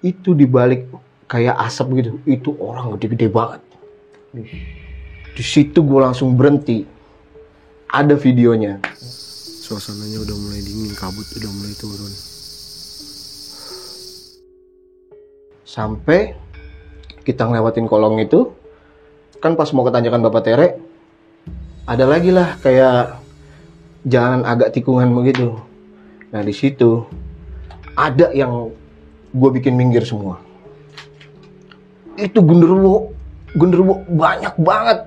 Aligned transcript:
itu 0.00 0.36
dibalik 0.36 0.88
kayak 1.30 1.56
asap 1.64 2.04
gitu. 2.04 2.10
Itu 2.26 2.50
orang 2.60 2.96
gede-gede 2.96 3.28
banget. 3.28 3.62
Di 5.36 5.44
situ 5.44 5.80
gue 5.80 6.00
langsung 6.00 6.34
berhenti. 6.34 6.84
Ada 7.90 8.14
videonya. 8.14 8.78
Suasananya 9.66 10.22
udah 10.22 10.36
mulai 10.38 10.62
dingin, 10.62 10.94
kabut 10.94 11.26
udah 11.38 11.50
mulai 11.50 11.74
turun. 11.78 12.30
sampai 15.70 16.34
kita 17.22 17.46
ngelewatin 17.46 17.86
kolong 17.86 18.18
itu. 18.18 18.50
Kan 19.38 19.54
pas 19.54 19.70
mau 19.72 19.86
ke 19.86 19.94
tanjakan 19.94 20.26
Bapak 20.26 20.42
Tere 20.44 20.68
ada 21.88 22.04
lagi 22.04 22.28
lah 22.28 22.60
kayak 22.60 23.22
jalan 24.04 24.42
agak 24.44 24.74
tikungan 24.74 25.14
begitu. 25.14 25.56
Nah 26.34 26.42
di 26.44 26.52
situ 26.52 27.06
ada 27.94 28.28
yang 28.36 28.74
gue 29.30 29.50
bikin 29.60 29.74
minggir 29.78 30.02
semua. 30.02 30.42
Itu 32.18 32.42
genderuwo 32.42 33.14
genderuwo 33.54 34.02
banyak 34.10 34.54
banget. 34.58 34.98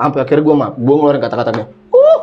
Sampai 0.00 0.20
akhirnya 0.24 0.44
gue 0.44 0.56
maaf 0.56 0.74
gue 0.80 0.94
ngeluarin 0.96 1.20
kata-katanya 1.20 1.64
uh! 1.92 2.22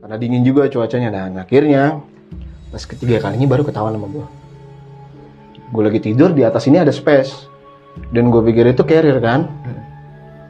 Karena 0.00 0.16
dingin 0.16 0.42
juga 0.46 0.68
cuacanya. 0.72 1.12
Dan 1.12 1.36
akhirnya 1.36 2.00
pas 2.72 2.82
ketiga 2.84 3.20
kalinya 3.20 3.48
baru 3.48 3.62
ketahuan 3.64 3.96
sama 3.96 4.08
gue 4.08 4.26
gue 5.66 5.82
lagi 5.82 6.00
tidur 6.00 6.30
di 6.30 6.46
atas 6.46 6.70
ini 6.70 6.78
ada 6.78 6.94
space. 6.94 7.50
Dan 8.12 8.28
gue 8.28 8.44
pikir 8.44 8.68
itu 8.70 8.84
carrier 8.84 9.18
kan? 9.18 9.48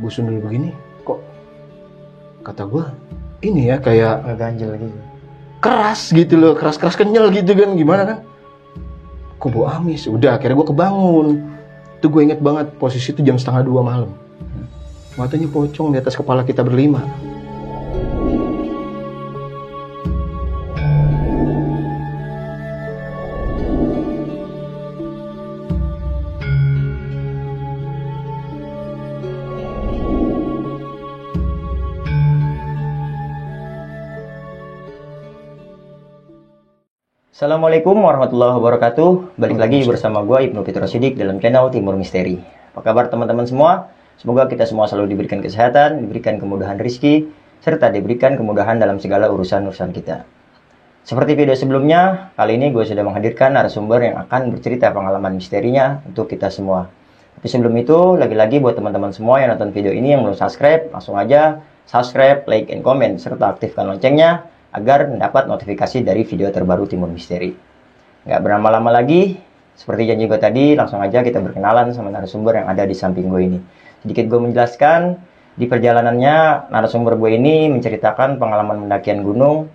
Gue 0.02 0.10
sundul 0.10 0.42
begini 0.42 0.74
kok? 1.06 1.22
Kata 2.44 2.66
gue 2.68 2.84
ini 3.46 3.70
ya 3.70 3.80
kayak 3.80 4.26
Ngeganjel 4.26 4.70
gitu. 4.76 4.98
Keras 5.66 6.14
gitu 6.14 6.38
loh 6.38 6.54
keras 6.54 6.78
keras 6.78 6.94
kenyal 6.94 7.26
gitu 7.34 7.50
kan 7.58 7.74
gimana 7.74 8.02
kan? 8.06 8.18
Kok 9.42 9.50
bau 9.50 9.66
amis? 9.66 10.06
Udah 10.06 10.38
akhirnya 10.38 10.54
gue 10.54 10.68
kebangun. 10.70 11.26
Itu 11.98 12.06
gue 12.06 12.22
inget 12.22 12.38
banget 12.38 12.70
posisi 12.78 13.10
itu 13.10 13.20
jam 13.26 13.34
setengah 13.34 13.66
dua 13.66 13.82
malam. 13.82 14.10
Matanya 15.18 15.50
pocong 15.50 15.90
di 15.90 15.98
atas 15.98 16.14
kepala 16.14 16.46
kita 16.46 16.62
berlima 16.62 17.02
Assalamualaikum 37.36 38.00
warahmatullahi 38.00 38.56
wabarakatuh. 38.56 39.36
Balik 39.36 39.60
lagi 39.60 39.84
bersama 39.84 40.24
gue 40.24 40.48
Ibnu 40.48 40.64
Fitro 40.64 40.88
Sidik 40.88 41.20
dalam 41.20 41.36
channel 41.36 41.68
Timur 41.68 41.92
Misteri. 41.92 42.40
Apa 42.72 42.80
kabar 42.80 43.12
teman-teman 43.12 43.44
semua? 43.44 43.92
Semoga 44.16 44.48
kita 44.48 44.64
semua 44.64 44.88
selalu 44.88 45.12
diberikan 45.12 45.44
kesehatan, 45.44 46.00
diberikan 46.00 46.40
kemudahan 46.40 46.80
rizki, 46.80 47.28
serta 47.60 47.92
diberikan 47.92 48.40
kemudahan 48.40 48.80
dalam 48.80 48.96
segala 48.96 49.28
urusan-urusan 49.28 49.92
kita. 49.92 50.24
Seperti 51.04 51.36
video 51.36 51.52
sebelumnya, 51.52 52.32
kali 52.40 52.56
ini 52.56 52.72
gue 52.72 52.88
sudah 52.88 53.04
menghadirkan 53.04 53.52
narasumber 53.52 54.00
yang 54.00 54.16
akan 54.16 54.56
bercerita 54.56 54.88
pengalaman 54.96 55.36
misterinya 55.36 56.00
untuk 56.08 56.32
kita 56.32 56.48
semua. 56.48 56.88
Tapi 57.36 57.52
sebelum 57.52 57.76
itu, 57.76 58.16
lagi-lagi 58.16 58.64
buat 58.64 58.80
teman-teman 58.80 59.12
semua 59.12 59.44
yang 59.44 59.52
nonton 59.52 59.76
video 59.76 59.92
ini 59.92 60.16
yang 60.16 60.24
belum 60.24 60.40
subscribe, 60.40 60.88
langsung 60.88 61.20
aja 61.20 61.60
subscribe, 61.84 62.48
like, 62.48 62.72
and 62.72 62.80
comment, 62.80 63.20
serta 63.20 63.52
aktifkan 63.52 63.92
loncengnya 63.92 64.55
agar 64.76 65.08
mendapat 65.08 65.48
notifikasi 65.48 66.04
dari 66.04 66.22
video 66.28 66.52
terbaru 66.52 66.84
Timur 66.84 67.08
Misteri. 67.08 67.56
Nggak 68.28 68.40
berlama-lama 68.44 68.92
lagi, 68.92 69.40
seperti 69.72 70.12
janji 70.12 70.28
gue 70.28 70.36
tadi, 70.36 70.76
langsung 70.76 71.00
aja 71.00 71.24
kita 71.24 71.40
berkenalan 71.40 71.96
sama 71.96 72.12
narasumber 72.12 72.60
yang 72.60 72.68
ada 72.68 72.84
di 72.84 72.92
samping 72.92 73.32
gue 73.32 73.40
ini. 73.40 73.58
Sedikit 74.04 74.28
gue 74.28 74.40
menjelaskan, 74.44 75.16
di 75.56 75.64
perjalanannya 75.64 76.68
narasumber 76.68 77.16
gue 77.16 77.40
ini 77.40 77.72
menceritakan 77.72 78.36
pengalaman 78.36 78.84
pendakian 78.84 79.24
gunung, 79.24 79.72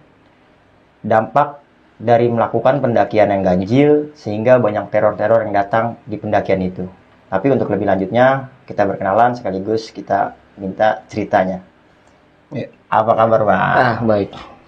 dampak 1.02 1.58
dari 1.98 2.30
melakukan 2.30 2.78
pendakian 2.86 3.34
yang 3.34 3.42
ganjil, 3.42 3.90
sehingga 4.14 4.62
banyak 4.62 4.94
teror-teror 4.94 5.50
yang 5.50 5.54
datang 5.58 5.98
di 6.06 6.22
pendakian 6.22 6.62
itu. 6.62 6.86
Tapi 7.34 7.48
untuk 7.50 7.74
lebih 7.74 7.90
lanjutnya, 7.90 8.54
kita 8.70 8.86
berkenalan 8.86 9.34
sekaligus 9.34 9.90
kita 9.90 10.38
minta 10.62 11.02
ceritanya. 11.10 11.66
Ya. 12.54 12.68
Apa 12.92 13.16
kabar, 13.16 13.42
Bang? 13.48 13.58
ah 13.58 13.98
baik 14.04 14.61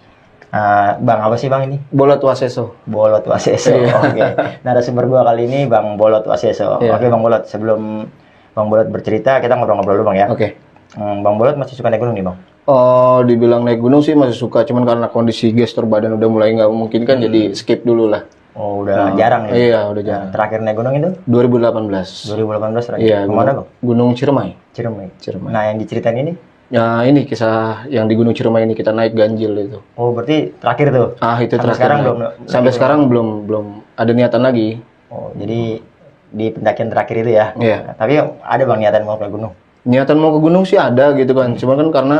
Eh, 0.53 0.91
bang 1.02 1.19
apa 1.25 1.34
sih 1.34 1.50
bang 1.50 1.66
ini? 1.66 1.81
bolot 1.90 2.22
waseso 2.22 2.78
Bolot 2.86 3.25
Waseso. 3.25 3.74
Iya. 3.74 3.90
Oke. 3.97 4.22
Narasumber 4.62 5.09
gua 5.09 5.25
kali 5.25 5.50
ini 5.50 5.66
Bang 5.66 5.97
Bolot 5.97 6.22
Waseso. 6.30 6.78
Iya. 6.78 6.94
Oke 6.94 7.09
Bang 7.09 7.25
Bolot, 7.25 7.50
sebelum 7.50 8.06
Bang 8.53 8.69
Bolot 8.69 8.86
bercerita, 8.94 9.41
kita 9.41 9.58
ngobrol-ngobrol 9.58 9.97
dulu 9.97 10.14
Bang 10.14 10.18
ya. 10.22 10.30
oke 10.30 10.53
Hmm, 10.94 11.25
bang 11.25 11.41
Bolot 11.41 11.58
masih 11.58 11.74
suka 11.74 11.90
naik 11.90 12.06
gunung 12.06 12.14
nih 12.14 12.22
Bang? 12.22 12.38
Oh, 12.69 13.25
dibilang 13.25 13.66
naik 13.66 13.81
gunung 13.81 14.06
sih 14.06 14.14
masih 14.14 14.38
suka, 14.38 14.62
cuman 14.62 14.86
karena 14.86 15.09
kondisi 15.09 15.50
gestur 15.50 15.90
badan 15.90 16.22
udah 16.22 16.30
mulai 16.30 16.53
nggak 16.53 16.70
memungkinkan, 16.70 17.18
jadi 17.18 17.41
skip 17.58 17.81
dulu 17.81 18.14
lah. 18.14 18.22
Oh 18.53 18.85
udah 18.85 19.18
jarang 19.18 19.50
nih. 19.50 19.74
Iya, 19.74 19.90
udah 19.90 20.03
jarang. 20.06 20.30
Terakhir 20.30 20.62
naik 20.62 20.78
gunung 20.78 20.94
itu 20.94 21.09
2018. 21.25 22.30
2018 22.30 22.85
terakhir. 22.85 23.02
Iya, 23.02 23.20
Ke 23.25 23.34
mana 23.34 23.52
Bang? 23.58 23.68
Gunung 23.81 24.14
Ciremai. 24.14 24.53
Ciremai. 24.78 25.09
Ciremai. 25.18 25.50
Nah 25.50 25.62
yang 25.74 25.81
diceritain 25.81 26.14
ini? 26.14 26.34
Ya 26.73 27.06
ini 27.06 27.29
kisah 27.29 27.85
yang 27.85 28.09
di 28.09 28.17
Gunung 28.17 28.34
Ciremai 28.34 28.66
ini 28.66 28.73
kita 28.73 28.89
naik 28.89 29.13
ganjil 29.13 29.53
itu. 29.61 29.78
Oh 29.94 30.09
berarti 30.09 30.57
terakhir 30.57 30.89
tuh? 30.89 31.07
Ah 31.22 31.38
itu 31.38 31.53
Sampai 31.53 31.69
terakhir 31.69 31.78
sekarang 31.78 32.00
naik. 32.01 32.06
belum? 32.09 32.19
Sampai 32.50 32.72
sekarang 32.73 33.00
belum 33.06 33.28
belum 33.45 33.66
ada 33.94 34.09
niatan 34.09 34.41
lagi. 34.41 34.81
Oh 35.13 35.29
jadi 35.38 35.85
di 36.34 36.45
pendakian 36.50 36.89
terakhir 36.89 37.16
itu 37.22 37.31
ya? 37.38 37.53
Iya. 37.61 37.78
Nah, 37.85 37.94
tapi 37.94 38.13
ada 38.25 38.63
Bang 38.66 38.81
niatan 38.81 39.06
mau 39.06 39.22
ke 39.22 39.29
gunung? 39.29 39.53
Niatan 39.85 40.17
mau 40.17 40.34
ke 40.34 40.39
gunung 40.41 40.66
sih 40.66 40.81
ada 40.81 41.13
gitu 41.13 41.38
kan, 41.38 41.53
cuman 41.53 41.75
kan 41.78 41.89
karena 41.94 42.17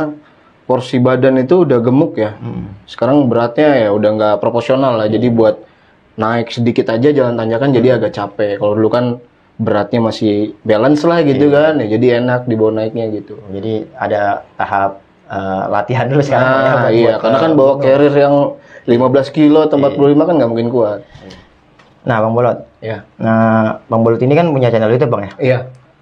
porsi 0.70 1.02
badan 1.02 1.42
itu 1.42 1.66
udah 1.66 1.82
gemuk 1.82 2.14
ya. 2.14 2.38
Hmm. 2.38 2.78
Sekarang 2.86 3.26
beratnya 3.26 3.74
ya 3.74 3.88
udah 3.90 4.10
nggak 4.14 4.34
proporsional 4.38 5.02
lah. 5.02 5.10
Jadi 5.10 5.34
buat 5.34 5.58
naik 6.14 6.54
sedikit 6.54 6.94
aja 6.94 7.10
jalan 7.10 7.34
tanjakan 7.34 7.74
jadi 7.74 7.98
agak 7.98 8.14
capek. 8.14 8.62
Kalau 8.62 8.78
dulu 8.78 8.86
kan 8.86 9.04
beratnya 9.56 10.00
masih 10.02 10.34
balance 10.60 11.02
lah 11.02 11.22
gitu 11.22 11.46
kan, 11.48 11.78
ya 11.78 11.86
jadi 11.90 12.18
enak 12.18 12.44
dibawa 12.44 12.74
naiknya 12.76 13.06
gitu. 13.12 13.38
Jadi 13.48 13.86
ada 13.94 14.42
tahap 14.54 14.98
eh, 15.24 15.64
latihan 15.68 16.04
dulu 16.04 16.20
sekarang 16.20 16.44
ya, 16.44 16.52
Nah, 16.52 16.74
buat- 16.82 16.92
iya, 16.92 17.14
karena 17.16 17.38
kan 17.38 17.52
bawa 17.54 17.72
gunung. 17.72 17.82
carrier 17.82 18.14
yang 18.14 18.34
15 18.84 19.28
kilo 19.30 19.62
atau 19.62 19.76
45 19.76 20.22
kan 20.22 20.34
nggak 20.36 20.50
mungkin 20.50 20.68
kuat. 20.68 21.00
Nah, 22.04 22.20
Bang 22.20 22.34
Bolot. 22.34 22.58
Ya. 22.78 23.08
Nah, 23.16 23.80
Bang 23.86 24.04
Bolot 24.04 24.20
ini 24.20 24.34
kan 24.34 24.44
punya 24.46 24.68
channel 24.68 24.92
YouTube, 24.92 25.08
Bang 25.08 25.24
ya? 25.24 25.32
Iya. 25.40 25.58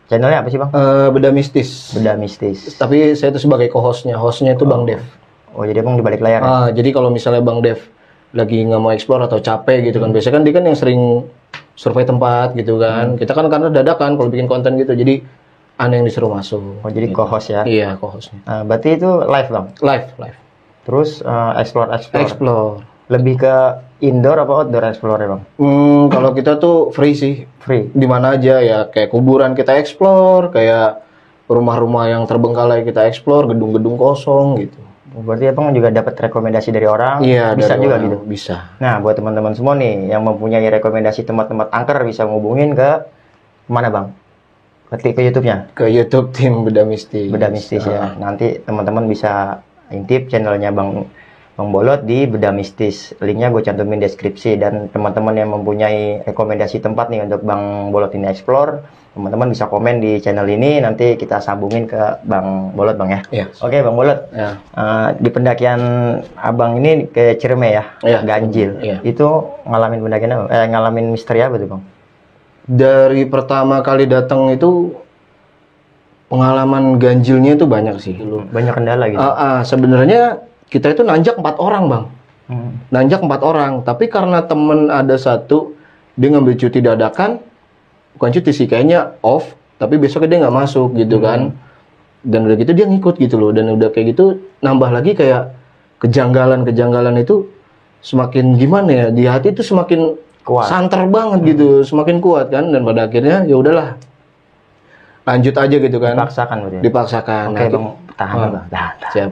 Channelnya 0.09 0.43
apa 0.43 0.49
sih, 0.49 0.59
Bang? 0.59 0.75
Eh, 0.75 1.09
beda 1.09 1.31
mistis. 1.31 1.95
Beda 1.95 2.19
Mistis. 2.19 2.75
Tapi 2.75 3.15
saya 3.15 3.31
itu 3.31 3.41
sebagai 3.41 3.71
co-hostnya, 3.71 4.19
hostnya 4.19 4.53
itu 4.53 4.67
Bang 4.67 4.83
Dev. 4.83 4.99
Oh, 5.53 5.63
jadi 5.63 5.79
Bang 5.81 5.95
di 5.95 6.03
balik 6.03 6.19
layar. 6.19 6.43
ya? 6.43 6.45
Ah, 6.45 6.67
jadi 6.69 6.91
kalau 6.91 7.09
misalnya 7.09 7.39
Bang 7.41 7.63
Dev 7.63 7.79
lagi 8.33 8.59
nggak 8.59 8.81
mau 8.81 8.91
explore 8.91 9.23
atau 9.23 9.39
capek 9.39 9.87
gitu 9.87 10.01
kan, 10.01 10.11
biasanya 10.11 10.35
kan 10.35 10.43
dia 10.43 10.53
kan 10.53 10.65
yang 10.65 10.75
sering 10.75 11.29
survei 11.75 12.05
tempat 12.05 12.53
gitu 12.57 12.77
kan. 12.77 13.17
Kita 13.17 13.33
kan 13.33 13.49
karena 13.49 13.69
dadakan 13.73 14.21
kalau 14.21 14.29
bikin 14.29 14.49
konten 14.49 14.77
gitu, 14.77 14.93
jadi 14.93 15.25
aneh 15.81 16.03
yang 16.03 16.07
disuruh 16.07 16.31
masuk. 16.31 16.85
Oh, 16.85 16.91
jadi 16.93 17.11
co-host 17.11 17.49
ya. 17.51 17.63
Iya, 17.65 17.97
co-hostnya. 17.97 18.39
Nah, 18.45 18.63
berarti 18.63 18.89
itu 19.01 19.11
live, 19.25 19.49
Bang. 19.49 19.67
Live, 19.81 20.07
live. 20.21 20.39
Terus 20.85 21.11
eh, 21.23 21.53
explore 21.63 21.89
explore. 21.95 22.23
Explore. 22.23 22.73
Lebih 23.11 23.35
ke 23.41 23.55
indoor 24.03 24.39
apa 24.41 24.53
outdoor 24.63 24.85
explore 24.87 25.21
ya, 25.21 25.29
Bang? 25.37 25.43
Hmm, 25.59 26.03
kalau 26.11 26.31
kita 26.37 26.59
tuh 26.59 26.91
free 26.91 27.15
sih, 27.17 27.47
Free. 27.63 27.89
di 27.93 28.07
mana 28.07 28.35
aja 28.35 28.59
ya 28.63 28.79
kayak 28.91 29.15
kuburan 29.15 29.55
kita 29.55 29.79
explore, 29.79 30.51
kayak 30.51 31.03
rumah-rumah 31.47 32.11
yang 32.11 32.23
terbengkalai 32.27 32.83
kita 32.83 33.07
explore, 33.07 33.47
gedung-gedung 33.51 33.95
kosong 33.95 34.59
gitu. 34.63 34.82
Berarti 35.15 35.45
Abang 35.47 35.71
juga 35.71 35.89
dapat 35.89 36.17
rekomendasi 36.19 36.73
dari 36.73 36.89
orang. 36.89 37.21
Iya, 37.21 37.53
bisa 37.53 37.77
dari 37.77 37.85
juga 37.85 37.95
orang. 37.97 38.05
gitu. 38.09 38.17
Bisa. 38.25 38.57
Nah, 38.79 38.97
buat 38.99 39.13
teman-teman 39.13 39.53
semua 39.53 39.77
nih 39.77 40.09
yang 40.09 40.25
mempunyai 40.25 40.65
rekomendasi 40.73 41.23
tempat-tempat 41.23 41.69
angker 41.69 42.01
bisa 42.03 42.25
ngubungin 42.25 42.73
ke 42.73 42.91
mana, 43.69 43.89
Bang? 43.89 44.07
Ketik 44.89 45.17
ke 45.17 45.23
YouTube-nya. 45.25 45.73
Ke 45.73 45.89
YouTube 45.89 46.33
tim 46.33 46.65
Beda 46.65 46.85
Mistis. 46.85 47.29
Beda 47.29 47.49
Mistis 47.49 47.85
Ah. 47.85 47.93
ya. 47.93 48.05
Nanti 48.17 48.61
teman-teman 48.61 49.05
bisa 49.05 49.61
intip 49.89 50.29
channelnya 50.29 50.69
Bang 50.69 51.09
Bang 51.53 51.69
Bolot 51.69 52.09
di 52.09 52.25
Beda 52.25 52.49
Mistis. 52.49 53.13
Linknya 53.21 53.53
gue 53.53 53.61
cantumin 53.61 54.01
deskripsi 54.01 54.57
dan 54.57 54.89
teman-teman 54.89 55.37
yang 55.37 55.53
mempunyai 55.53 56.25
rekomendasi 56.25 56.81
tempat 56.81 57.13
nih 57.13 57.29
untuk 57.29 57.45
Bang 57.45 57.93
Bolot 57.93 58.09
ini 58.17 58.25
explore, 58.25 58.81
teman-teman 59.13 59.53
bisa 59.53 59.69
komen 59.69 60.01
di 60.01 60.17
channel 60.25 60.49
ini 60.49 60.81
nanti 60.81 61.13
kita 61.21 61.45
sambungin 61.45 61.85
ke 61.85 62.25
Bang 62.25 62.73
Bolot 62.73 62.97
Bang 62.97 63.13
ya. 63.13 63.21
Iya. 63.29 63.47
Oke 63.61 63.85
Bang 63.85 64.01
Bolot. 64.01 64.33
Ya. 64.33 64.57
Eh, 64.57 65.09
di 65.21 65.29
pendakian 65.29 65.81
Abang 66.41 66.81
ini 66.81 67.05
ke 67.13 67.37
Cireme 67.37 67.69
ya, 67.69 67.85
Iya. 68.01 68.25
Ganjil. 68.25 68.71
Iya. 68.81 68.97
Itu 69.05 69.53
ngalamin 69.69 70.01
pendakian 70.01 70.33
apa? 70.33 70.45
Eh, 70.49 70.67
ngalamin 70.73 71.07
misteri 71.13 71.45
apa 71.45 71.61
tuh 71.61 71.69
Bang? 71.69 71.83
Dari 72.65 73.29
pertama 73.29 73.85
kali 73.85 74.09
datang 74.09 74.49
itu 74.49 74.97
pengalaman 76.33 76.97
ganjilnya 76.97 77.61
itu 77.61 77.69
banyak 77.69 78.01
sih. 78.01 78.17
Banyak 78.25 78.73
kendala 78.73 79.05
gitu. 79.13 79.21
Ah, 79.21 79.37
ah, 79.37 79.59
sebenarnya 79.61 80.41
kita 80.73 80.89
itu 80.91 81.05
nanjak 81.05 81.37
empat 81.37 81.57
orang 81.59 81.85
bang. 81.87 82.05
Hmm. 82.43 82.75
nanjak 82.91 83.23
empat 83.23 83.41
orang 83.41 83.73
tapi 83.81 84.09
karena 84.09 84.43
temen 84.43 84.91
ada 84.91 85.15
satu 85.15 85.79
dia 86.13 86.29
ngambil 86.29 86.59
cuti 86.59 86.81
dadakan 86.81 87.39
bukan 88.13 88.31
cuti 88.31 88.51
sih 88.51 88.67
kayaknya 88.67 89.15
off 89.21 89.47
tapi 89.77 89.95
besoknya 89.95 90.29
dia 90.29 90.39
nggak 90.43 90.57
masuk 90.57 90.91
gitu 90.93 91.17
kan 91.19 91.55
dan 92.23 92.41
udah 92.43 92.57
gitu 92.57 92.73
dia 92.73 92.85
ngikut 92.85 93.17
gitu 93.17 93.39
loh 93.39 93.51
dan 93.51 93.71
udah 93.71 93.89
kayak 93.89 94.13
gitu 94.13 94.25
nambah 94.59 94.91
lagi 94.91 95.13
kayak 95.13 95.55
kejanggalan 95.99 96.63
kejanggalan 96.63 97.15
itu 97.17 97.47
semakin 98.01 98.55
gimana 98.55 98.91
ya 98.91 99.07
di 99.09 99.25
hati 99.25 99.51
itu 99.51 99.63
semakin 99.63 100.19
Kuat. 100.43 100.67
santer 100.67 101.07
banget 101.07 101.47
gitu 101.47 101.87
semakin 101.87 102.19
kuat 102.19 102.51
kan 102.51 102.69
dan 102.69 102.83
pada 102.83 103.07
akhirnya 103.07 103.47
ya 103.47 103.55
udahlah 103.55 103.95
lanjut 105.23 105.55
aja 105.55 105.77
gitu 105.79 105.99
kan 105.99 106.19
Dipaksakan 106.19 106.57
berarti. 106.61 106.77
ya? 106.77 106.83
dipaksakan 106.83 107.45
Oke 107.49 107.57
Nah, 107.57 107.71
bang, 107.71 107.85
tahan 108.13 108.37
Ah. 108.37 108.43
bang. 108.43 108.65
Tahan, 108.69 108.95
tahan. 108.99 109.13
siap 109.15 109.31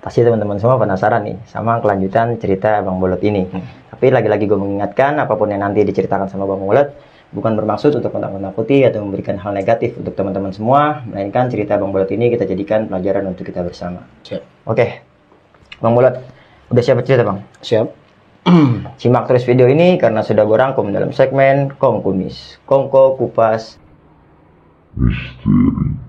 Pasti 0.00 0.24
teman-teman 0.24 0.56
semua 0.56 0.80
penasaran 0.80 1.28
nih 1.28 1.36
sama 1.44 1.76
kelanjutan 1.84 2.40
cerita 2.40 2.80
Bang 2.80 2.96
Bolot 2.96 3.20
ini. 3.20 3.44
Tapi 3.92 4.08
lagi-lagi 4.08 4.48
gue 4.48 4.56
mengingatkan 4.56 5.20
apa 5.20 5.36
pun 5.36 5.52
yang 5.52 5.60
nanti 5.60 5.84
diceritakan 5.84 6.24
sama 6.24 6.48
Bang 6.48 6.64
Bolot 6.64 6.88
bukan 7.36 7.52
bermaksud 7.52 7.92
untuk 7.92 8.16
menakut-nakuti 8.16 8.88
atau 8.88 9.04
memberikan 9.04 9.36
hal 9.36 9.52
negatif 9.52 9.94
untuk 10.00 10.16
teman-teman 10.16 10.50
semua, 10.50 11.04
melainkan 11.04 11.52
cerita 11.52 11.76
Bang 11.76 11.92
Bolot 11.92 12.08
ini 12.10 12.32
kita 12.32 12.48
jadikan 12.48 12.88
pelajaran 12.88 13.28
untuk 13.28 13.44
kita 13.44 13.60
bersama. 13.60 14.08
siap 14.24 14.40
Oke, 14.64 15.04
Bang 15.84 15.92
Bolot, 15.92 16.16
udah 16.72 16.82
siap 16.82 17.04
cerita 17.04 17.22
Bang? 17.22 17.44
siap 17.60 17.92
Simak 19.00 19.28
terus 19.28 19.44
video 19.44 19.68
ini 19.68 20.00
karena 20.00 20.24
sudah 20.24 20.48
gue 20.48 20.56
rangkum 20.56 20.96
dalam 20.96 21.12
segmen 21.12 21.76
Kong 21.76 22.00
Kumis, 22.00 22.56
Kongko 22.64 23.20
Kupas 23.20 23.76
Buat 24.96 26.00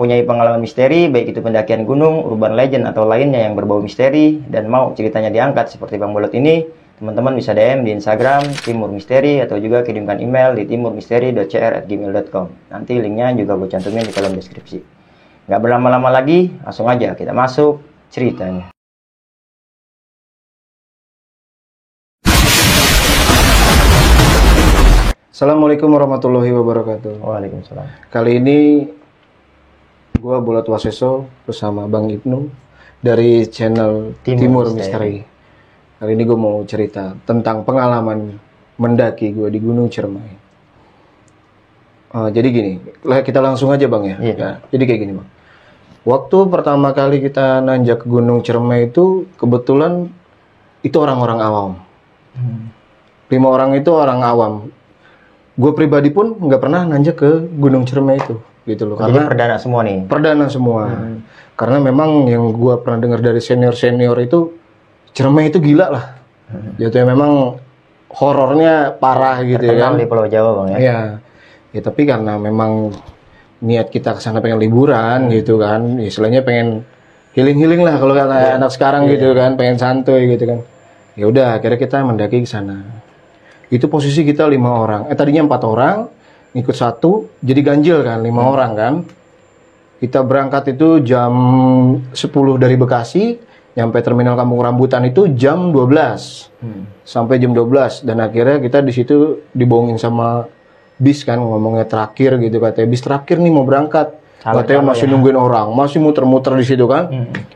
mempunyai 0.00 0.24
pengalaman 0.24 0.64
misteri, 0.64 1.12
baik 1.12 1.36
itu 1.36 1.44
pendakian 1.44 1.84
gunung, 1.84 2.24
urban 2.24 2.56
legend, 2.56 2.88
atau 2.88 3.04
lainnya 3.04 3.44
yang 3.44 3.52
berbau 3.52 3.84
misteri, 3.84 4.40
dan 4.48 4.64
mau 4.64 4.96
ceritanya 4.96 5.28
diangkat 5.28 5.76
seperti 5.76 6.00
Bang 6.00 6.16
Bolot 6.16 6.32
ini, 6.32 6.64
teman-teman 6.96 7.36
bisa 7.36 7.52
DM 7.52 7.84
di 7.84 7.92
Instagram 7.92 8.48
Timur 8.64 8.88
Misteri, 8.88 9.44
atau 9.44 9.60
juga 9.60 9.84
kirimkan 9.84 10.24
email 10.24 10.56
di 10.56 10.64
timurmisteri.cr@gmail.com. 10.72 12.72
Nanti 12.72 12.96
linknya 12.96 13.36
juga 13.36 13.60
gue 13.60 13.68
cantumin 13.68 14.08
di 14.08 14.12
kolom 14.16 14.32
deskripsi. 14.32 14.80
Nggak 15.52 15.60
berlama-lama 15.60 16.08
lagi, 16.08 16.48
langsung 16.64 16.88
aja 16.88 17.12
kita 17.12 17.36
masuk 17.36 17.84
ceritanya. 18.08 18.72
Assalamualaikum 25.28 25.92
warahmatullahi 25.92 26.56
wabarakatuh 26.56 27.20
Waalaikumsalam. 27.20 28.08
Kali 28.08 28.40
ini 28.40 28.58
gua 30.20 30.44
Bolat 30.44 30.68
Waseso 30.68 31.24
bersama 31.48 31.88
Bang 31.88 32.12
Ibnu 32.12 32.52
dari 33.00 33.48
channel 33.48 34.12
Timur 34.20 34.40
Timur, 34.44 34.66
Misteri. 34.76 35.24
Misteri. 35.24 35.30
Kali 36.00 36.16
ini 36.16 36.24
gue 36.24 36.38
mau 36.38 36.64
cerita 36.64 37.12
tentang 37.28 37.60
pengalaman 37.60 38.40
mendaki 38.80 39.36
gue 39.36 39.52
di 39.52 39.60
Gunung 39.60 39.92
Ciremai. 39.92 40.32
Eh, 42.10 42.28
jadi 42.32 42.48
gini, 42.48 42.72
kita 43.04 43.40
langsung 43.44 43.68
aja 43.68 43.84
bang 43.84 44.04
ya. 44.08 44.16
Iya. 44.16 44.34
Ya, 44.36 44.50
Jadi 44.72 44.82
kayak 44.88 45.00
gini 45.04 45.12
bang. 45.20 45.28
Waktu 46.08 46.36
pertama 46.48 46.96
kali 46.96 47.20
kita 47.20 47.60
nanjak 47.60 48.04
ke 48.04 48.06
Gunung 48.08 48.40
Ciremai 48.40 48.88
itu 48.88 49.28
kebetulan 49.36 50.08
itu 50.80 50.96
orang-orang 50.96 51.40
awam. 51.44 51.70
Lima 53.28 53.48
orang 53.52 53.76
itu 53.76 53.92
orang 53.92 54.24
awam. 54.24 54.72
Gue 55.60 55.76
pribadi 55.76 56.08
pun 56.08 56.40
nggak 56.40 56.60
pernah 56.64 56.88
nanjak 56.88 57.20
ke 57.20 57.30
Gunung 57.60 57.84
Ciremai 57.84 58.16
itu, 58.16 58.40
gitu 58.70 58.86
loh. 58.86 58.96
Jadi 58.96 59.10
Karena 59.10 59.26
perdana 59.26 59.56
semua 59.58 59.80
nih. 59.82 59.98
perdana 60.06 60.46
semua. 60.46 60.82
Karena 61.58 61.78
memang 61.82 62.30
yang 62.30 62.54
gua 62.56 62.80
pernah 62.80 63.02
dengar 63.02 63.20
dari 63.20 63.42
senior-senior 63.42 64.16
itu 64.22 64.56
Ciremai 65.10 65.50
itu 65.50 65.58
gila 65.58 65.86
lah. 65.90 66.04
Jatuhnya 66.78 67.14
memang 67.14 67.58
horornya 68.10 68.94
parah 68.94 69.42
gitu 69.42 69.62
ya 69.62 69.74
Terkenal 69.74 69.94
kan. 69.94 70.00
di 70.02 70.06
Pulau 70.06 70.26
Jawa 70.30 70.50
bang 70.62 70.68
ya. 70.70 70.78
Iya. 70.78 70.98
Ya 71.70 71.80
tapi 71.82 72.02
karena 72.06 72.38
memang 72.38 72.94
niat 73.62 73.90
kita 73.90 74.18
ke 74.18 74.20
sana 74.22 74.38
pengen 74.38 74.62
liburan 74.62 75.30
gitu 75.34 75.58
kan. 75.58 75.98
Istilahnya 75.98 76.46
pengen 76.46 76.86
healing-healing 77.34 77.82
lah 77.82 77.98
kalau 77.98 78.14
kata 78.14 78.58
anak 78.58 78.70
sekarang 78.74 79.06
gitu 79.10 79.34
kan, 79.34 79.54
pengen 79.54 79.78
santuy 79.78 80.30
gitu 80.30 80.46
kan. 80.46 80.58
Ya 81.18 81.26
udah, 81.26 81.58
akhirnya 81.58 81.78
kita 81.78 82.02
mendaki 82.06 82.42
ke 82.42 82.48
sana. 82.48 82.86
Itu 83.70 83.86
posisi 83.86 84.26
kita 84.26 84.46
lima 84.50 84.70
orang. 84.82 85.10
Eh 85.10 85.14
tadinya 85.18 85.46
empat 85.46 85.62
orang, 85.62 86.10
ikut 86.52 86.74
satu, 86.74 87.30
jadi 87.40 87.60
ganjil 87.62 87.98
kan, 88.02 88.18
lima 88.20 88.42
orang 88.42 88.72
kan. 88.74 88.94
Kita 90.00 90.24
berangkat 90.24 90.74
itu 90.74 91.04
jam 91.04 91.32
10 92.10 92.56
dari 92.56 92.74
Bekasi, 92.74 93.36
nyampe 93.76 94.00
terminal 94.00 94.34
Kampung 94.34 94.64
Rambutan 94.64 95.04
itu 95.06 95.28
jam 95.36 95.70
12 95.70 96.48
Hmm. 96.60 96.84
sampai 97.08 97.40
jam 97.40 97.56
12 97.56 98.04
dan 98.04 98.20
akhirnya 98.20 98.60
kita 98.60 98.84
di 98.84 98.92
situ 98.92 99.48
dibohongin 99.56 99.96
sama 99.96 100.44
bis 101.00 101.24
kan 101.24 101.40
ngomongnya 101.40 101.88
terakhir 101.88 102.36
gitu 102.36 102.60
katanya. 102.60 102.88
Bis 102.92 103.00
terakhir 103.00 103.40
nih 103.40 103.48
mau 103.48 103.64
berangkat. 103.64 104.12
Salah 104.44 104.64
katanya 104.64 104.92
masih 104.92 105.08
nungguin 105.08 105.36
orang 105.36 105.72
masih 105.72 106.00
muter-muter 106.04 106.52
di 106.56 106.64
situ 106.68 106.84
kan. 106.84 107.08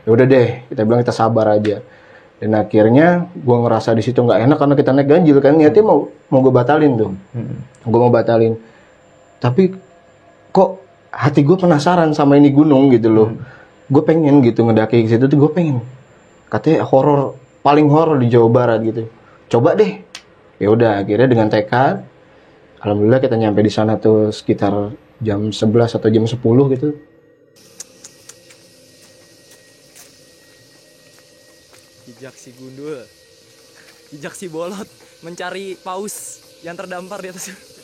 Ya 0.05 0.09
udah 0.09 0.25
deh 0.25 0.65
kita 0.69 0.81
bilang 0.85 1.05
kita 1.05 1.13
sabar 1.13 1.53
aja. 1.53 1.81
Dan 2.41 2.57
akhirnya 2.57 3.29
gua 3.37 3.61
ngerasa 3.61 3.93
di 3.93 4.01
situ 4.01 4.21
nggak 4.21 4.49
enak 4.49 4.57
karena 4.57 4.73
kita 4.73 4.89
naik 4.93 5.07
ganjil 5.09 5.37
kan. 5.37 5.53
Niatnya 5.53 5.83
mau 5.85 6.09
mau 6.33 6.39
gue 6.41 6.53
batalin 6.53 6.93
tuh. 6.97 7.11
Hmm. 7.37 7.57
gue 7.85 7.99
mau 8.01 8.09
batalin 8.09 8.57
tapi 9.45 9.77
kok 10.49 10.81
hati 11.13 11.45
gue 11.45 11.53
penasaran 11.53 12.09
sama 12.17 12.33
ini 12.41 12.49
gunung 12.49 12.89
gitu 12.89 13.13
loh. 13.13 13.29
Gue 13.85 14.01
pengen 14.01 14.41
gitu 14.41 14.65
ngedaki 14.65 15.05
ke 15.05 15.13
situ 15.13 15.29
tuh 15.29 15.37
gue 15.37 15.51
pengen. 15.53 15.85
Katanya 16.49 16.81
horor 16.81 17.37
paling 17.61 17.85
horor 17.85 18.17
di 18.17 18.33
Jawa 18.33 18.49
Barat 18.49 18.81
gitu. 18.81 19.05
Coba 19.53 19.77
deh. 19.77 20.01
Ya 20.57 20.73
udah 20.73 21.05
akhirnya 21.05 21.29
dengan 21.29 21.53
tekad 21.53 22.01
alhamdulillah 22.81 23.21
kita 23.21 23.37
nyampe 23.37 23.61
di 23.61 23.69
sana 23.69 24.01
tuh 24.01 24.33
sekitar 24.33 24.97
jam 25.21 25.53
11 25.53 25.61
atau 25.93 26.09
jam 26.09 26.25
10 26.25 26.41
gitu. 26.73 26.89
Jejak 32.09 32.33
si 32.33 32.49
gundul. 32.57 33.05
Jejak 34.09 34.33
si 34.33 34.49
bolot 34.49 34.89
Mencari 35.21 35.77
paus 35.77 36.41
yang 36.65 36.73
terdampar 36.73 37.21
di 37.21 37.29
atas 37.29 37.74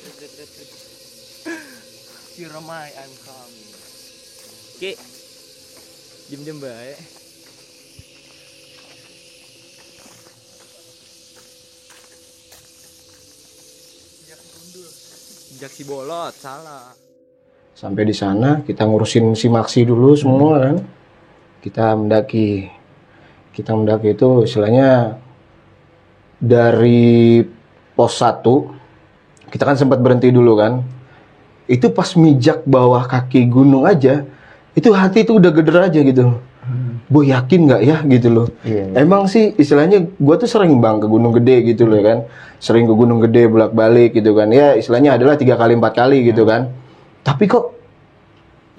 Ciremai 2.32 2.90
I'm 2.96 3.14
coming. 3.28 3.72
Oke 4.80 4.92
Jem-jem 6.32 6.64
baik. 6.64 6.98
Jejak 15.52 15.72
si 15.76 15.84
bolot 15.84 16.32
Salah. 16.40 16.96
Sampai 17.76 18.08
di 18.08 18.16
sana 18.16 18.64
kita 18.64 18.88
ngurusin 18.88 19.36
si 19.36 19.52
Maxi 19.52 19.84
dulu 19.84 20.16
semua 20.16 20.64
kan? 20.64 20.80
Kita 21.60 22.00
mendaki. 22.00 22.72
Kita 23.52 23.76
mendaki 23.76 24.16
itu 24.16 24.48
istilahnya 24.48 25.20
dari 26.40 27.44
pos 27.94 28.18
1 28.18 29.54
kita 29.54 29.62
kan 29.62 29.78
sempat 29.78 30.02
berhenti 30.02 30.34
dulu 30.34 30.58
kan 30.58 30.82
itu 31.72 31.88
pas 31.88 32.12
mijak 32.20 32.68
bawah 32.68 33.08
kaki 33.08 33.48
gunung 33.48 33.88
aja 33.88 34.28
itu 34.76 34.92
hati 34.92 35.24
itu 35.24 35.40
udah 35.40 35.52
geder 35.56 35.88
aja 35.88 36.00
gitu. 36.04 36.36
Gue 37.12 37.28
yakin 37.32 37.68
nggak 37.68 37.82
ya 37.84 37.98
gitu 38.08 38.28
loh. 38.32 38.48
Iya. 38.64 39.04
emang 39.04 39.28
sih 39.28 39.56
istilahnya 39.56 40.04
gue 40.04 40.36
tuh 40.40 40.48
sering 40.48 40.80
bang 40.80 41.00
ke 41.00 41.08
gunung 41.08 41.32
gede 41.36 41.76
gitu 41.76 41.88
loh 41.88 42.00
kan. 42.04 42.28
Sering 42.60 42.88
ke 42.88 42.94
gunung 42.96 43.24
gede 43.24 43.48
bolak 43.48 43.72
balik 43.72 44.16
gitu 44.16 44.36
kan. 44.36 44.52
Ya 44.52 44.76
istilahnya 44.76 45.16
adalah 45.16 45.40
tiga 45.40 45.56
kali 45.56 45.76
empat 45.80 45.96
kali 45.96 46.28
gitu 46.28 46.44
kan. 46.44 46.72
Tapi 47.24 47.48
kok 47.48 47.76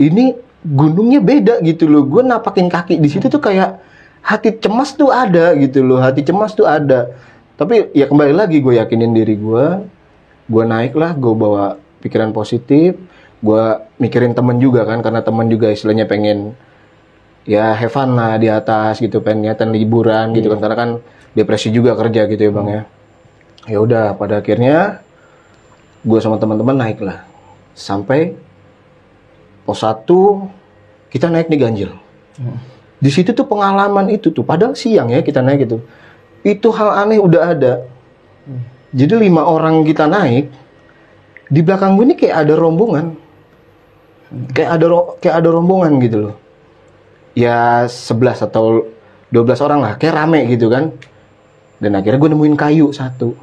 ini 0.00 0.36
gunungnya 0.64 1.20
beda 1.20 1.60
gitu 1.64 1.88
loh. 1.88 2.04
Gue 2.04 2.24
napakin 2.24 2.72
kaki 2.72 3.00
di 3.00 3.08
situ 3.08 3.28
tuh 3.28 3.40
kayak 3.40 3.80
hati 4.24 4.56
cemas 4.60 4.96
tuh 4.96 5.12
ada 5.12 5.52
gitu 5.56 5.84
loh 5.84 6.00
hati 6.00 6.24
cemas 6.24 6.56
tuh 6.56 6.64
ada. 6.64 7.12
Tapi 7.56 7.92
ya 7.92 8.08
kembali 8.08 8.32
lagi 8.32 8.64
gue 8.64 8.80
yakinin 8.80 9.12
diri 9.12 9.36
gue 9.36 9.64
gue 10.48 10.64
naik 10.64 10.96
lah 10.96 11.12
gue 11.12 11.34
bawa 11.36 11.76
pikiran 12.02 12.34
positif 12.34 12.98
gue 13.42 13.64
mikirin 13.98 14.34
temen 14.34 14.58
juga 14.62 14.86
kan 14.86 15.02
karena 15.02 15.22
temen 15.22 15.46
juga 15.50 15.70
istilahnya 15.70 16.06
pengen 16.06 16.54
ya 17.42 17.74
have 17.74 17.90
fun 17.90 18.14
lah 18.14 18.38
di 18.38 18.46
atas 18.46 19.02
gitu 19.02 19.18
pengen 19.18 19.50
niatan 19.50 19.74
liburan 19.74 20.30
gitu 20.30 20.46
kan 20.54 20.58
karena 20.62 20.76
kan 20.78 20.90
depresi 21.34 21.74
juga 21.74 21.98
kerja 21.98 22.30
gitu 22.30 22.38
ya 22.38 22.52
bang 22.54 22.68
ya. 22.70 22.82
Ya 23.66 23.78
udah 23.82 24.04
pada 24.14 24.42
akhirnya 24.42 25.02
gue 26.02 26.18
sama 26.22 26.38
teman-teman 26.38 26.74
naik 26.86 27.02
lah. 27.02 27.26
Sampai 27.74 28.38
pos 29.66 29.82
1 29.82 30.06
kita 31.10 31.26
naik 31.30 31.50
nih 31.50 31.60
ganjil. 31.66 31.90
Di 33.02 33.10
situ 33.10 33.34
tuh 33.34 33.46
pengalaman 33.50 34.06
itu 34.14 34.30
tuh 34.30 34.46
padahal 34.46 34.78
siang 34.78 35.10
ya 35.10 35.18
kita 35.18 35.42
naik 35.42 35.66
itu 35.66 35.82
itu 36.46 36.68
hal 36.70 37.06
aneh 37.06 37.18
udah 37.18 37.42
ada. 37.58 37.72
Jadi 38.94 39.18
lima 39.18 39.42
orang 39.50 39.82
kita 39.82 40.06
naik 40.06 40.61
di 41.48 41.60
belakang 41.64 41.98
gue 41.98 42.04
ini 42.12 42.16
kayak 42.18 42.46
ada 42.46 42.54
rombongan. 42.54 43.06
Kayak 44.52 44.70
ada 44.80 44.86
kayak 45.20 45.36
ada 45.44 45.48
rombongan 45.52 45.92
gitu 46.00 46.16
loh. 46.28 46.34
Ya 47.32 47.88
11 47.88 48.46
atau 48.48 48.86
12 49.32 49.64
orang 49.64 49.80
lah. 49.80 49.92
Kayak 49.96 50.14
rame 50.22 50.46
gitu 50.52 50.68
kan. 50.68 50.92
Dan 51.82 51.98
akhirnya 51.98 52.20
gue 52.20 52.30
nemuin 52.30 52.56
kayu 52.56 52.94
satu. 52.94 53.34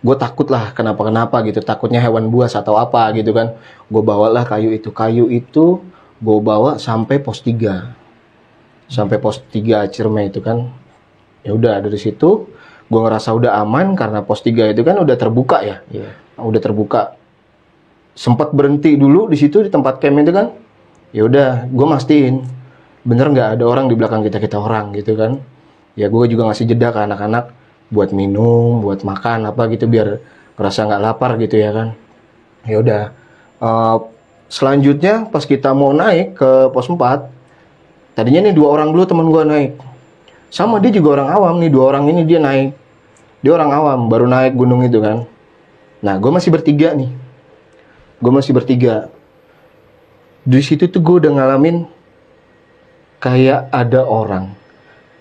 Gue 0.00 0.16
takut 0.16 0.46
lah 0.52 0.70
kenapa 0.70 1.02
kenapa 1.02 1.42
gitu. 1.42 1.58
Takutnya 1.64 1.98
hewan 1.98 2.30
buas 2.30 2.54
atau 2.54 2.78
apa 2.78 3.10
gitu 3.16 3.34
kan. 3.34 3.58
Gue 3.90 4.02
bawalah 4.04 4.46
kayu 4.46 4.70
itu. 4.70 4.94
Kayu 4.94 5.28
itu 5.32 5.82
gue 6.16 6.38
bawa 6.40 6.80
sampai 6.80 7.20
pos 7.20 7.44
3 7.44 7.92
sampai 8.86 9.18
pos 9.18 9.42
3 9.52 9.90
Ciremai 9.92 10.30
itu 10.32 10.40
kan. 10.40 10.72
Ya 11.44 11.52
udah 11.52 11.82
dari 11.84 11.98
situ 12.00 12.48
gue 12.86 13.00
ngerasa 13.02 13.34
udah 13.34 13.58
aman 13.60 13.98
karena 13.98 14.22
pos 14.22 14.40
3 14.46 14.72
itu 14.72 14.82
kan 14.86 14.96
udah 15.02 15.16
terbuka 15.18 15.60
ya. 15.60 15.82
Iya. 15.90 16.10
Udah 16.40 16.60
terbuka. 16.60 17.16
Sempat 18.16 18.52
berhenti 18.52 18.96
dulu 18.96 19.28
di 19.28 19.36
situ 19.36 19.60
di 19.64 19.70
tempat 19.72 20.00
camp 20.00 20.20
itu 20.20 20.32
kan. 20.32 20.52
Ya 21.12 21.24
udah 21.24 21.68
gue 21.68 21.86
mastiin. 21.86 22.44
Bener 23.04 23.30
nggak 23.30 23.60
ada 23.60 23.64
orang 23.64 23.88
di 23.88 23.94
belakang 23.94 24.24
kita 24.24 24.40
kita 24.40 24.56
orang 24.60 24.92
gitu 24.96 25.16
kan. 25.16 25.40
Ya 25.96 26.12
gue 26.12 26.24
juga 26.28 26.48
ngasih 26.48 26.68
jeda 26.68 26.92
ke 26.92 27.00
anak-anak 27.04 27.52
buat 27.88 28.10
minum 28.10 28.82
buat 28.82 29.06
makan 29.06 29.46
apa 29.46 29.70
gitu 29.70 29.86
biar 29.86 30.18
ngerasa 30.58 30.90
nggak 30.90 31.02
lapar 31.02 31.36
gitu 31.40 31.56
ya 31.56 31.70
kan. 31.72 31.88
Ya 32.66 32.76
udah 32.82 33.02
Eh, 33.56 33.96
selanjutnya 34.52 35.32
pas 35.32 35.48
kita 35.48 35.72
mau 35.72 35.88
naik 35.96 36.36
ke 36.36 36.68
pos 36.76 36.92
4 36.92 37.24
tadinya 38.12 38.48
nih 38.48 38.54
dua 38.56 38.68
orang 38.76 38.92
dulu 38.92 39.04
teman 39.08 39.26
gue 39.32 39.42
naik. 39.48 39.70
Sama 40.52 40.76
dia 40.76 40.92
juga 40.92 41.20
orang 41.20 41.28
awam 41.32 41.54
nih 41.64 41.72
dua 41.72 41.84
orang 41.88 42.04
ini 42.12 42.22
dia 42.28 42.36
naik. 42.36 42.76
Dia 43.40 43.52
orang 43.56 43.70
awam 43.72 44.00
baru 44.12 44.28
naik 44.28 44.52
gunung 44.52 44.84
itu 44.84 45.00
kan 45.00 45.24
nah 46.04 46.16
gue 46.20 46.30
masih 46.32 46.50
bertiga 46.52 46.92
nih. 46.92 47.10
Gue 48.16 48.32
masih 48.32 48.56
bertiga. 48.56 49.12
Di 50.46 50.60
situ 50.62 50.88
tuh 50.88 51.02
gue 51.02 51.26
udah 51.26 51.32
ngalamin 51.36 51.84
kayak 53.20 53.68
ada 53.74 54.06
orang 54.06 54.54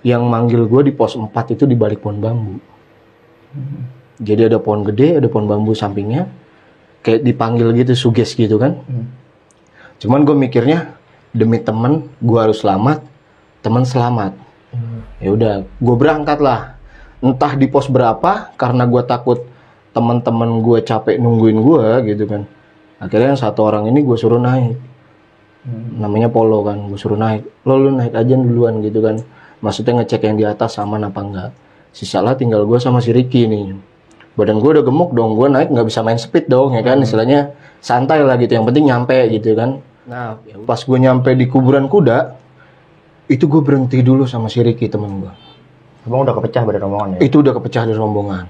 yang 0.06 0.28
manggil 0.30 0.70
gue 0.70 0.92
di 0.92 0.94
pos 0.94 1.18
4 1.18 1.32
itu 1.58 1.66
di 1.66 1.74
balik 1.74 2.06
pohon 2.06 2.22
bambu. 2.22 2.56
Jadi 4.22 4.48
ada 4.48 4.62
pohon 4.62 4.86
gede 4.86 5.20
ada 5.20 5.28
pohon 5.28 5.50
bambu 5.50 5.74
sampingnya. 5.74 6.30
Kayak 7.02 7.22
dipanggil 7.26 7.70
gitu 7.74 7.94
suges 7.98 8.34
gitu 8.34 8.62
kan. 8.62 8.80
Cuman 9.98 10.24
gue 10.24 10.36
mikirnya 10.38 10.94
demi 11.34 11.60
temen 11.60 12.08
gue 12.22 12.40
harus 12.40 12.62
selamat 12.62 13.02
temen 13.66 13.82
selamat. 13.82 14.38
Ya 15.18 15.34
udah 15.34 15.54
gue 15.66 15.96
berangkat 15.98 16.38
lah. 16.38 16.78
Entah 17.18 17.58
di 17.58 17.66
pos 17.66 17.90
berapa 17.90 18.54
karena 18.54 18.86
gue 18.86 19.02
takut 19.10 19.42
teman-teman 19.96 20.60
gue 20.60 20.84
capek 20.84 21.16
nungguin 21.16 21.64
gue 21.64 21.86
gitu 22.12 22.28
kan. 22.28 22.44
Akhirnya 23.00 23.34
yang 23.36 23.40
satu 23.40 23.64
orang 23.64 23.88
ini 23.88 24.04
gue 24.04 24.18
suruh 24.20 24.38
naik. 24.38 24.76
Namanya 25.96 26.28
Polo 26.28 26.68
kan 26.68 26.92
gue 26.92 27.00
suruh 27.00 27.16
naik. 27.16 27.48
Lo 27.64 27.80
lu 27.80 27.96
naik 27.96 28.12
aja 28.12 28.36
duluan 28.36 28.84
gitu 28.84 29.00
kan. 29.00 29.24
Maksudnya 29.64 30.04
ngecek 30.04 30.28
yang 30.28 30.36
di 30.36 30.44
atas 30.44 30.76
aman 30.78 31.08
apa 31.08 31.20
enggak. 31.24 31.50
Sisa 31.96 32.20
lah 32.20 32.36
tinggal 32.36 32.68
gue 32.68 32.76
sama 32.78 33.00
si 33.00 33.16
Ricky 33.16 33.48
nih. 33.48 33.72
Badan 34.36 34.60
gue 34.60 34.68
udah 34.76 34.84
gemuk 34.84 35.16
dong 35.16 35.40
gue 35.40 35.48
naik 35.48 35.72
nggak 35.72 35.88
bisa 35.88 36.04
main 36.04 36.20
speed 36.20 36.52
dong 36.52 36.76
ya 36.76 36.84
kan? 36.84 37.00
Istilahnya 37.00 37.56
santai 37.80 38.20
lah 38.20 38.36
gitu 38.36 38.52
yang 38.60 38.68
penting 38.68 38.92
nyampe 38.92 39.16
gitu 39.32 39.56
kan. 39.56 39.80
Nah 40.12 40.36
pas 40.68 40.78
gue 40.78 40.98
nyampe 41.00 41.32
di 41.40 41.48
kuburan 41.48 41.88
kuda 41.88 42.46
itu 43.26 43.50
gue 43.50 43.62
berhenti 43.62 44.06
dulu 44.06 44.30
sama 44.30 44.52
si 44.52 44.62
Ricky 44.62 44.86
temen 44.86 45.22
gue 45.22 45.34
Abang 46.06 46.22
udah 46.22 46.38
kepecah 46.38 46.62
badan 46.62 46.82
rombongan 46.86 47.10
ya? 47.18 47.20
itu 47.26 47.42
udah 47.42 47.54
kepecah 47.58 47.90
dari 47.90 47.98
rombongan 47.98 48.46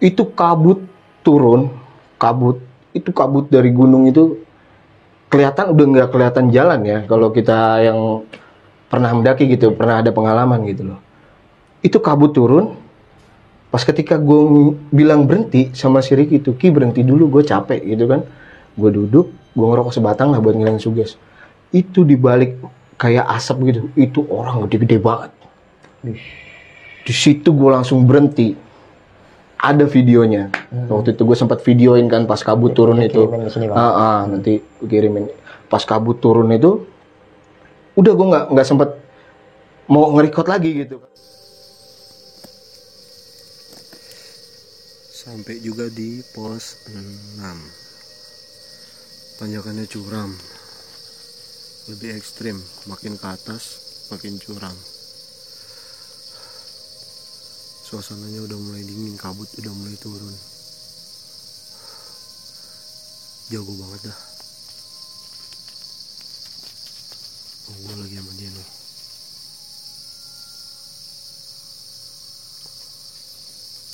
itu 0.00 0.24
kabut 0.32 0.80
turun 1.20 1.68
kabut. 2.16 2.60
Itu 2.90 3.14
kabut 3.14 3.46
dari 3.46 3.70
gunung 3.70 4.10
itu 4.10 4.42
kelihatan 5.30 5.70
udah 5.70 5.84
nggak 5.94 6.08
kelihatan 6.10 6.50
jalan 6.50 6.80
ya 6.82 6.98
kalau 7.06 7.30
kita 7.30 7.86
yang 7.86 8.26
pernah 8.90 9.14
mendaki 9.14 9.46
gitu 9.46 9.70
pernah 9.78 10.02
ada 10.02 10.10
pengalaman 10.10 10.66
gitu 10.66 10.90
loh. 10.90 11.00
Itu 11.80 12.02
kabut 12.02 12.34
turun 12.34 12.74
pas 13.70 13.86
ketika 13.86 14.18
gue 14.18 14.74
bilang 14.90 15.30
berhenti 15.30 15.70
sama 15.70 16.02
si 16.02 16.18
Ricky 16.18 16.42
itu 16.42 16.58
Ki 16.58 16.74
berhenti 16.74 17.06
dulu 17.06 17.38
gue 17.38 17.42
capek 17.46 17.78
gitu 17.86 18.10
kan. 18.10 18.26
Gue 18.74 18.90
duduk 18.90 19.30
gue 19.54 19.66
ngerokok 19.66 19.94
sebatang 19.94 20.34
lah 20.34 20.42
buat 20.42 20.58
ngilangin 20.58 20.82
suges. 20.82 21.14
Itu 21.70 22.02
dibalik 22.02 22.58
kayak 22.98 23.30
asap 23.38 23.70
gitu 23.70 23.80
itu 23.94 24.20
orang 24.26 24.66
gede-gede 24.66 24.98
banget. 24.98 25.30
Di 27.06 27.14
situ 27.14 27.54
gue 27.54 27.70
langsung 27.70 28.02
berhenti 28.02 28.69
ada 29.60 29.84
videonya. 29.84 30.48
Waktu 30.88 31.12
itu 31.12 31.22
gue 31.28 31.36
sempat 31.36 31.60
videoin 31.60 32.08
kan 32.08 32.24
pas 32.24 32.40
kabut 32.40 32.72
turun 32.72 32.96
itu. 33.04 33.28
kirimin 33.28 33.44
ke 33.44 33.50
sini, 33.52 33.68
Bang. 33.68 33.76
Ah, 33.76 33.92
ah, 33.92 34.18
nanti 34.24 34.64
gue 34.64 34.88
kirimin. 34.88 35.28
Pas 35.68 35.84
kabut 35.84 36.16
turun 36.18 36.48
itu 36.50 36.88
udah 37.94 38.12
gue 38.16 38.26
nggak 38.32 38.44
nggak 38.56 38.66
sempet 38.66 38.96
mau 39.92 40.08
nge-record 40.16 40.48
lagi 40.48 40.72
gitu. 40.80 40.96
Sampai 45.20 45.60
juga 45.60 45.84
di 45.92 46.24
pos 46.32 46.88
6 46.88 47.44
Tanjakannya 49.36 49.84
curam. 49.84 50.32
Lebih 51.92 52.16
ekstrim 52.16 52.56
Makin 52.88 53.20
ke 53.20 53.26
atas 53.28 53.64
Makin 54.08 54.40
curam 54.40 54.89
Suasananya 57.90 58.46
udah 58.46 58.54
mulai 58.54 58.86
dingin 58.86 59.18
Kabut 59.18 59.50
udah 59.58 59.72
mulai 59.74 59.98
turun. 59.98 60.30
Jago 63.50 63.74
banget 63.74 64.14
dah. 64.14 64.18
Oh 67.66 67.74
gue 67.82 67.94
lagi 67.98 68.14
sama 68.14 68.30
dia 68.38 68.46
nih 68.46 68.68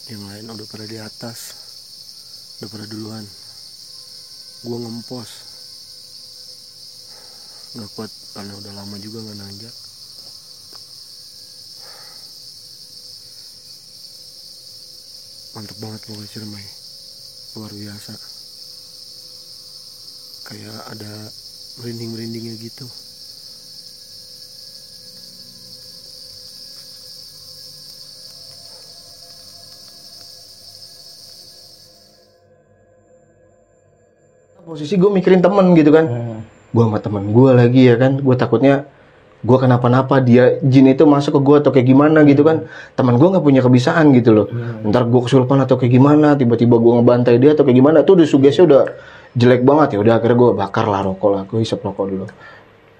yang 0.06 0.22
lain 0.28 0.46
udah 0.46 0.66
pada 0.70 0.84
di 0.84 1.00
atas 1.00 1.38
udah 2.60 2.68
pada 2.68 2.84
duluan. 2.84 3.24
Gua 4.60 4.76
ngempos. 4.76 5.30
Nggak 7.80 7.90
kuat 7.96 8.12
karena 8.36 8.52
udah 8.60 8.72
lama 8.76 8.96
juga 9.00 9.24
nggak 9.24 9.40
nanjak 9.40 9.74
mantep 15.56 15.80
banget 15.80 16.04
pokoknya 16.04 16.28
Ciremai 16.28 16.66
luar 17.56 17.72
biasa. 17.72 18.12
Kayak 20.52 20.78
ada 20.92 21.12
merinding-merindingnya 21.80 22.60
gitu. 22.60 22.84
Posisi 34.66 35.00
gue 35.00 35.08
mikirin 35.08 35.40
temen 35.40 35.72
gitu 35.72 35.88
kan. 35.88 36.04
Hmm. 36.04 36.44
gue 36.76 36.84
sama 36.84 37.00
temen 37.00 37.32
gue 37.32 37.50
lagi 37.56 37.88
ya 37.88 37.96
kan. 37.96 38.20
Gue 38.20 38.36
takutnya 38.36 38.84
gue 39.44 39.58
kenapa-napa 39.60 40.24
dia 40.24 40.56
jin 40.64 40.88
itu 40.88 41.04
masuk 41.04 41.36
ke 41.36 41.40
gue 41.44 41.56
atau 41.60 41.70
kayak 41.74 41.86
gimana 41.86 42.24
gitu 42.24 42.42
kan. 42.42 42.64
Teman 42.96 43.20
gue 43.20 43.28
nggak 43.28 43.44
punya 43.44 43.60
kebiasaan 43.60 44.14
gitu 44.16 44.30
loh. 44.32 44.46
Ntar 44.86 45.04
gue 45.06 45.20
kesurupan 45.20 45.60
atau 45.62 45.76
kayak 45.76 45.92
gimana 45.92 46.34
tiba-tiba 46.38 46.80
gue 46.80 46.92
ngebantai 47.00 47.36
dia 47.36 47.52
atau 47.52 47.62
kayak 47.68 47.76
gimana. 47.76 48.02
Tuh 48.02 48.16
udah 48.20 48.26
sugesnya 48.26 48.64
udah 48.64 48.82
jelek 49.36 49.62
banget 49.62 49.96
ya. 49.96 49.98
Udah 50.00 50.12
akhirnya 50.18 50.36
gue 50.40 50.50
bakar 50.56 50.86
lah 50.88 51.00
rokok 51.04 51.30
lah. 51.30 51.42
Gue 51.44 51.60
hisap 51.60 51.84
rokok 51.84 52.04
dulu. 52.08 52.26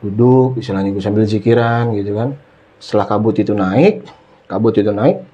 Duduk 0.05 0.61
istilahnya 0.61 0.93
gue 0.93 1.03
sambil 1.03 1.25
zikiran 1.25 1.97
gitu 1.97 2.13
kan. 2.15 2.37
Setelah 2.77 3.07
kabut 3.09 3.35
itu 3.41 3.57
naik 3.57 4.05
kabut 4.47 4.77
itu 4.79 4.95
naik 4.95 5.27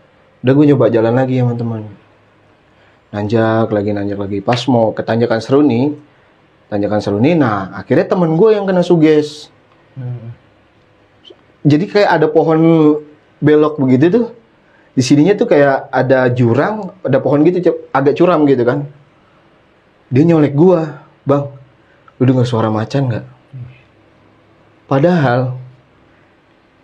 udah 0.43 0.53
gue 0.57 0.65
nyoba 0.73 0.89
jalan 0.89 1.13
lagi 1.13 1.39
ya 1.39 1.45
teman-teman 1.45 1.85
nanjak 3.13 3.69
lagi 3.69 3.91
nanjak 3.93 4.19
lagi. 4.19 4.39
Pas 4.41 4.61
mau 4.71 4.97
ke 4.97 5.05
tanjakan 5.05 5.43
seruni 5.45 5.93
tanjakan 6.73 7.05
seruni 7.05 7.37
nah 7.37 7.69
akhirnya 7.77 8.09
temen 8.09 8.33
gue 8.41 8.57
yang 8.57 8.65
kena 8.65 8.81
suges 8.81 9.53
jadi 11.63 11.85
kayak 11.87 12.11
ada 12.21 12.27
pohon 12.29 12.61
belok 13.43 13.79
begitu 13.79 14.07
tuh. 14.11 14.27
Di 14.93 15.01
sininya 15.01 15.33
tuh 15.33 15.49
kayak 15.49 15.89
ada 15.89 16.29
jurang 16.29 16.93
ada 17.01 17.17
pohon 17.23 17.41
gitu 17.49 17.65
agak 17.95 18.15
curam 18.19 18.45
gitu 18.45 18.63
kan. 18.63 18.85
Dia 20.13 20.23
nyolek 20.29 20.53
gua 20.53 21.09
bang 21.25 21.49
lu 22.21 22.23
dengar 22.29 22.45
suara 22.45 22.69
macan 22.69 23.09
nggak? 23.09 23.27
Padahal 24.87 25.57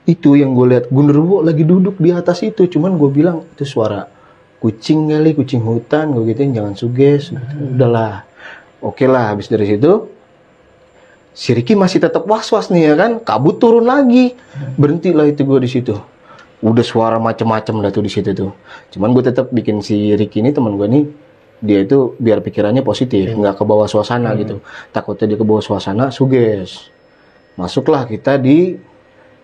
itu 0.09 0.41
yang 0.41 0.57
gue 0.57 0.73
lihat 0.73 0.89
Gundurwo 0.89 1.45
lagi 1.45 1.69
duduk 1.69 2.01
di 2.01 2.09
atas 2.09 2.41
itu. 2.41 2.65
Cuman 2.65 2.97
gue 2.97 3.11
bilang 3.13 3.45
itu 3.53 3.69
suara 3.69 4.09
kucing 4.59 5.15
kali 5.15 5.39
kucing 5.39 5.63
hutan 5.63 6.11
gue 6.11 6.35
gituin 6.35 6.51
jangan 6.51 6.75
suges 6.75 7.31
udahlah 7.55 8.27
oke 8.83 9.07
lah 9.07 9.35
habis 9.35 9.47
dari 9.47 9.71
situ 9.71 10.11
si 11.39 11.55
Ricky 11.55 11.79
masih 11.79 12.03
tetap 12.03 12.27
was-was 12.27 12.67
nih 12.75 12.91
ya 12.91 12.95
kan? 12.99 13.23
Kabut 13.23 13.63
turun 13.63 13.87
lagi. 13.87 14.35
Berhentilah 14.75 15.31
itu 15.31 15.47
gue 15.47 15.63
di 15.63 15.71
situ. 15.71 15.95
Udah 16.59 16.83
suara 16.83 17.23
macem-macem 17.23 17.79
dah 17.79 17.95
tuh 17.95 18.03
di 18.03 18.11
situ 18.11 18.35
tuh. 18.35 18.51
Cuman 18.91 19.15
gue 19.15 19.23
tetap 19.23 19.55
bikin 19.55 19.79
si 19.79 20.19
Ricky 20.19 20.43
ini 20.43 20.51
teman 20.51 20.75
gue 20.75 20.91
nih 20.91 21.05
dia 21.59 21.83
itu 21.83 22.15
biar 22.23 22.39
pikirannya 22.43 22.87
positif 22.87 23.35
nggak 23.35 23.55
ke 23.55 23.63
bawah 23.63 23.87
suasana 23.87 24.35
gitu. 24.35 24.59
Takutnya 24.91 25.31
dia 25.31 25.39
ke 25.39 25.47
bawah 25.47 25.63
suasana 25.63 26.11
suges. 26.11 26.91
Masuklah 27.55 28.03
kita 28.11 28.35
di 28.35 28.75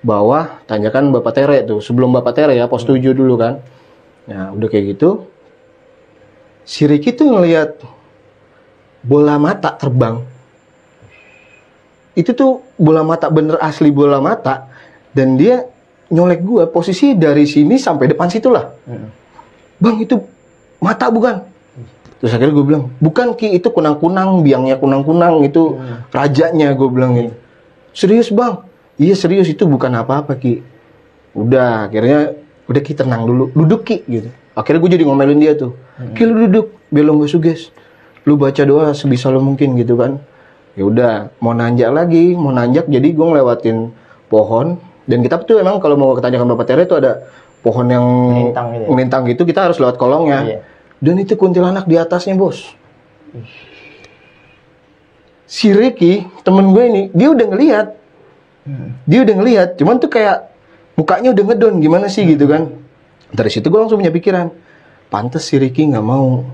bawah 0.03 0.67
tanyakan 0.67 1.15
Bapak 1.15 1.33
Tere 1.39 1.63
tuh 1.63 1.79
sebelum 1.79 2.11
Bapak 2.11 2.35
Tere 2.35 2.59
ya 2.59 2.67
pos 2.67 2.83
7 2.83 2.99
dulu 3.15 3.39
kan. 3.39 3.63
Nah 4.27 4.51
udah 4.51 4.67
kayak 4.67 4.99
gitu 4.99 5.31
si 6.67 6.91
Ricky 6.91 7.15
tuh 7.15 7.31
ngelihat 7.31 7.79
bola 9.07 9.39
mata 9.39 9.71
terbang 9.79 10.34
itu 12.15 12.31
tuh 12.35 12.63
bola 12.79 13.03
mata 13.03 13.27
bener 13.31 13.59
asli 13.59 13.91
bola 13.91 14.23
mata 14.23 14.71
dan 15.11 15.35
dia 15.35 15.67
nyolek 16.11 16.41
gua 16.47 16.65
posisi 16.71 17.19
dari 17.19 17.47
sini 17.47 17.75
sampai 17.75 18.11
depan 18.15 18.31
situ 18.31 18.51
lah. 18.51 18.71
Bang 19.83 19.99
itu 19.99 20.23
mata 20.79 21.11
bukan? 21.11 21.43
Terus 22.23 22.41
akhirnya 22.41 22.55
gue 22.57 22.65
bilang 22.65 22.85
bukan 23.03 23.37
ki 23.37 23.59
itu 23.59 23.69
kunang-kunang 23.69 24.41
biangnya 24.41 24.81
kunang-kunang 24.81 25.45
itu 25.45 25.77
rajanya 26.09 26.73
gue 26.73 26.89
bilang 26.89 27.13
gitu. 27.19 27.35
Serius 27.93 28.33
bang? 28.33 28.65
Iya 28.97 29.13
serius 29.19 29.51
itu 29.51 29.67
bukan 29.67 29.93
apa-apa 29.93 30.39
ki. 30.39 30.63
Udah 31.35 31.91
akhirnya 31.91 32.33
udah 32.65 32.81
ki 32.81 32.93
tenang 32.97 33.29
dulu 33.29 33.53
duduk 33.53 33.85
ki 33.85 34.09
gitu. 34.09 34.29
Akhirnya 34.57 34.81
gue 34.87 34.91
jadi 34.97 35.05
ngomelin 35.05 35.37
dia 35.43 35.53
tuh. 35.53 35.77
Ki 36.15 36.25
lu 36.25 36.47
duduk 36.49 36.73
biar 36.89 37.05
lo 37.05 37.19
gak 37.21 37.29
suges. 37.35 37.75
Lu 38.25 38.41
baca 38.41 38.63
doa 38.65 38.95
sebisa 38.97 39.29
lo 39.29 39.43
mungkin 39.43 39.77
gitu 39.77 39.99
kan 40.01 40.17
ya 40.75 40.85
udah 40.87 41.13
mau 41.39 41.55
nanjak 41.55 41.91
lagi 41.95 42.35
mau 42.35 42.51
nanjak 42.51 42.91
jadi 42.91 43.09
gue 43.15 43.27
ngelewatin 43.27 43.77
pohon. 44.29 44.79
Dan 45.05 45.21
kita 45.21 45.37
tuh 45.45 45.61
emang 45.61 45.85
kalau 45.85 46.01
mau 46.01 46.17
ketanyakan 46.17 46.57
bapak 46.57 46.65
Tere 46.65 46.89
itu 46.89 46.97
ada 46.97 47.29
pohon 47.61 47.85
yang 47.93 48.05
Melintang 48.05 48.67
gitu 48.73 48.85
ya? 48.85 48.89
melintang 48.89 49.23
gitu 49.29 49.43
kita 49.45 49.61
harus 49.69 49.77
lewat 49.81 49.97
kolongnya. 50.01 50.41
Iya. 50.45 50.59
dan 51.05 51.21
itu 51.21 51.37
kuntilanak 51.37 51.85
di 51.85 52.01
atasnya 52.01 52.33
bos. 52.33 52.73
Si 55.45 55.69
Ricky 55.77 56.25
temen 56.41 56.73
gue 56.73 56.85
ini 56.89 57.03
dia 57.13 57.29
udah 57.29 57.47
ngelihat 57.53 57.87
dia 59.05 59.21
udah 59.21 59.35
ngelihat 59.37 59.69
cuman 59.77 60.01
tuh 60.01 60.09
kayak 60.09 60.49
mukanya 60.97 61.37
udah 61.37 61.45
ngedon 61.53 61.75
gimana 61.85 62.07
sih 62.09 62.25
gitu 62.25 62.49
kan? 62.49 62.73
Dari 63.29 63.51
situ 63.53 63.69
gue 63.69 63.77
langsung 63.77 64.01
punya 64.01 64.15
pikiran 64.15 64.49
pantes 65.13 65.45
si 65.45 65.61
Ricky 65.61 65.85
nggak 65.85 66.01
mau 66.01 66.49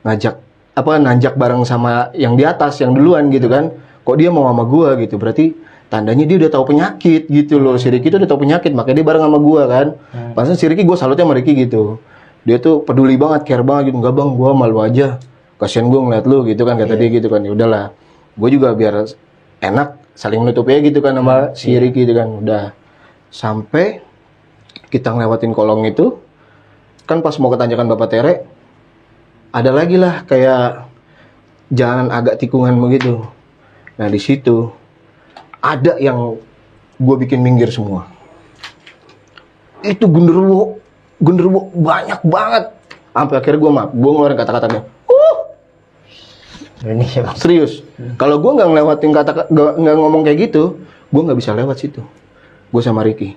ngajak 0.00 0.45
apa 0.76 1.00
nanjak 1.00 1.40
bareng 1.40 1.64
sama 1.64 2.12
yang 2.12 2.36
di 2.36 2.44
atas 2.44 2.84
yang 2.84 2.92
duluan 2.92 3.32
gitu 3.32 3.48
kan. 3.48 3.72
Kok 4.04 4.16
dia 4.20 4.28
mau 4.28 4.44
sama 4.46 4.62
gua 4.68 4.94
gitu? 5.00 5.16
Berarti 5.16 5.56
tandanya 5.88 6.28
dia 6.28 6.36
udah 6.36 6.50
tahu 6.52 6.76
penyakit 6.76 7.26
gitu 7.32 7.56
loh. 7.56 7.80
Si 7.80 7.88
Ricky 7.88 8.12
tuh 8.12 8.20
udah 8.20 8.28
tahu 8.28 8.44
penyakit 8.44 8.76
makanya 8.76 9.02
dia 9.02 9.06
bareng 9.08 9.24
sama 9.24 9.38
gua 9.40 9.62
kan. 9.66 9.86
Pas 10.36 10.46
si 10.52 10.64
Ricky 10.68 10.84
gue 10.84 10.94
salutnya 10.94 11.24
sama 11.24 11.34
Ricky 11.34 11.56
gitu. 11.56 11.98
Dia 12.44 12.60
tuh 12.60 12.84
peduli 12.84 13.16
banget 13.16 13.48
care 13.48 13.64
banget 13.64 13.90
gitu. 13.90 13.98
Nggak 14.04 14.14
bang 14.14 14.30
gua 14.36 14.50
malu 14.52 14.78
aja. 14.84 15.16
Kasian 15.56 15.88
gua 15.88 16.04
ngeliat 16.04 16.28
lu 16.28 16.44
gitu 16.44 16.62
kan 16.68 16.76
kata 16.76 16.94
dia 16.94 17.08
gitu 17.08 17.32
kan. 17.32 17.40
Ya 17.40 17.50
udahlah 17.56 17.96
gue 18.36 18.48
juga 18.52 18.76
biar 18.76 19.08
enak 19.64 19.96
saling 20.12 20.44
nutup 20.44 20.68
ya 20.68 20.76
gitu 20.84 21.00
kan 21.00 21.16
sama 21.16 21.56
si 21.56 21.72
Ricky 21.72 22.04
gitu 22.04 22.12
kan. 22.12 22.28
Udah 22.44 22.64
sampai 23.32 24.04
kita 24.92 25.08
ngelewatin 25.08 25.56
kolong 25.56 25.88
itu 25.88 26.20
kan 27.08 27.24
pas 27.24 27.34
mau 27.40 27.48
ketanjakan 27.48 27.90
Bapak 27.96 28.08
Tere 28.12 28.34
ada 29.52 29.70
lagi 29.74 29.96
lah 29.98 30.22
kayak 30.24 30.86
jalan 31.72 32.08
agak 32.14 32.38
tikungan 32.38 32.78
begitu. 32.78 33.26
Nah 33.96 34.06
di 34.06 34.20
situ 34.20 34.70
ada 35.58 35.98
yang 35.98 36.38
gue 36.96 37.16
bikin 37.26 37.42
minggir 37.42 37.68
semua. 37.72 38.08
Itu 39.82 40.08
genderuwo, 40.08 40.80
genderuwo 41.20 41.70
banyak 41.74 42.20
banget. 42.24 42.64
Sampai 43.16 43.36
akhirnya 43.40 43.60
gue 43.60 43.72
maaf, 43.72 43.90
gue 43.96 44.10
ngeluarin 44.12 44.36
kata-katanya. 44.36 44.80
Uh, 45.08 45.36
Indonesia 46.84 47.24
bang 47.24 47.38
serius. 47.40 47.80
Kalau 48.20 48.36
gue 48.44 48.50
nggak 48.52 48.68
ngelewatin 48.68 49.10
kata 49.16 49.30
nggak 49.52 49.96
ngomong 49.96 50.22
kayak 50.22 50.52
gitu, 50.52 50.84
gue 51.08 51.22
nggak 51.24 51.38
bisa 51.40 51.56
lewat 51.56 51.80
situ. 51.80 52.04
Gue 52.68 52.82
sama 52.84 53.00
Ricky. 53.00 53.32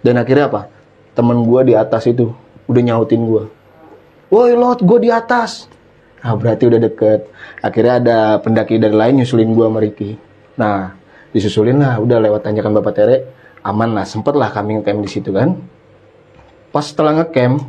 Dan 0.00 0.16
akhirnya 0.16 0.48
apa? 0.48 0.72
Temen 1.12 1.44
gue 1.44 1.60
di 1.68 1.74
atas 1.76 2.08
itu 2.08 2.32
udah 2.66 2.82
nyautin 2.82 3.22
gue. 3.28 3.44
Woi 4.32 4.56
lot, 4.56 4.80
gue 4.80 4.98
di 5.04 5.12
atas. 5.12 5.68
Nah 6.24 6.32
berarti 6.32 6.64
udah 6.64 6.80
deket. 6.80 7.28
Akhirnya 7.60 8.00
ada 8.00 8.18
pendaki 8.40 8.80
dari 8.80 8.96
lain 8.96 9.20
nyusulin 9.20 9.52
gue 9.52 9.66
sama 9.68 9.78
Ricky. 9.84 10.16
Nah 10.56 10.96
disusulin 11.36 11.76
lah, 11.76 12.00
udah 12.00 12.16
lewat 12.16 12.48
tanjakan 12.48 12.72
Bapak 12.80 12.96
Tere, 12.96 13.28
aman 13.60 13.92
lah. 13.92 14.08
Sempet 14.08 14.32
lah 14.32 14.48
kami 14.48 14.80
ngecamp 14.80 15.04
di 15.04 15.10
situ 15.12 15.36
kan. 15.36 15.60
Pas 16.72 16.80
setelah 16.80 17.20
ngecamp, 17.20 17.60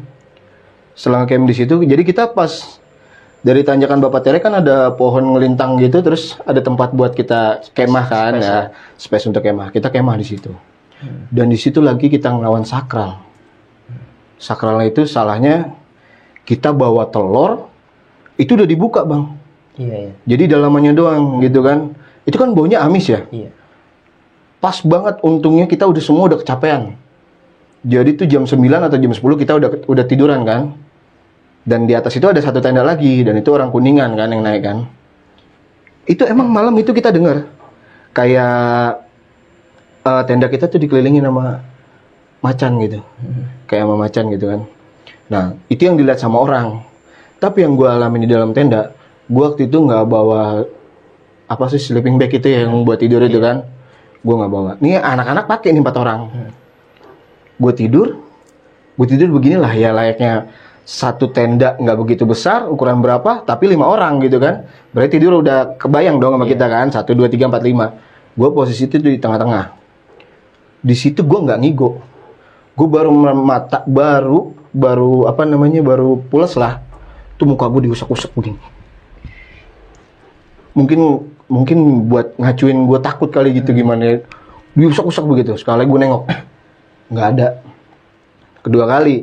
setelah 0.95 1.27
ngecamp 1.27 1.43
di 1.51 1.55
situ, 1.59 1.75
jadi 1.83 1.99
kita 2.07 2.31
pas 2.31 2.79
dari 3.43 3.67
tanjakan 3.67 3.99
Bapak 3.99 4.23
Tere 4.23 4.39
kan 4.39 4.55
ada 4.55 4.95
pohon 4.95 5.35
ngelintang 5.35 5.75
gitu, 5.83 5.99
terus 5.99 6.39
ada 6.47 6.63
tempat 6.63 6.95
buat 6.95 7.11
kita 7.11 7.75
kemah 7.75 8.05
kan, 8.07 8.31
ya, 8.39 8.71
space 8.95 9.27
untuk 9.27 9.43
kemah. 9.43 9.67
Kita 9.75 9.91
kemah 9.91 10.15
di 10.15 10.23
situ. 10.23 10.55
Dan 11.27 11.51
di 11.51 11.59
situ 11.59 11.83
lagi 11.83 12.07
kita 12.07 12.31
ngelawan 12.31 12.63
sakral. 12.63 13.19
Sakralnya 14.39 14.87
itu 14.87 15.03
salahnya 15.03 15.82
kita 16.43 16.75
bawa 16.75 17.07
telur 17.07 17.71
itu 18.35 18.57
udah 18.57 18.67
dibuka 18.67 19.01
bang. 19.07 19.23
iya 19.79 19.95
iya 20.09 20.13
Jadi 20.27 20.43
dalamannya 20.57 20.93
doang 20.93 21.39
gitu 21.39 21.63
kan. 21.63 21.93
Itu 22.23 22.39
kan 22.39 22.55
baunya 22.55 22.79
amis 22.83 23.11
ya. 23.11 23.23
iya 23.31 23.51
Pas 24.63 24.79
banget 24.79 25.19
untungnya 25.23 25.67
kita 25.67 25.83
udah 25.83 25.99
semua 25.99 26.31
udah 26.31 26.39
kecapean. 26.39 26.95
Jadi 27.83 28.15
tuh 28.15 28.27
jam 28.31 28.47
9 28.47 28.63
atau 28.63 28.95
jam 28.95 29.11
10 29.11 29.19
kita 29.19 29.59
udah 29.59 29.69
udah 29.91 30.05
tiduran 30.07 30.47
kan. 30.47 30.71
Dan 31.63 31.87
di 31.87 31.95
atas 31.95 32.15
itu 32.15 32.27
ada 32.27 32.39
satu 32.39 32.59
tenda 32.63 32.83
lagi 32.83 33.23
dan 33.23 33.39
itu 33.39 33.51
orang 33.51 33.71
kuningan 33.71 34.15
kan 34.15 34.27
yang 34.31 34.43
naik 34.43 34.63
kan. 34.63 34.87
Itu 36.07 36.27
emang 36.27 36.47
malam 36.51 36.75
itu 36.79 36.91
kita 36.91 37.11
dengar 37.11 37.47
kayak 38.15 39.03
eh, 40.03 40.23
tenda 40.27 40.47
kita 40.47 40.67
tuh 40.71 40.79
dikelilingi 40.79 41.19
sama 41.23 41.59
macan 42.39 42.71
gitu. 42.83 42.99
Kayak 43.67 43.83
sama 43.87 43.95
macan 43.99 44.23
gitu 44.31 44.45
kan. 44.47 44.61
Nah, 45.31 45.55
itu 45.71 45.87
yang 45.87 45.95
dilihat 45.95 46.19
sama 46.19 46.41
orang. 46.43 46.83
Tapi 47.39 47.63
yang 47.63 47.75
gue 47.75 47.87
alami 47.87 48.23
di 48.23 48.29
dalam 48.31 48.55
tenda, 48.55 48.95
gue 49.27 49.43
waktu 49.43 49.67
itu 49.67 49.77
nggak 49.83 50.03
bawa 50.07 50.63
apa 51.47 51.65
sih 51.69 51.79
sleeping 51.79 52.15
bag 52.15 52.31
itu 52.31 52.47
ya 52.47 52.65
yang 52.67 52.87
buat 52.87 52.99
tidur 52.99 53.23
itu 53.23 53.39
kan. 53.39 53.67
Gue 54.23 54.35
nggak 54.39 54.51
bawa. 54.51 54.71
Nih 54.79 54.99
anak-anak 54.99 55.45
pakai 55.51 55.75
nih 55.75 55.83
empat 55.83 55.97
orang. 55.99 56.19
Gue 57.59 57.73
tidur, 57.75 58.23
gue 58.95 59.07
tidur 59.07 59.29
beginilah 59.35 59.71
ya 59.75 59.91
layaknya 59.91 60.47
satu 60.83 61.31
tenda 61.31 61.79
nggak 61.79 61.97
begitu 61.99 62.23
besar, 62.27 62.67
ukuran 62.67 62.99
berapa, 62.99 63.43
tapi 63.47 63.71
lima 63.71 63.87
orang 63.87 64.19
gitu 64.23 64.39
kan. 64.39 64.67
Berarti 64.91 65.19
tidur 65.19 65.39
udah 65.39 65.79
kebayang 65.79 66.19
dong 66.19 66.35
sama 66.35 66.47
kita 66.47 66.67
kan, 66.67 66.91
satu 66.91 67.15
dua 67.15 67.31
tiga 67.31 67.47
empat 67.47 67.63
lima. 67.63 67.95
Gue 68.35 68.49
posisi 68.51 68.87
itu 68.87 68.99
di 68.99 69.19
tengah-tengah. 69.19 69.75
Di 70.83 70.95
situ 70.95 71.23
gue 71.23 71.39
nggak 71.39 71.59
ngigo. 71.63 72.12
Gue 72.73 72.87
baru 72.89 73.13
mata, 73.37 73.85
baru, 73.85 74.57
baru 74.73 75.29
apa 75.29 75.45
namanya, 75.45 75.85
baru 75.85 76.17
pulas 76.25 76.57
lah. 76.57 76.81
Tuh 77.37 77.45
muka 77.45 77.69
gue 77.69 77.89
diusap-usap 77.89 78.33
begini. 78.33 78.61
Mungkin 80.73 80.99
mungkin 81.45 81.77
buat 82.09 82.33
ngacuin 82.41 82.77
gue 82.89 82.99
takut 83.01 83.29
kali 83.29 83.53
gitu 83.61 83.77
gimana 83.77 84.01
ya. 84.01 84.15
Diusap-usap 84.73 85.21
begitu. 85.29 85.53
Sekali 85.53 85.85
gue 85.85 85.99
nengok, 86.01 86.23
nggak 87.13 87.27
ada. 87.37 87.61
Kedua 88.65 88.89
kali, 88.89 89.21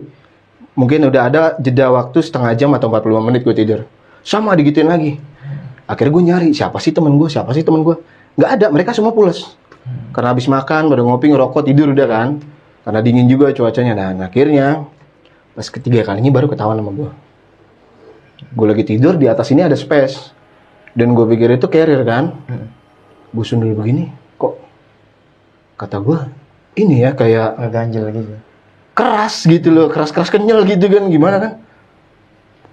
mungkin 0.79 1.11
udah 1.11 1.23
ada 1.27 1.41
jeda 1.59 1.91
waktu 1.91 2.23
setengah 2.23 2.55
jam 2.55 2.71
atau 2.79 2.87
45 2.87 3.27
menit 3.27 3.43
gue 3.43 3.55
tidur. 3.57 3.81
Sama 4.23 4.55
digituin 4.55 4.87
lagi. 4.87 5.19
Akhirnya 5.91 6.13
gue 6.15 6.23
nyari, 6.23 6.49
siapa 6.55 6.79
sih 6.79 6.95
temen 6.95 7.19
gue, 7.19 7.27
siapa 7.27 7.51
sih 7.51 7.67
temen 7.67 7.83
gue. 7.83 7.99
Nggak 8.39 8.51
ada, 8.55 8.67
mereka 8.71 8.95
semua 8.95 9.11
pulas. 9.11 9.59
Karena 10.15 10.31
habis 10.31 10.47
makan, 10.47 10.87
baru 10.87 11.03
ngopi, 11.03 11.35
ngerokok, 11.35 11.67
tidur 11.67 11.91
udah 11.91 12.07
kan. 12.07 12.29
Karena 12.87 13.01
dingin 13.05 13.27
juga 13.29 13.53
cuacanya. 13.53 13.93
Dan 13.97 14.21
akhirnya, 14.25 14.89
pas 15.53 15.67
ketiga 15.69 16.05
kalinya 16.07 16.33
baru 16.33 16.47
ketahuan 16.49 16.81
sama 16.81 16.93
gue. 16.97 17.11
Gue 18.57 18.67
lagi 18.67 18.85
tidur, 18.89 19.21
di 19.21 19.29
atas 19.29 19.53
ini 19.53 19.65
ada 19.65 19.77
space. 19.77 20.33
Dan 20.97 21.13
gue 21.15 21.27
pikir 21.29 21.55
itu 21.55 21.69
carrier 21.69 22.03
kan. 22.03 22.35
Gue 23.31 23.45
sundul 23.47 23.79
begini, 23.79 24.11
kok 24.41 24.59
kata 25.79 26.03
gue, 26.03 26.19
ini 26.83 27.07
ya 27.07 27.15
kayak 27.15 27.63
ngeganjel 27.63 28.11
gitu 28.11 28.35
keras 29.01 29.49
gitu 29.49 29.73
loh, 29.73 29.89
keras-keras 29.89 30.29
kenyal 30.29 30.61
gitu 30.69 30.85
kan, 30.93 31.09
gimana 31.09 31.37
kan? 31.41 31.53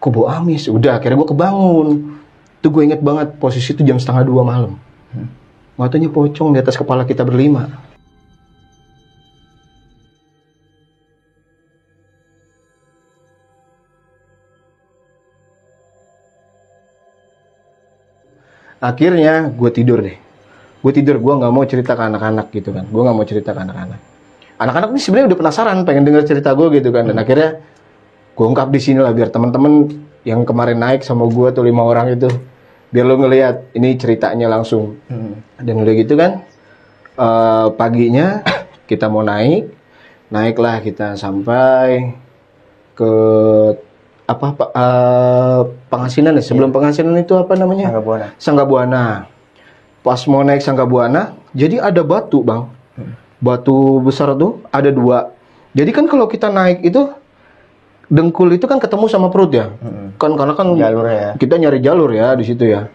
Kok 0.03 0.09
bau 0.11 0.27
amis? 0.27 0.67
Udah, 0.67 0.99
akhirnya 0.99 1.23
gue 1.23 1.29
kebangun. 1.31 1.87
Tuh 2.59 2.69
gue 2.69 2.83
inget 2.83 2.99
banget 2.99 3.39
posisi 3.39 3.71
itu 3.71 3.81
jam 3.87 3.95
setengah 3.95 4.27
dua 4.27 4.43
malam. 4.43 4.75
nggak 5.77 5.93
taunya 5.93 6.09
pocong 6.09 6.57
di 6.57 6.59
atas 6.59 6.73
kepala 6.73 7.05
kita 7.05 7.21
berlima. 7.21 7.69
Akhirnya 18.77 19.49
gue 19.49 19.69
tidur 19.73 20.01
deh. 20.05 20.17
Gue 20.83 20.91
tidur, 20.93 21.17
gue 21.17 21.33
nggak 21.33 21.51
mau 21.51 21.65
cerita 21.65 21.97
ke 21.97 22.03
anak-anak 22.05 22.53
gitu 22.53 22.69
kan. 22.71 22.85
Gue 22.85 23.01
nggak 23.01 23.17
mau 23.17 23.25
cerita 23.25 23.51
ke 23.51 23.59
anak-anak. 23.65 23.99
Anak-anak 24.57 24.89
ini 24.93 25.01
sebenarnya 25.01 25.27
udah 25.33 25.39
penasaran, 25.41 25.77
pengen 25.85 26.03
denger 26.05 26.23
cerita 26.25 26.53
gue 26.53 26.67
gitu 26.77 26.89
kan. 26.93 27.09
Dan 27.09 27.17
akhirnya 27.17 27.61
gue 28.37 28.45
ungkap 28.45 28.69
di 28.69 28.77
sini 28.77 29.01
lah 29.01 29.13
biar 29.13 29.33
teman-teman 29.33 29.89
yang 30.21 30.45
kemarin 30.45 30.77
naik 30.77 31.01
sama 31.01 31.25
gue 31.25 31.47
tuh 31.55 31.65
lima 31.65 31.81
orang 31.81 32.13
itu, 32.13 32.29
biar 32.93 33.05
lo 33.07 33.15
ngelihat 33.17 33.73
ini 33.73 33.97
ceritanya 33.97 34.45
langsung. 34.51 35.01
Dan 35.57 35.75
udah 35.81 35.93
gitu 35.97 36.13
kan, 36.13 36.45
eh, 37.17 37.67
paginya 37.73 38.45
kita 38.85 39.09
mau 39.09 39.25
naik, 39.25 39.73
naiklah 40.29 40.83
kita 40.85 41.17
sampai 41.17 42.13
ke 42.93 43.13
apa 44.27 44.47
eh, 44.75 45.59
pengasinan 45.87 46.35
ya 46.35 46.43
sebelum 46.43 46.75
pengasinan 46.75 47.15
itu 47.15 47.33
apa 47.39 47.55
namanya 47.55 47.87
Sangga 47.87 48.03
Buana. 48.03 48.27
Sangga 48.35 48.63
Buana. 48.67 49.03
Pas 50.03 50.19
mau 50.27 50.43
naik 50.43 50.61
Sangga 50.63 50.83
Buana, 50.83 51.35
jadi 51.55 51.79
ada 51.79 52.03
batu, 52.03 52.43
Bang. 52.43 52.71
Batu 53.39 54.03
besar 54.03 54.35
tuh 54.35 54.59
ada 54.71 54.91
dua. 54.91 55.31
Jadi 55.71 55.91
kan 55.95 56.05
kalau 56.11 56.27
kita 56.27 56.51
naik 56.51 56.83
itu 56.83 57.07
dengkul 58.07 58.51
itu 58.55 58.67
kan 58.67 58.79
ketemu 58.79 59.05
sama 59.07 59.27
perut 59.31 59.51
ya. 59.51 59.71
Kan 60.19 60.35
karena 60.35 60.53
kan 60.55 60.75
Jalurnya 60.75 61.15
ya. 61.15 61.31
kita 61.39 61.55
nyari 61.59 61.79
jalur 61.83 62.11
ya 62.11 62.35
di 62.35 62.43
situ 62.43 62.67
ya. 62.67 62.87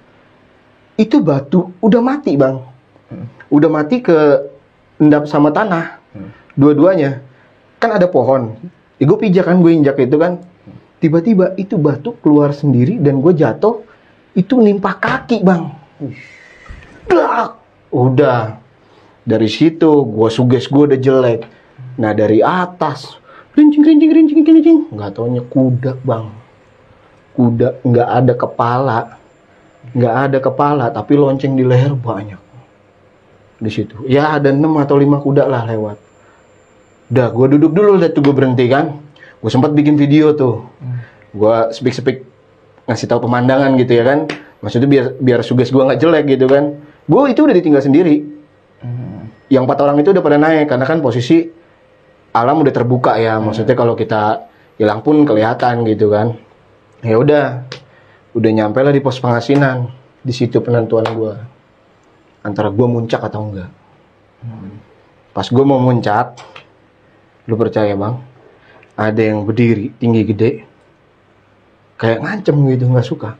Itu 1.01 1.25
batu 1.25 1.73
udah 1.81 2.01
mati, 2.05 2.37
Bang. 2.37 2.65
Udah 3.49 3.69
mati 3.73 4.05
ke 4.05 4.49
endap 5.01 5.29
sama 5.29 5.53
tanah. 5.53 6.01
Dua-duanya. 6.57 7.25
Kan 7.81 7.97
ada 7.97 8.09
pohon. 8.09 8.57
Ya, 9.01 9.05
gue 9.09 9.19
pijak 9.19 9.49
kan, 9.49 9.59
gue 9.61 9.73
injak 9.73 9.99
itu 9.99 10.17
kan. 10.21 10.41
Tiba-tiba 11.03 11.59
itu 11.59 11.75
batu 11.75 12.15
keluar 12.23 12.55
sendiri 12.55 13.03
dan 13.03 13.19
gue 13.19 13.35
jatuh. 13.35 13.83
Itu 14.39 14.63
nimpa 14.63 15.03
kaki, 15.03 15.43
Bang. 15.43 15.75
Dak! 17.11 17.59
Udah. 17.91 18.63
Dari 19.27 19.51
situ 19.51 20.07
gue 20.07 20.29
suges 20.31 20.71
gue 20.71 20.95
udah 20.95 21.01
jelek. 21.03 21.43
Nah 21.99 22.15
dari 22.15 22.39
atas. 22.39 23.19
Rincing, 23.59 23.83
rincing, 23.83 24.15
rincing, 24.15 24.41
rincing. 24.47 24.79
Nggak 24.95 25.11
taunya 25.19 25.43
kuda, 25.43 25.99
Bang. 26.07 26.31
Kuda 27.35 27.83
nggak 27.83 28.09
ada 28.23 28.33
kepala. 28.39 28.99
Nggak 29.99 30.15
ada 30.15 30.39
kepala, 30.39 30.85
tapi 30.95 31.19
lonceng 31.19 31.59
di 31.59 31.67
leher 31.67 31.99
banyak. 31.99 32.39
Di 33.59 33.71
situ. 33.75 34.07
Ya 34.07 34.39
ada 34.39 34.55
6 34.55 34.63
atau 34.79 34.95
5 34.95 35.19
kuda 35.19 35.51
lah 35.51 35.67
lewat. 35.67 35.99
Udah, 37.11 37.29
gue 37.29 37.47
duduk 37.59 37.75
dulu, 37.75 37.99
lihat 37.99 38.15
tuh 38.15 38.23
gue 38.23 38.33
berhenti 38.33 38.71
kan. 38.71 39.02
Gue 39.43 39.51
sempat 39.51 39.75
bikin 39.75 39.99
video 39.99 40.31
tuh. 40.39 40.63
Gue 41.35 41.57
speak-speak 41.75 42.23
ngasih 42.87 43.11
tahu 43.11 43.27
pemandangan 43.27 43.75
gitu 43.75 43.99
ya 43.99 44.07
kan. 44.07 44.31
Maksudnya 44.63 44.87
biar 44.87 45.07
biar 45.19 45.41
suges 45.43 45.75
gue 45.75 45.83
nggak 45.83 45.99
jelek 45.99 46.25
gitu 46.39 46.47
kan. 46.47 46.79
Gue 47.11 47.35
itu 47.35 47.43
udah 47.43 47.57
ditinggal 47.59 47.83
sendiri. 47.83 48.23
Yang 49.51 49.63
empat 49.67 49.79
orang 49.83 49.99
itu 49.99 50.15
udah 50.15 50.23
pada 50.23 50.39
naik 50.39 50.71
karena 50.71 50.87
kan 50.87 51.03
posisi 51.03 51.51
alam 52.31 52.63
udah 52.63 52.73
terbuka 52.73 53.19
ya. 53.19 53.43
Maksudnya 53.43 53.75
kalau 53.75 53.99
kita 53.99 54.47
hilang 54.79 55.03
pun 55.03 55.27
kelihatan 55.27 55.83
gitu 55.91 56.07
kan. 56.15 56.39
Ya 57.03 57.19
udah, 57.19 57.67
udah 58.39 58.51
nyampe 58.55 58.79
lah 58.79 58.95
di 58.95 59.03
pos 59.03 59.19
pengasinan. 59.19 59.91
Di 60.23 60.31
situ 60.31 60.63
penentuan 60.63 61.03
gue 61.11 61.35
antara 62.47 62.71
gue 62.71 62.87
muncak 62.87 63.27
atau 63.27 63.51
enggak. 63.51 63.71
Pas 65.35 65.47
gue 65.47 65.65
mau 65.67 65.83
muncak, 65.83 66.39
lu 67.51 67.59
percaya 67.59 67.95
bang, 67.99 68.15
ada 68.97 69.21
yang 69.23 69.49
berdiri 69.49 69.95
tinggi 69.97 70.23
gede, 70.29 70.51
kayak 71.97 72.21
ngancem 72.21 72.57
gitu 72.73 72.85
nggak 72.91 73.07
suka. 73.07 73.31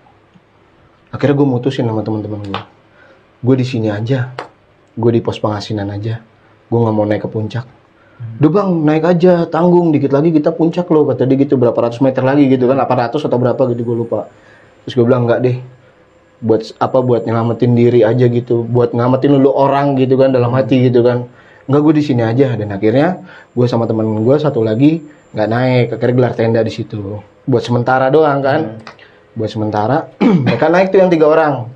Akhirnya 1.13 1.37
gue 1.37 1.49
mutusin 1.49 1.85
sama 1.85 2.01
teman-teman 2.01 2.41
gue, 2.41 2.63
gue 3.45 3.55
di 3.61 3.67
sini 3.69 3.93
aja, 3.93 4.33
gue 4.97 5.11
di 5.13 5.21
pos 5.21 5.37
pengasinan 5.37 5.93
aja, 5.93 6.25
gue 6.73 6.79
nggak 6.79 6.95
mau 6.95 7.05
naik 7.05 7.25
ke 7.25 7.29
puncak. 7.29 7.67
Udah 8.39 8.51
bang, 8.55 8.71
naik 8.87 9.05
aja, 9.05 9.51
tanggung. 9.51 9.91
Dikit 9.91 10.15
lagi 10.15 10.31
kita 10.31 10.55
puncak 10.55 10.87
loh, 10.95 11.03
kata 11.11 11.27
dia 11.27 11.43
gitu 11.43 11.59
berapa 11.59 11.75
ratus 11.75 11.99
meter 11.99 12.23
lagi 12.23 12.47
gitu 12.47 12.71
kan, 12.71 12.79
800 12.79 13.19
atau 13.19 13.39
berapa 13.39 13.63
gitu 13.75 13.83
gue 13.83 13.97
lupa. 14.07 14.31
Terus 14.87 14.95
gue 14.95 15.05
bilang 15.05 15.27
enggak 15.27 15.43
deh, 15.43 15.57
buat 16.39 16.63
apa 16.79 16.99
buat 17.03 17.27
nyelamatin 17.27 17.75
diri 17.75 18.01
aja 18.07 18.27
gitu, 18.31 18.63
buat 18.63 18.95
ngamatin 18.95 19.31
dulu 19.43 19.51
orang 19.55 19.99
gitu 19.99 20.15
kan 20.17 20.31
dalam 20.31 20.55
hati 20.55 20.87
gitu 20.87 21.03
kan. 21.03 21.27
Enggak 21.67 21.81
gue 21.83 21.95
di 21.99 22.05
sini 22.07 22.23
aja. 22.23 22.55
Dan 22.55 22.71
akhirnya 22.71 23.27
gue 23.53 23.67
sama 23.67 23.91
teman 23.91 24.07
gue 24.23 24.37
satu 24.39 24.63
lagi 24.63 25.03
nggak 25.33 25.49
naik, 25.49 25.87
akhirnya 25.97 26.15
gelar 26.17 26.33
tenda 26.37 26.61
di 26.61 26.73
situ. 26.73 27.21
Buat 27.49 27.65
sementara 27.65 28.13
doang 28.13 28.39
kan, 28.45 28.61
buat 29.33 29.51
sementara. 29.51 30.13
mereka 30.47 30.69
naik 30.69 30.93
tuh 30.93 31.01
yang 31.01 31.11
tiga 31.11 31.27
orang. 31.29 31.73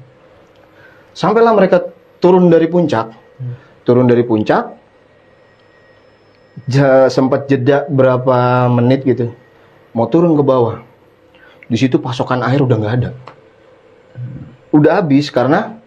Sampailah 1.17 1.57
mereka 1.57 1.81
turun 2.21 2.53
dari 2.53 2.69
puncak, 2.69 3.09
turun 3.89 4.05
dari 4.05 4.21
puncak, 4.23 4.77
ja- 6.69 7.09
sempat 7.09 7.49
jeda 7.49 7.89
berapa 7.89 8.69
menit 8.69 9.03
gitu, 9.09 9.33
mau 9.97 10.05
turun 10.07 10.37
ke 10.37 10.45
bawah. 10.45 10.85
Di 11.67 11.75
situ 11.81 11.99
pasokan 11.99 12.45
air 12.47 12.63
udah 12.63 12.77
nggak 12.79 12.97
ada 13.01 13.11
udah 14.77 15.01
habis 15.01 15.33
karena 15.33 15.81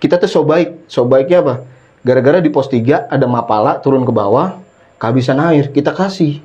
kita 0.00 0.16
tuh 0.20 0.28
so 0.28 0.40
baik. 0.44 0.88
So 0.88 1.04
baiknya 1.04 1.44
apa? 1.44 1.54
Gara-gara 2.00 2.38
di 2.40 2.48
pos 2.52 2.70
3 2.70 3.10
ada 3.10 3.26
mapala 3.26 3.76
turun 3.82 4.06
ke 4.06 4.12
bawah, 4.12 4.56
kehabisan 4.96 5.38
air, 5.40 5.70
kita 5.70 5.92
kasih. 5.92 6.40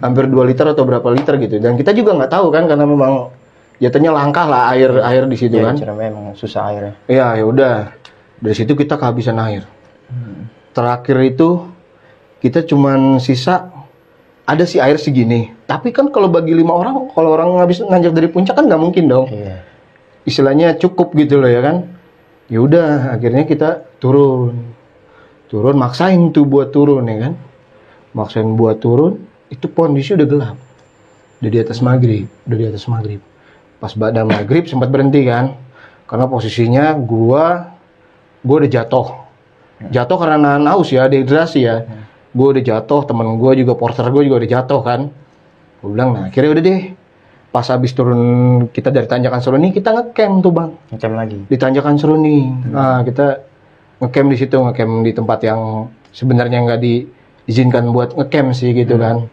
Hampir 0.00 0.32
2 0.32 0.48
liter 0.48 0.64
atau 0.64 0.80
berapa 0.82 1.04
liter 1.12 1.36
gitu. 1.36 1.60
Dan 1.60 1.76
kita 1.76 1.92
juga 1.92 2.16
nggak 2.16 2.32
tahu 2.32 2.48
kan 2.48 2.64
karena 2.64 2.88
memang 2.88 3.28
jatuhnya 3.76 4.16
langka 4.16 4.48
lah 4.48 4.72
air 4.72 4.88
air 5.04 5.28
di 5.28 5.36
situ 5.36 5.60
Ya, 5.60 5.68
kan. 5.68 5.74
Ciremai 5.76 6.08
emang 6.08 6.32
susah 6.32 6.72
airnya. 6.72 6.94
Iya, 7.04 7.36
ya 7.36 7.44
udah. 7.44 7.74
Dari 8.40 8.54
situ 8.56 8.72
kita 8.72 8.96
kehabisan 8.96 9.36
air. 9.36 9.68
Terakhir 10.72 11.16
itu 11.20 11.68
kita 12.38 12.64
cuman 12.64 13.18
sisa 13.18 13.68
ada 14.48 14.64
sih 14.64 14.80
air 14.80 14.96
segini. 14.96 15.52
Tapi 15.68 15.92
kan 15.92 16.08
kalau 16.08 16.32
bagi 16.32 16.56
lima 16.56 16.72
orang, 16.72 17.12
kalau 17.12 17.36
orang 17.36 17.60
habis 17.60 17.84
nganjak 17.84 18.16
dari 18.16 18.28
puncak 18.32 18.56
kan 18.56 18.64
nggak 18.64 18.80
mungkin 18.80 19.04
dong 19.04 19.28
Iya. 19.28 19.60
istilahnya 20.24 20.76
cukup 20.76 21.12
gitu 21.12 21.36
loh 21.36 21.48
ya 21.48 21.60
kan 21.60 21.88
ya 22.48 22.60
udah 22.60 23.16
akhirnya 23.16 23.44
kita 23.44 23.84
turun 24.00 24.72
turun 25.48 25.76
maksain 25.76 26.32
tuh 26.32 26.44
buat 26.44 26.68
turun 26.68 27.04
ya 27.04 27.28
kan 27.28 27.32
maksain 28.18 28.58
buat 28.58 28.82
turun 28.82 29.22
itu 29.48 29.70
kondisi 29.70 30.18
udah 30.18 30.26
gelap. 30.26 30.56
Udah 31.38 31.50
di 31.54 31.58
atas 31.62 31.78
maghrib 31.78 32.26
udah 32.50 32.56
di 32.58 32.66
atas 32.66 32.84
maghrib. 32.90 33.22
Pas 33.78 33.94
badan 33.94 34.26
maghrib 34.26 34.66
sempat 34.66 34.90
berhenti 34.90 35.22
kan. 35.22 35.54
Karena 36.10 36.26
posisinya 36.26 36.98
gua 36.98 37.70
gua 38.42 38.56
udah 38.64 38.70
jatuh. 38.70 39.06
Jatuh 39.94 40.16
karena 40.18 40.36
nahan 40.36 40.66
haus 40.66 40.90
ya 40.90 41.06
dehidrasi 41.06 41.62
ya. 41.62 41.86
Gua 42.34 42.50
udah 42.50 42.64
jatuh 42.64 43.06
temen 43.06 43.38
gua 43.38 43.54
juga 43.54 43.78
porter 43.78 44.10
gua 44.10 44.26
juga 44.26 44.42
udah 44.42 44.50
jatuh 44.50 44.80
kan. 44.82 45.00
Gua 45.78 45.88
bilang 45.94 46.08
nah 46.18 46.26
akhirnya 46.26 46.50
udah 46.58 46.64
deh. 46.66 46.82
Pas 47.48 47.64
habis 47.70 47.96
turun 47.96 48.20
kita 48.74 48.92
dari 48.92 49.08
tanjakan 49.08 49.40
Seruni 49.40 49.70
kita 49.70 49.94
ngecamp 49.94 50.44
tuh 50.44 50.52
bang. 50.52 50.70
Macam 50.90 51.10
lagi. 51.14 51.38
di 51.46 51.56
tanjakan 51.56 51.94
Seruni. 51.96 52.50
Nah 52.68 53.06
kita 53.06 53.46
ngecamp 54.02 54.28
di 54.34 54.36
situ 54.36 54.56
ngecamp 54.58 54.92
di 55.06 55.12
tempat 55.14 55.38
yang 55.46 55.86
sebenarnya 56.12 56.58
nggak 56.66 56.80
diizinkan 57.48 57.88
buat 57.96 58.12
ngecamp 58.12 58.52
sih 58.52 58.76
gitu 58.76 59.00
kan. 59.00 59.24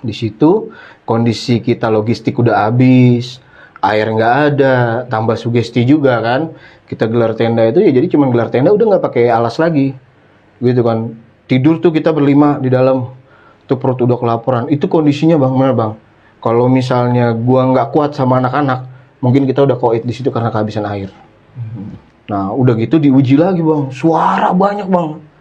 Di 0.00 0.16
situ 0.16 0.72
kondisi 1.04 1.60
kita 1.60 1.92
logistik 1.92 2.40
udah 2.40 2.64
habis 2.64 3.44
air 3.84 4.08
nggak 4.08 4.34
ada 4.56 5.04
tambah 5.12 5.36
sugesti 5.36 5.84
juga 5.84 6.24
kan. 6.24 6.56
Kita 6.88 7.04
gelar 7.04 7.36
tenda 7.36 7.68
itu 7.68 7.84
ya 7.84 7.92
jadi 7.92 8.08
cuma 8.08 8.32
gelar 8.32 8.48
tenda 8.48 8.72
udah 8.72 8.96
nggak 8.96 9.04
pakai 9.04 9.28
alas 9.28 9.60
lagi 9.60 9.92
gitu 10.64 10.80
kan. 10.80 11.12
Tidur 11.44 11.84
tuh 11.84 11.92
kita 11.92 12.16
berlima 12.16 12.56
di 12.56 12.72
dalam. 12.72 13.12
Tuh 13.68 13.76
perut 13.76 14.00
udah 14.00 14.16
kelaparan. 14.16 14.64
Itu 14.72 14.88
kondisinya 14.88 15.36
bang. 15.36 15.52
Bener 15.52 15.76
bang. 15.76 15.92
Kalau 16.40 16.68
misalnya 16.72 17.36
gua 17.36 17.68
nggak 17.68 17.92
kuat 17.92 18.16
sama 18.16 18.40
anak-anak 18.40 18.88
mungkin 19.20 19.48
kita 19.48 19.64
udah 19.64 19.76
koit 19.76 20.04
di 20.04 20.12
situ 20.16 20.32
karena 20.32 20.48
kehabisan 20.48 20.88
air. 20.88 21.12
Nah 22.24 22.56
udah 22.56 22.72
gitu 22.80 22.96
diuji 22.96 23.36
lagi 23.36 23.60
bang. 23.60 23.92
Suara 23.92 24.56
banyak 24.56 24.88
bang 24.88 25.33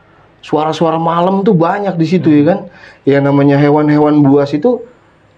suara-suara 0.44 1.00
malam 1.00 1.42
tuh 1.48 1.56
banyak 1.56 1.96
di 1.96 2.06
situ 2.06 2.28
ya 2.28 2.44
kan? 2.52 2.60
Ya 3.08 3.18
namanya 3.24 3.56
hewan-hewan 3.56 4.20
buas 4.20 4.52
itu 4.52 4.84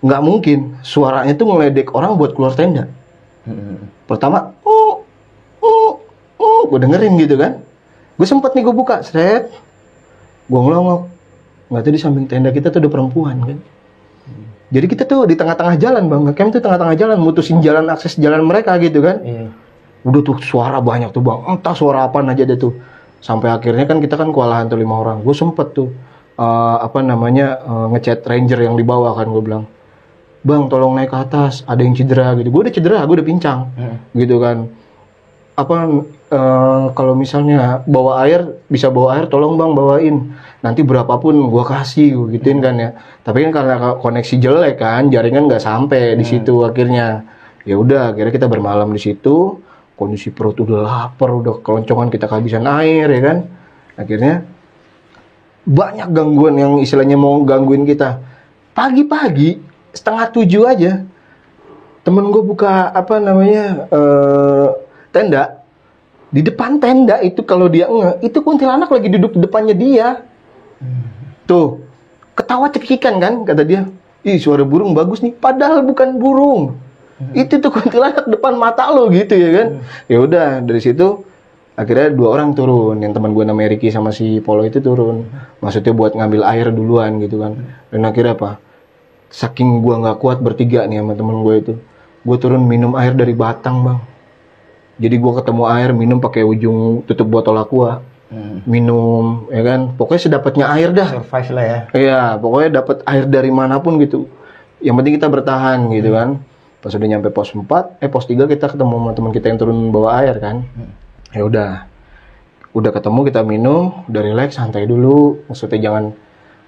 nggak 0.02 0.22
mungkin. 0.26 0.82
Suaranya 0.82 1.38
tuh 1.38 1.46
ngeledek 1.54 1.94
orang 1.94 2.18
buat 2.18 2.34
keluar 2.34 2.58
tenda. 2.58 2.90
Pertama 4.10 4.58
oh 4.66 5.06
oh 5.62 6.02
oh 6.42 6.62
gue 6.74 6.80
dengerin 6.82 7.14
gitu 7.22 7.38
kan. 7.38 7.62
Gue 8.18 8.26
sempet 8.26 8.58
nih 8.58 8.66
gue 8.66 8.74
buka 8.74 9.06
seret 9.06 9.54
gue 10.46 10.60
ngelongok 10.62 11.10
nggak 11.70 11.82
tahu 11.82 11.94
di 11.94 12.02
samping 12.02 12.26
tenda 12.30 12.50
kita 12.50 12.74
tuh 12.74 12.82
ada 12.82 12.90
perempuan 12.90 13.38
kan. 13.46 13.58
Jadi 14.74 14.86
kita 14.90 15.06
tuh 15.06 15.30
di 15.30 15.38
tengah-tengah 15.38 15.78
jalan 15.78 16.10
bang. 16.10 16.22
Ngecamp 16.26 16.50
tuh 16.58 16.62
tengah-tengah 16.66 16.96
jalan 16.98 17.18
mutusin 17.22 17.62
jalan 17.62 17.86
akses 17.94 18.18
jalan 18.18 18.42
mereka 18.42 18.74
gitu 18.82 19.06
kan. 19.06 19.22
Iya. 19.22 19.54
Udah 20.06 20.22
tuh 20.22 20.38
suara 20.42 20.82
banyak 20.82 21.14
tuh 21.14 21.22
bang, 21.22 21.46
entah 21.50 21.74
suara 21.78 22.06
apa 22.06 22.22
aja 22.26 22.46
deh 22.46 22.58
tuh. 22.58 22.74
Sampai 23.22 23.50
akhirnya 23.50 23.86
kan 23.90 23.98
kita 24.00 24.16
kan 24.16 24.30
kewalahan 24.30 24.70
tuh 24.70 24.78
lima 24.78 25.02
orang. 25.02 25.22
Gue 25.26 25.34
sempet 25.34 25.74
tuh 25.74 25.90
eh, 26.38 26.78
apa 26.82 27.00
namanya 27.02 27.60
eh, 27.62 27.88
ngechat 27.96 28.26
ranger 28.26 28.60
yang 28.64 28.76
di 28.76 28.86
bawah 28.86 29.16
kan 29.18 29.28
gue 29.30 29.44
bilang, 29.44 29.66
bang 30.46 30.70
tolong 30.70 30.94
naik 30.94 31.10
ke 31.10 31.18
atas, 31.18 31.66
ada 31.66 31.82
yang 31.82 31.98
cedera 31.98 32.38
gitu. 32.38 32.54
Gue 32.54 32.70
udah 32.70 32.74
cedera, 32.74 33.00
gue 33.02 33.16
udah 33.18 33.28
pincang, 33.28 33.60
gitu 34.14 34.38
kan. 34.38 34.70
Apa 35.58 35.76
eh, 36.30 36.86
kalau 36.94 37.14
misalnya 37.18 37.82
bawa 37.90 38.22
air 38.30 38.62
bisa 38.70 38.94
bawa 38.94 39.18
air, 39.18 39.26
tolong 39.26 39.58
bang 39.58 39.72
bawain. 39.74 40.18
Nanti 40.62 40.82
berapapun 40.86 41.50
gue 41.50 41.64
kasih, 41.66 42.14
gue 42.14 42.28
gituin 42.38 42.62
kan 42.62 42.78
ya. 42.78 42.90
Tapi 43.26 43.46
kan 43.46 43.52
karena 43.54 43.98
koneksi 43.98 44.36
jelek 44.38 44.82
kan, 44.82 45.10
jaringan 45.10 45.50
nggak 45.50 45.62
sampai 45.62 46.14
di 46.14 46.26
situ 46.26 46.62
akhirnya. 46.62 47.26
Ya 47.66 47.82
udah, 47.82 48.14
akhirnya 48.14 48.30
kita 48.30 48.46
bermalam 48.46 48.94
di 48.94 49.02
situ. 49.02 49.65
Kondisi 49.96 50.28
perut 50.28 50.60
udah 50.60 50.84
lapar, 50.84 51.32
udah 51.32 51.64
keloncongan 51.64 52.12
kita 52.12 52.28
kehabisan 52.28 52.68
air 52.68 53.08
ya 53.08 53.22
kan. 53.24 53.38
Akhirnya 53.96 54.44
banyak 55.66 56.08
gangguan 56.12 56.56
yang 56.60 56.74
istilahnya 56.84 57.16
mau 57.16 57.40
gangguin 57.48 57.88
kita. 57.88 58.20
Pagi-pagi 58.76 59.64
setengah 59.96 60.30
tujuh 60.36 60.68
aja, 60.68 61.08
temen 62.04 62.28
gue 62.30 62.44
buka 62.44 62.92
apa 62.92 63.18
namanya 63.24 63.88
eh, 63.88 64.68
tenda. 65.10 65.64
Di 66.30 66.44
depan 66.44 66.84
tenda 66.84 67.24
itu 67.24 67.40
kalau 67.48 67.72
dia 67.72 67.88
nge, 67.88 68.20
itu 68.28 68.38
kuntilanak 68.44 68.92
lagi 68.92 69.08
duduk 69.08 69.40
di 69.40 69.48
depannya 69.48 69.72
dia. 69.72 70.08
Tuh, 71.48 71.80
ketawa 72.36 72.68
cekikan 72.68 73.24
kan 73.24 73.34
kata 73.48 73.64
dia. 73.64 73.88
Ih 74.28 74.36
suara 74.42 74.68
burung 74.68 74.92
bagus 74.92 75.24
nih, 75.24 75.32
padahal 75.32 75.88
bukan 75.88 76.20
burung. 76.20 76.76
Itu 77.32 77.64
tuh 77.64 77.72
kuntilanak 77.72 78.28
depan 78.28 78.60
mata 78.60 78.92
lo 78.92 79.08
gitu 79.08 79.40
ya 79.40 79.50
kan. 79.56 79.68
Ya 80.12 80.18
udah 80.20 80.48
dari 80.60 80.84
situ 80.84 81.24
akhirnya 81.80 82.12
dua 82.12 82.36
orang 82.36 82.52
turun. 82.52 83.00
Yang 83.00 83.16
teman 83.16 83.32
gue 83.32 83.44
namanya 83.48 83.72
Ricky 83.72 83.88
sama 83.88 84.12
si 84.12 84.44
Polo 84.44 84.68
itu 84.68 84.84
turun. 84.84 85.24
Maksudnya 85.64 85.96
buat 85.96 86.12
ngambil 86.12 86.44
air 86.44 86.68
duluan 86.76 87.24
gitu 87.24 87.40
kan. 87.40 87.56
Dan 87.88 88.04
akhirnya 88.04 88.36
apa? 88.36 88.60
Saking 89.32 89.80
gua 89.84 90.00
nggak 90.04 90.18
kuat 90.20 90.38
bertiga 90.44 90.84
nih 90.88 91.00
sama 91.04 91.16
temen 91.16 91.40
gue 91.44 91.56
itu 91.60 91.74
gue 92.26 92.38
turun 92.42 92.64
minum 92.68 92.96
air 93.00 93.16
dari 93.16 93.32
batang 93.32 93.86
bang. 93.86 94.00
Jadi 94.96 95.16
gua 95.20 95.40
ketemu 95.40 95.64
air 95.72 95.90
minum 95.96 96.18
pakai 96.20 96.44
ujung 96.44 97.04
tutup 97.08 97.32
botol 97.32 97.56
aqua. 97.56 98.04
Minum 98.68 99.48
ya 99.48 99.64
kan? 99.64 99.96
Pokoknya 99.96 100.22
sedapatnya 100.28 100.66
air 100.68 100.92
dah. 100.92 101.08
Survive 101.08 101.52
lah 101.56 101.64
ya. 101.64 101.80
Iya, 101.96 102.22
pokoknya 102.36 102.70
dapat 102.84 102.98
air 103.08 103.24
dari 103.32 103.48
mana 103.48 103.80
pun 103.80 103.96
gitu. 104.04 104.28
Yang 104.84 104.96
penting 105.00 105.14
kita 105.16 105.28
bertahan 105.32 105.88
gitu 105.96 106.12
kan. 106.12 106.44
Pas 106.86 106.94
udah 106.94 107.10
nyampe 107.10 107.34
pos 107.34 107.50
4, 107.50 107.98
eh 107.98 108.10
pos 108.14 108.30
3 108.30 108.46
kita 108.46 108.70
ketemu 108.70 108.94
sama 109.02 109.12
teman 109.18 109.34
kita 109.34 109.50
yang 109.50 109.58
turun 109.58 109.90
bawa 109.90 110.22
air 110.22 110.38
kan. 110.38 110.70
Ya 111.34 111.42
udah. 111.42 111.90
Udah 112.78 112.94
ketemu 112.94 113.26
kita 113.26 113.42
minum, 113.42 114.06
udah 114.06 114.22
relax, 114.22 114.62
santai 114.62 114.86
dulu. 114.86 115.42
Maksudnya 115.50 115.82
jangan 115.82 116.14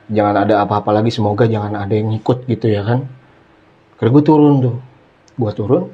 jangan 0.09 0.35
ada 0.41 0.65
apa-apa 0.65 0.89
lagi, 0.89 1.13
semoga 1.13 1.45
jangan 1.45 1.77
ada 1.77 1.93
yang 1.93 2.09
ngikut 2.09 2.49
gitu 2.49 2.65
ya 2.65 2.81
kan. 2.81 3.05
Karena 4.01 4.09
gue 4.09 4.23
turun 4.25 4.53
tuh. 4.57 4.77
Gua 5.37 5.53
turun. 5.53 5.93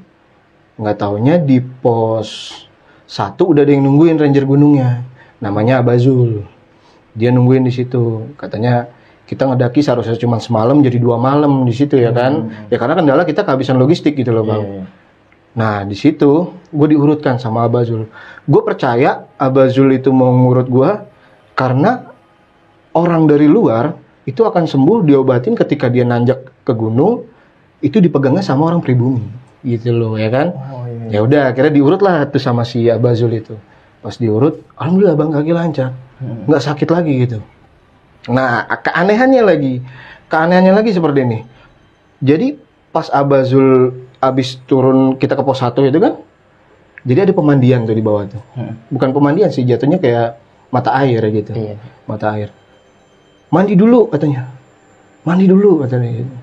Nggak 0.80 0.96
taunya 1.04 1.36
di 1.36 1.60
pos 1.60 2.64
1 3.12 3.36
udah 3.44 3.68
ada 3.68 3.76
yang 3.76 3.84
nungguin 3.84 4.16
ranger 4.16 4.48
gunungnya. 4.48 5.04
Namanya 5.44 5.84
Abazul 5.84 6.48
dia 7.14 7.30
nungguin 7.30 7.64
di 7.66 7.74
situ 7.74 8.34
katanya 8.36 8.90
kita 9.34 9.50
ngedaki 9.50 9.82
seharusnya 9.82 10.14
cuma 10.22 10.38
semalam 10.38 10.78
jadi 10.86 11.02
dua 11.02 11.18
malam 11.18 11.66
di 11.66 11.74
situ 11.74 11.98
ya 11.98 12.14
kan? 12.14 12.54
Ya 12.70 12.78
karena 12.78 12.94
kendala 12.94 13.26
kita 13.26 13.42
kehabisan 13.42 13.82
logistik 13.82 14.14
gitu 14.14 14.30
loh 14.30 14.46
bang. 14.46 14.62
Iya. 14.62 14.84
nah 15.54 15.86
di 15.86 15.94
situ 15.94 16.50
gue 16.74 16.88
diurutkan 16.90 17.38
sama 17.38 17.70
Abazul 17.70 18.10
gue 18.50 18.62
percaya 18.66 19.30
Abazul 19.38 19.94
itu 19.94 20.10
mau 20.10 20.34
ngurut 20.34 20.66
gue 20.66 20.92
karena 21.54 22.10
orang 22.98 23.30
dari 23.30 23.46
luar 23.46 23.94
itu 24.26 24.42
akan 24.42 24.66
sembuh 24.66 25.06
diobatin 25.06 25.54
ketika 25.54 25.94
dia 25.94 26.10
nanjak 26.10 26.66
ke 26.66 26.74
gunung 26.74 27.30
itu 27.86 28.02
dipegangnya 28.02 28.42
sama 28.42 28.74
orang 28.74 28.82
pribumi 28.82 29.22
gitu 29.62 29.94
loh 29.94 30.18
ya 30.18 30.34
kan? 30.34 30.58
Oh 30.74 30.90
iya. 30.90 31.18
ya 31.18 31.20
udah 31.22 31.42
akhirnya 31.54 31.74
diurut 31.78 32.02
lah 32.02 32.26
tuh 32.28 32.42
sama 32.42 32.66
si 32.66 32.90
Abazul 32.90 33.38
itu. 33.38 33.54
Pas 34.02 34.18
diurut 34.18 34.58
alhamdulillah 34.74 35.16
bang 35.16 35.30
kaki 35.38 35.52
lancar. 35.54 35.90
Nggak 36.50 36.64
sakit 36.66 36.90
lagi 36.90 37.14
gitu 37.30 37.40
nah 38.26 38.50
keanehannya 38.78 39.42
lagi 39.42 39.74
keanehannya 40.28 40.74
lagi 40.74 40.92
seperti 40.92 41.20
ini 41.22 41.40
jadi 42.20 42.56
pas 42.90 43.10
Abazul 43.10 43.92
abis 44.18 44.62
turun 44.64 45.16
kita 45.16 45.34
ke 45.34 45.44
pos 45.44 45.60
1 45.60 45.76
itu 45.84 46.00
kan 46.00 46.16
jadi 47.04 47.28
ada 47.28 47.34
pemandian 47.36 47.84
tuh 47.84 47.92
di 47.92 48.00
bawah 48.00 48.24
tuh 48.26 48.40
Hmm. 48.56 48.80
bukan 48.88 49.12
pemandian 49.12 49.52
sih 49.52 49.64
jatuhnya 49.64 50.00
kayak 50.00 50.40
mata 50.70 50.96
air 50.96 51.20
gitu 51.28 51.52
Iya. 51.52 51.76
mata 52.06 52.32
air 52.32 52.50
mandi 53.50 53.76
dulu 53.76 54.08
katanya 54.08 54.48
mandi 55.22 55.46
dulu 55.46 55.84
katanya 55.84 56.10
gitu. 56.16 56.34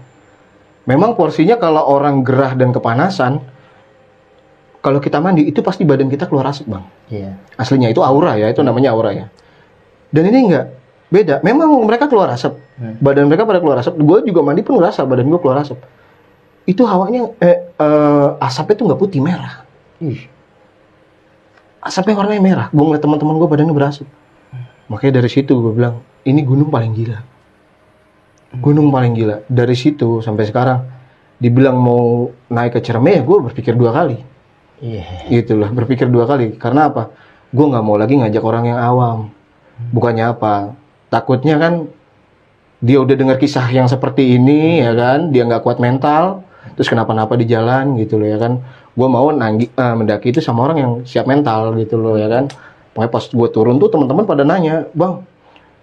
memang 0.85 1.17
porsinya 1.17 1.57
kalau 1.57 1.81
orang 1.83 2.21
gerah 2.21 2.53
dan 2.53 2.71
kepanasan 2.71 3.41
kalau 4.81 4.97
kita 4.97 5.21
mandi 5.21 5.45
itu 5.45 5.61
pasti 5.61 5.85
badan 5.85 6.09
kita 6.09 6.25
keluar 6.25 6.49
asap 6.49 6.69
bang 6.69 6.85
Iya. 7.09 7.31
aslinya 7.57 7.89
itu 7.89 8.05
aura 8.05 8.37
ya 8.37 8.49
itu 8.49 8.61
namanya 8.61 8.93
aura 8.93 9.11
ya 9.13 9.27
dan 10.11 10.23
ini 10.25 10.39
enggak 10.47 10.67
beda. 11.11 11.43
Memang 11.43 11.69
mereka 11.85 12.07
keluar 12.07 12.31
asap. 12.33 12.57
Hmm. 12.81 12.97
badan 12.97 13.29
mereka 13.29 13.45
pada 13.45 13.61
keluar 13.61 13.77
asap. 13.83 13.99
Gue 14.01 14.25
juga 14.25 14.41
mandi 14.41 14.65
pun 14.65 14.81
ngerasa 14.81 15.05
badan 15.05 15.29
gue 15.29 15.41
keluar 15.43 15.61
asap. 15.61 15.77
Itu 16.65 16.87
hawanya 16.87 17.35
eh, 17.43 17.59
eh, 17.77 18.29
asapnya 18.41 18.75
tuh 18.79 18.85
nggak 18.89 19.01
putih 19.01 19.21
merah. 19.21 19.67
Ih. 20.01 20.31
asapnya 21.81 22.17
warnanya 22.17 22.41
merah. 22.41 22.67
Gue 22.73 22.85
ngeliat 22.85 23.03
teman-teman 23.05 23.37
gue 23.37 23.49
badannya 23.49 23.75
berasap. 23.77 24.09
Makanya 24.89 25.21
dari 25.21 25.31
situ 25.33 25.53
gue 25.61 25.73
bilang 25.73 26.05
ini 26.29 26.41
gunung 26.45 26.69
paling 26.69 26.93
gila. 26.93 27.19
Gunung 28.61 28.93
paling 28.93 29.13
gila. 29.17 29.45
Dari 29.49 29.77
situ 29.77 30.21
sampai 30.21 30.45
sekarang 30.45 30.85
dibilang 31.41 31.81
mau 31.81 32.29
naik 32.53 32.77
ke 32.77 32.81
Ciremai 32.85 33.21
ya 33.21 33.23
gue 33.25 33.39
berpikir 33.51 33.75
dua 33.77 33.93
kali. 33.93 34.19
Iya. 34.81 35.29
gitu 35.29 35.61
loh 35.61 35.69
berpikir 35.69 36.09
dua 36.09 36.25
kali. 36.25 36.57
Karena 36.57 36.89
apa? 36.89 37.13
Gue 37.53 37.67
nggak 37.69 37.85
mau 37.85 37.97
lagi 38.01 38.17
ngajak 38.17 38.41
orang 38.45 38.65
yang 38.73 38.81
awam. 38.81 39.19
Bukannya 39.93 40.37
apa 40.37 40.80
takutnya 41.11 41.59
kan 41.59 41.91
dia 42.81 42.97
udah 42.97 43.13
dengar 43.13 43.37
kisah 43.37 43.69
yang 43.69 43.91
seperti 43.91 44.41
ini 44.41 44.81
ya 44.81 44.97
kan? 44.97 45.35
Dia 45.35 45.45
nggak 45.45 45.63
kuat 45.67 45.83
mental 45.83 46.47
terus 46.79 46.89
kenapa-napa 46.89 47.37
di 47.37 47.45
jalan 47.45 47.99
gitu 48.01 48.17
loh 48.17 48.31
ya 48.31 48.39
kan? 48.41 48.63
Gue 48.97 49.09
mau 49.11 49.29
nanggi, 49.35 49.69
eh, 49.69 49.95
mendaki 49.95 50.33
itu 50.33 50.41
sama 50.41 50.65
orang 50.71 50.79
yang 50.81 50.93
siap 51.05 51.29
mental 51.29 51.77
gitu 51.77 52.01
loh 52.01 52.17
ya 52.17 52.31
kan? 52.31 52.49
Pokoknya 52.97 53.11
pas 53.13 53.25
gue 53.29 53.49
turun 53.53 53.77
tuh 53.77 53.93
teman-teman 53.93 54.25
pada 54.25 54.43
nanya 54.43 54.89
bang 54.97 55.21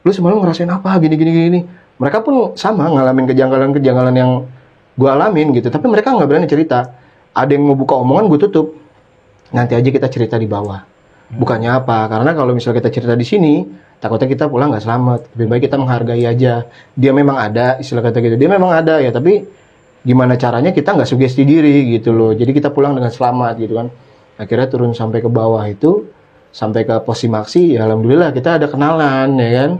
lu 0.01 0.11
semalam 0.15 0.39
ngerasain 0.41 0.71
apa? 0.71 0.95
Gini 0.97 1.15
gini 1.19 1.31
gini 1.31 1.59
mereka 1.97 2.21
pun 2.21 2.53
sama 2.53 2.89
ngalamin 2.93 3.25
kejanggalan-kejanggalan 3.25 4.15
yang 4.15 4.31
gue 4.97 5.09
alamin 5.09 5.53
gitu 5.53 5.69
tapi 5.69 5.85
mereka 5.89 6.13
nggak 6.13 6.29
berani 6.29 6.47
cerita. 6.49 6.93
Ada 7.37 7.53
yang 7.53 7.69
mau 7.69 7.77
buka 7.77 7.93
omongan 8.01 8.33
gue 8.33 8.39
tutup. 8.49 8.73
Nanti 9.53 9.77
aja 9.77 9.85
kita 9.85 10.09
cerita 10.09 10.35
di 10.41 10.49
bawah. 10.49 10.81
Bukannya 11.27 11.69
apa? 11.69 12.09
Karena 12.09 12.33
kalau 12.33 12.55
misalnya 12.57 12.81
kita 12.81 12.89
cerita 12.89 13.13
di 13.13 13.25
sini 13.27 13.53
takutnya 13.97 14.27
kita 14.29 14.45
pulang 14.49 14.73
nggak 14.73 14.83
selamat. 14.85 15.19
Lebih 15.35 15.47
baik 15.49 15.61
kita 15.69 15.75
menghargai 15.77 16.23
aja. 16.25 16.65
Dia 16.93 17.11
memang 17.13 17.37
ada 17.37 17.77
istilah 17.81 18.05
kata 18.05 18.21
gitu. 18.21 18.35
Dia 18.37 18.49
memang 18.49 18.71
ada 18.73 19.01
ya 19.01 19.09
tapi 19.09 19.43
gimana 20.05 20.39
caranya 20.39 20.71
kita 20.71 20.95
nggak 20.95 21.09
sugesti 21.09 21.43
diri 21.43 21.97
gitu 21.97 22.13
loh. 22.13 22.31
Jadi 22.33 22.51
kita 22.53 22.71
pulang 22.71 22.95
dengan 22.95 23.11
selamat 23.11 23.53
gitu 23.59 23.73
kan. 23.77 23.87
Akhirnya 24.37 24.67
turun 24.69 24.93
sampai 24.93 25.19
ke 25.21 25.29
bawah 25.29 25.65
itu 25.65 26.05
sampai 26.53 26.87
ke 26.87 26.95
Posimaksi 27.03 27.75
ya 27.75 27.85
alhamdulillah 27.85 28.31
kita 28.33 28.61
ada 28.61 28.67
kenalan 28.69 29.37
ya 29.37 29.49
kan. 29.65 29.71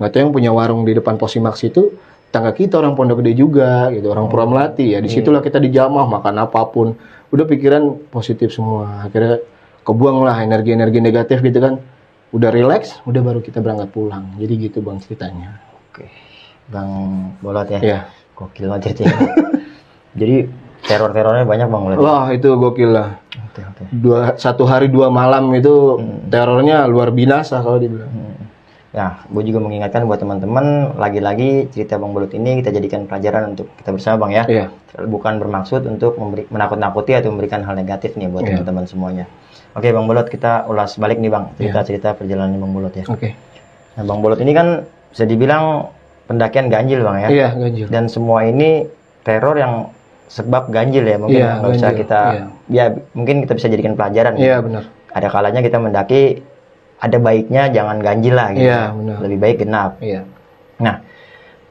Nggak 0.00 0.10
tahu 0.12 0.20
yang 0.20 0.32
punya 0.32 0.50
warung 0.52 0.82
di 0.88 0.92
depan 0.96 1.20
Posimaksi 1.20 1.68
itu 1.68 1.92
tangga 2.32 2.52
kita 2.52 2.80
orang 2.80 2.96
Pondok 2.96 3.22
Gede 3.22 3.38
juga 3.38 3.88
gitu 3.92 4.12
orang 4.12 4.28
Pura 4.28 4.44
Melati 4.44 4.92
ya 4.92 5.00
di 5.00 5.08
situlah 5.08 5.40
kita 5.40 5.60
dijamah 5.60 6.08
makan 6.08 6.34
apa 6.42 6.60
pun. 6.72 6.96
Udah 7.26 7.44
pikiran 7.44 8.08
positif 8.08 8.54
semua. 8.54 9.04
Akhirnya 9.04 9.42
kebuang 9.86 10.26
lah 10.26 10.42
energi-energi 10.42 10.98
negatif 10.98 11.38
gitu 11.44 11.62
kan 11.62 11.78
udah 12.36 12.50
relax 12.50 13.00
udah 13.02 13.22
baru 13.22 13.40
kita 13.40 13.58
berangkat 13.58 13.88
pulang 13.90 14.36
jadi 14.36 14.54
gitu 14.60 14.78
bang 14.80 15.00
ceritanya 15.00 15.56
Oke. 15.88 16.04
Bang 16.66 16.90
Bolot 17.40 17.64
ya. 17.66 17.80
ya 17.80 18.00
Gokil 18.34 18.68
banget 18.68 18.92
ceritanya. 18.92 19.32
Jadi 20.20 20.36
teror-terornya 20.82 21.44
banyak 21.44 21.66
Bang 21.66 21.82
Bolot. 21.84 21.96
wah 21.98 22.28
itu 22.28 22.52
gokil 22.52 22.90
lah 22.90 23.16
Oke, 23.48 23.60
oke. 23.62 23.82
dua 23.90 24.36
satu 24.36 24.64
hari 24.64 24.86
dua 24.86 25.08
malam 25.08 25.48
itu 25.52 25.96
terornya 26.26 26.84
luar 26.84 27.08
binasa 27.10 27.58
kalau 27.58 27.78
dibilang 27.78 28.12
Nah, 28.90 29.20
gue 29.22 29.42
juga 29.44 29.60
mengingatkan 29.60 30.08
buat 30.08 30.16
teman-teman, 30.16 30.96
lagi-lagi 30.96 31.68
cerita 31.68 32.00
Bang 32.00 32.16
Bolot 32.16 32.32
ini 32.32 32.56
kita 32.56 32.72
jadikan 32.72 33.04
pelajaran 33.04 33.52
untuk 33.52 33.68
kita 33.76 33.92
bersama 33.92 34.16
Bang 34.18 34.32
ya. 34.32 34.48
iya 34.48 34.66
Bukan 34.98 35.36
bermaksud 35.36 35.84
untuk 35.84 36.16
memberi, 36.16 36.48
menakut-nakuti 36.48 37.12
atau 37.12 37.28
memberikan 37.28 37.60
hal 37.60 37.76
negatif 37.76 38.16
nih 38.16 38.24
buat 38.26 38.40
Iya. 38.42 38.56
teman-teman 38.56 38.88
semuanya. 38.88 39.24
Oke 39.76 39.92
Bang 39.92 40.06
Bolot, 40.06 40.26
kita 40.26 40.64
ulas 40.64 40.96
balik 40.96 41.20
nih 41.20 41.28
Bang, 41.28 41.52
cerita-cerita 41.54 42.16
perjalanan 42.16 42.56
Bang 42.56 42.72
Bolot 42.72 42.92
ya. 42.92 43.04
oke 43.04 43.28
Nah, 43.92 44.04
Bang 44.04 44.20
Bolot 44.20 44.36
ini 44.38 44.52
kan 44.52 44.68
bisa 45.08 45.24
dibilang 45.24 45.92
pendakian 46.24 46.66
ganjil 46.66 47.00
Bang 47.00 47.16
ya. 47.18 47.28
iya 47.28 47.48
ganjil 47.50 47.86
Dan 47.86 48.08
semua 48.08 48.42
ini 48.42 48.88
teror 49.20 49.54
yang 49.54 49.92
sebab 50.26 50.68
ganjil 50.68 51.02
ya 51.02 51.16
mungkin 51.16 51.38
Iya, 51.38 51.50
nggak 51.56 51.70
usah 51.72 51.82
ganjil, 51.86 52.00
kita 52.00 52.20
iya. 52.26 52.44
ya 52.68 52.84
mungkin 53.12 53.36
kita 53.40 53.52
bisa 53.54 53.66
jadikan 53.68 53.94
pelajaran 53.94 54.34
Iya 54.34 54.58
benar. 54.58 54.84
ada 55.08 55.28
kalanya 55.28 55.60
kita 55.60 55.78
mendaki 55.78 56.40
ada 56.96 57.16
baiknya 57.16 57.68
jangan 57.68 58.00
ganjil 58.00 58.34
lah 58.34 58.48
gitu 58.50 58.64
Iya, 58.64 58.80
benar. 58.90 59.16
lebih 59.20 59.38
baik 59.38 59.56
genap 59.60 60.00
Iya. 60.00 60.24
nah 60.76 61.04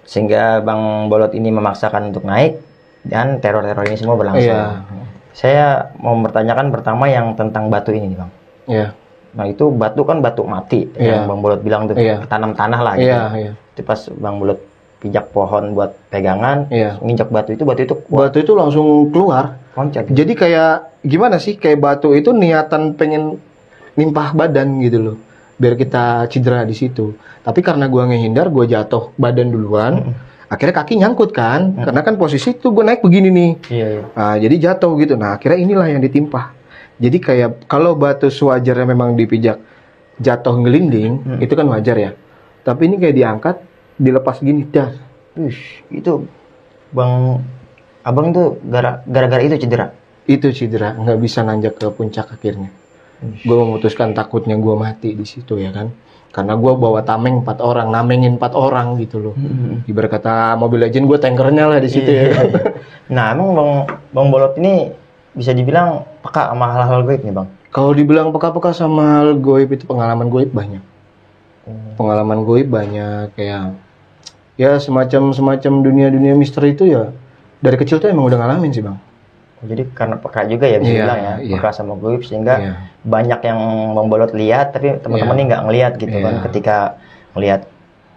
sehingga 0.03 0.61
bang 0.61 0.81
bolot 1.07 1.31
ini 1.31 1.49
memaksakan 1.49 2.09
untuk 2.09 2.23
naik 2.23 2.61
dan 3.01 3.37
teror-teror 3.37 3.83
ini 3.83 3.97
semua 3.97 4.15
berlangsung 4.15 4.45
Iya. 4.47 5.04
Saya 5.35 5.91
mau 5.99 6.15
bertanyakan 6.15 6.71
pertama 6.71 7.05
yang 7.05 7.35
tentang 7.35 7.67
batu 7.67 7.91
ini 7.91 8.15
nih 8.15 8.17
bang 8.17 8.31
Iya. 8.65 8.87
nah 9.35 9.45
itu 9.45 9.67
batu 9.67 10.01
kan 10.01 10.23
batu 10.23 10.47
mati 10.47 10.87
Iya. 10.95 11.21
yang 11.21 11.27
bang 11.27 11.39
bolot 11.43 11.61
bilang 11.61 11.85
tuh 11.85 11.99
Iya. 11.99 12.23
tanam 12.25 12.55
tanah 12.55 12.79
lah 12.79 12.93
gitu 12.95 13.11
Iya, 13.11 13.23
iya. 13.35 13.51
itu 13.75 13.81
pas 13.83 13.99
bang 14.07 14.35
bolot 14.39 14.59
pijak 14.95 15.29
pohon 15.29 15.75
buat 15.75 15.91
pegangan 16.07 16.71
Iya. 16.71 16.97
nginjak 17.03 17.29
batu 17.29 17.51
itu 17.51 17.61
batu 17.61 17.83
itu 17.83 17.95
kuat 18.07 18.31
Batu 18.31 18.37
itu 18.41 18.53
langsung 18.55 19.11
keluar. 19.11 19.59
loncat 19.75 20.07
Jadi 20.07 20.33
kayak 20.33 21.03
gimana 21.03 21.35
sih? 21.35 21.59
Kayak 21.59 21.83
batu 21.83 22.15
itu 22.15 22.31
niatan 22.31 22.95
pengen 22.95 23.43
nimpah 23.99 24.31
badan 24.31 24.79
gitu 24.79 25.03
loh. 25.03 25.17
Biar 25.59 25.75
kita 25.75 26.31
cedera 26.31 26.63
di 26.63 26.71
situ. 26.71 27.11
Tapi 27.43 27.59
karena 27.59 27.91
gua 27.91 28.07
ngehindar, 28.07 28.47
gua 28.47 28.63
jatuh 28.63 29.11
badan 29.19 29.51
duluan. 29.51 30.15
Akhirnya 30.45 30.75
kaki 30.75 30.93
nyangkut 30.95 31.31
kan? 31.31 31.73
Karena 31.75 32.01
kan 32.01 32.15
posisi 32.15 32.51
itu 32.51 32.69
gue 32.69 32.83
naik 32.83 33.01
begini 33.01 33.29
nih. 33.29 33.51
iya 33.69 33.87
iya 33.91 34.03
Nah, 34.13 34.35
jadi 34.37 34.55
jatuh 34.61 34.93
gitu. 34.97 35.13
Nah, 35.15 35.33
akhirnya 35.33 35.57
inilah 35.57 35.87
yang 35.87 35.99
ditimpa. 35.99 36.53
Jadi 36.95 37.17
kayak 37.17 37.65
kalau 37.65 37.93
batu 37.93 38.29
sewajarnya 38.29 38.85
memang 38.85 39.13
dipijak 39.13 39.59
jatuh 40.15 40.55
ngelinding, 40.55 41.41
itu 41.41 41.51
kan 41.51 41.67
wajar 41.67 41.97
ya. 41.97 42.11
Tapi 42.61 42.87
ini 42.87 42.95
kayak 42.95 43.15
diangkat, 43.15 43.55
dilepas 43.95 44.39
gini, 44.39 44.63
das. 44.65 44.95
Wih, 45.35 45.59
itu 45.91 46.23
bang 46.89 47.43
abang 48.01 48.31
tuh 48.31 48.55
gara- 48.63 49.03
gara-gara 49.03 49.43
itu 49.43 49.59
cedera 49.59 49.91
Itu 50.23 50.49
cedera, 50.49 50.95
nggak 50.95 51.19
bisa 51.19 51.43
nanjak 51.43 51.75
ke 51.75 51.91
puncak 51.91 52.31
akhirnya. 52.31 52.71
Gue 53.41 53.57
memutuskan 53.57 54.11
takutnya 54.11 54.55
gue 54.55 54.73
mati 54.73 55.11
di 55.11 55.21
situ 55.21 55.57
ya 55.57 55.69
kan. 55.69 55.91
Karena 56.35 56.59
gue 56.59 56.73
bawa 56.75 56.99
tameng 56.99 57.47
empat 57.47 57.63
orang, 57.63 57.95
namengin 57.95 58.35
empat 58.35 58.59
orang 58.59 58.99
gitu 58.99 59.23
loh. 59.23 59.35
Ibarat 59.87 60.19
kata 60.19 60.59
mobil 60.59 60.83
legend 60.83 61.07
gue 61.07 61.15
tankernya 61.15 61.71
lah 61.71 61.79
di 61.79 61.87
situ 61.87 62.11
ya 62.11 62.27
kan. 62.35 62.51
nah 63.15 63.31
emang 63.31 63.55
bang 63.55 63.71
bang 64.11 64.27
bolot 64.27 64.53
ini 64.59 64.91
bisa 65.31 65.55
dibilang 65.55 66.03
peka 66.19 66.51
sama 66.51 66.75
hal-hal 66.75 67.07
gaib 67.07 67.23
nih 67.23 67.31
bang 67.31 67.47
Kalau 67.71 67.91
dibilang 67.95 68.35
peka-peka 68.35 68.75
sama 68.75 69.23
hal 69.23 69.39
goib 69.39 69.71
itu 69.71 69.87
pengalaman 69.87 70.27
goib 70.27 70.51
banyak. 70.51 70.83
Pengalaman 71.95 72.43
goib 72.43 72.67
banyak 72.67 73.31
kayak 73.39 73.79
ya 74.59 74.75
semacam 74.75 75.31
semacam 75.31 75.87
dunia-dunia 75.87 76.35
misteri 76.35 76.75
itu 76.75 76.87
ya 76.91 77.15
dari 77.63 77.79
kecil 77.79 78.03
tuh 78.03 78.11
emang 78.11 78.27
udah 78.27 78.43
ngalamin 78.43 78.75
sih 78.75 78.83
bang. 78.83 78.99
Jadi 79.61 79.83
karena 79.89 80.15
peka 80.15 80.41
juga 80.45 80.65
ya 80.65 80.77
bisa 80.77 80.91
Iya, 80.91 81.01
bilang 81.01 81.19
ya 81.19 81.33
iya. 81.39 81.53
peka 81.55 81.69
sama 81.71 81.95
gaib 81.95 82.21
sehingga 82.21 82.55
Iya. 82.57 82.73
banyak 83.01 83.39
yang 83.41 83.59
bang 83.93 84.07
bolot 84.07 84.31
lihat 84.31 84.67
tapi 84.71 84.99
teman-teman 84.99 85.31
Iya. 85.31 85.37
ini 85.37 85.49
nggak 85.49 85.61
ngelihat 85.63 85.93
gitu 85.95 86.17
kan 86.17 86.33
Iya. 86.33 86.43
ketika 86.43 86.75
ngelihat 87.31 87.61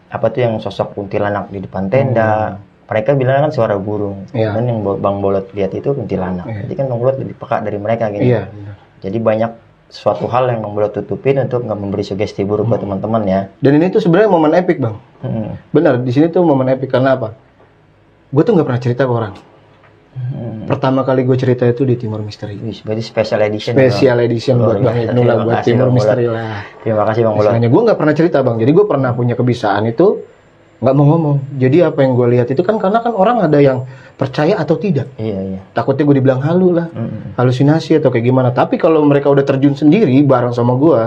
apa 0.08 0.26
tuh 0.28 0.40
yang 0.40 0.54
sosok 0.56 0.92
kuntilanak 0.92 1.46
di 1.48 1.60
depan 1.60 1.86
tenda 1.86 2.58
mereka 2.84 3.12
bilang 3.12 3.44
kan 3.44 3.52
suara 3.52 3.76
burung 3.76 4.24
Hmm. 4.26 4.34
Iya. 4.34 4.50
dan 4.50 4.64
yang 4.64 4.78
bang 4.82 5.16
bolot 5.18 5.46
lihat 5.52 5.72
itu 5.72 5.88
kuntilanak 5.88 6.44
Iya. 6.44 6.60
jadi 6.64 6.74
kan 6.74 6.84
bang 6.86 6.98
bolot 6.98 7.16
lebih 7.16 7.34
peka 7.34 7.56
dari 7.60 7.78
mereka 7.78 8.04
gitu 8.08 8.24
Iya. 8.24 8.42
benar. 8.46 8.74
jadi 8.98 9.18
banyak 9.20 9.50
suatu 9.88 10.26
hal 10.26 10.44
yang 10.46 10.60
bang 10.60 10.74
bolot 10.74 10.92
tutupin 10.92 11.38
untuk 11.38 11.62
nggak 11.62 11.78
memberi 11.78 12.02
sugesti 12.02 12.42
buruk 12.42 12.64
Hmm. 12.64 12.72
buat 12.72 12.82
teman-teman 12.82 13.22
ya 13.24 13.40
Dan 13.58 13.72
ini 13.74 13.88
tuh 13.88 14.00
sebenarnya 14.00 14.28
momen 14.28 14.52
epic 14.52 14.76
bang. 14.78 14.96
Mm-mm. 15.18 15.48
Benar 15.70 15.96
di 15.98 16.12
sini 16.12 16.28
tuh 16.28 16.42
momen 16.42 16.68
epic 16.68 16.88
karena 16.88 17.14
apa? 17.14 17.32
Gue 18.28 18.42
tuh 18.42 18.52
nggak 18.52 18.66
pernah 18.66 18.78
cerita 18.78 19.02
ke 19.02 19.10
orang. 19.10 19.32
Mm-mm. 20.28 20.66
Pertama 20.68 21.00
kali 21.02 21.24
gue 21.24 21.34
cerita 21.34 21.64
itu 21.64 21.82
di 21.82 21.96
Timur 21.96 22.20
Misteri. 22.20 22.60
Wih, 22.60 22.78
berarti 22.84 23.00
special 23.00 23.40
edition 23.42 23.72
ya, 23.72 23.78
Bang. 23.78 23.88
Special 23.88 24.16
edition 24.20 24.54
Luar 24.60 24.66
buat 24.68 24.78
Bang. 24.84 24.96
Ibnu 25.08 25.20
lah 25.24 25.36
buat 25.42 25.58
Timur. 25.64 25.88
Misteri 25.88 26.26
lah. 26.28 26.62
terima 26.84 27.04
kasih 27.08 27.20
bang 27.24 27.34
Misalnya 27.34 27.68
gue 27.68 27.82
nggak 27.88 27.98
pernah 27.98 28.14
cerita 28.14 28.38
bang, 28.40 28.56
jadi 28.60 28.70
gue 28.70 28.86
pernah 28.86 29.10
punya 29.12 29.34
kebiasaan 29.34 29.82
itu 29.86 30.06
nggak 30.78 30.94
mau 30.94 31.06
ngomong. 31.10 31.36
Jadi 31.58 31.76
apa 31.82 31.98
yang 32.04 32.12
gue 32.14 32.26
lihat 32.38 32.46
itu 32.50 32.62
kan 32.62 32.76
karena 32.78 33.02
kan 33.02 33.10
orang 33.16 33.42
ada 33.42 33.58
yang 33.58 33.82
percaya 34.14 34.54
atau 34.54 34.78
tidak. 34.78 35.10
iya 35.18 35.38
iya 35.42 35.60
Takutnya 35.72 36.06
gue 36.06 36.16
dibilang 36.18 36.38
halu 36.38 36.74
lah, 36.76 36.86
Mm-mm. 36.90 37.34
halusinasi 37.34 37.98
atau 37.98 38.10
kayak 38.10 38.26
gimana. 38.26 38.54
Tapi 38.54 38.78
kalau 38.78 39.02
mereka 39.02 39.26
udah 39.26 39.42
terjun 39.42 39.74
sendiri 39.74 40.14
bareng 40.22 40.54
sama 40.54 40.78
gue, 40.78 41.00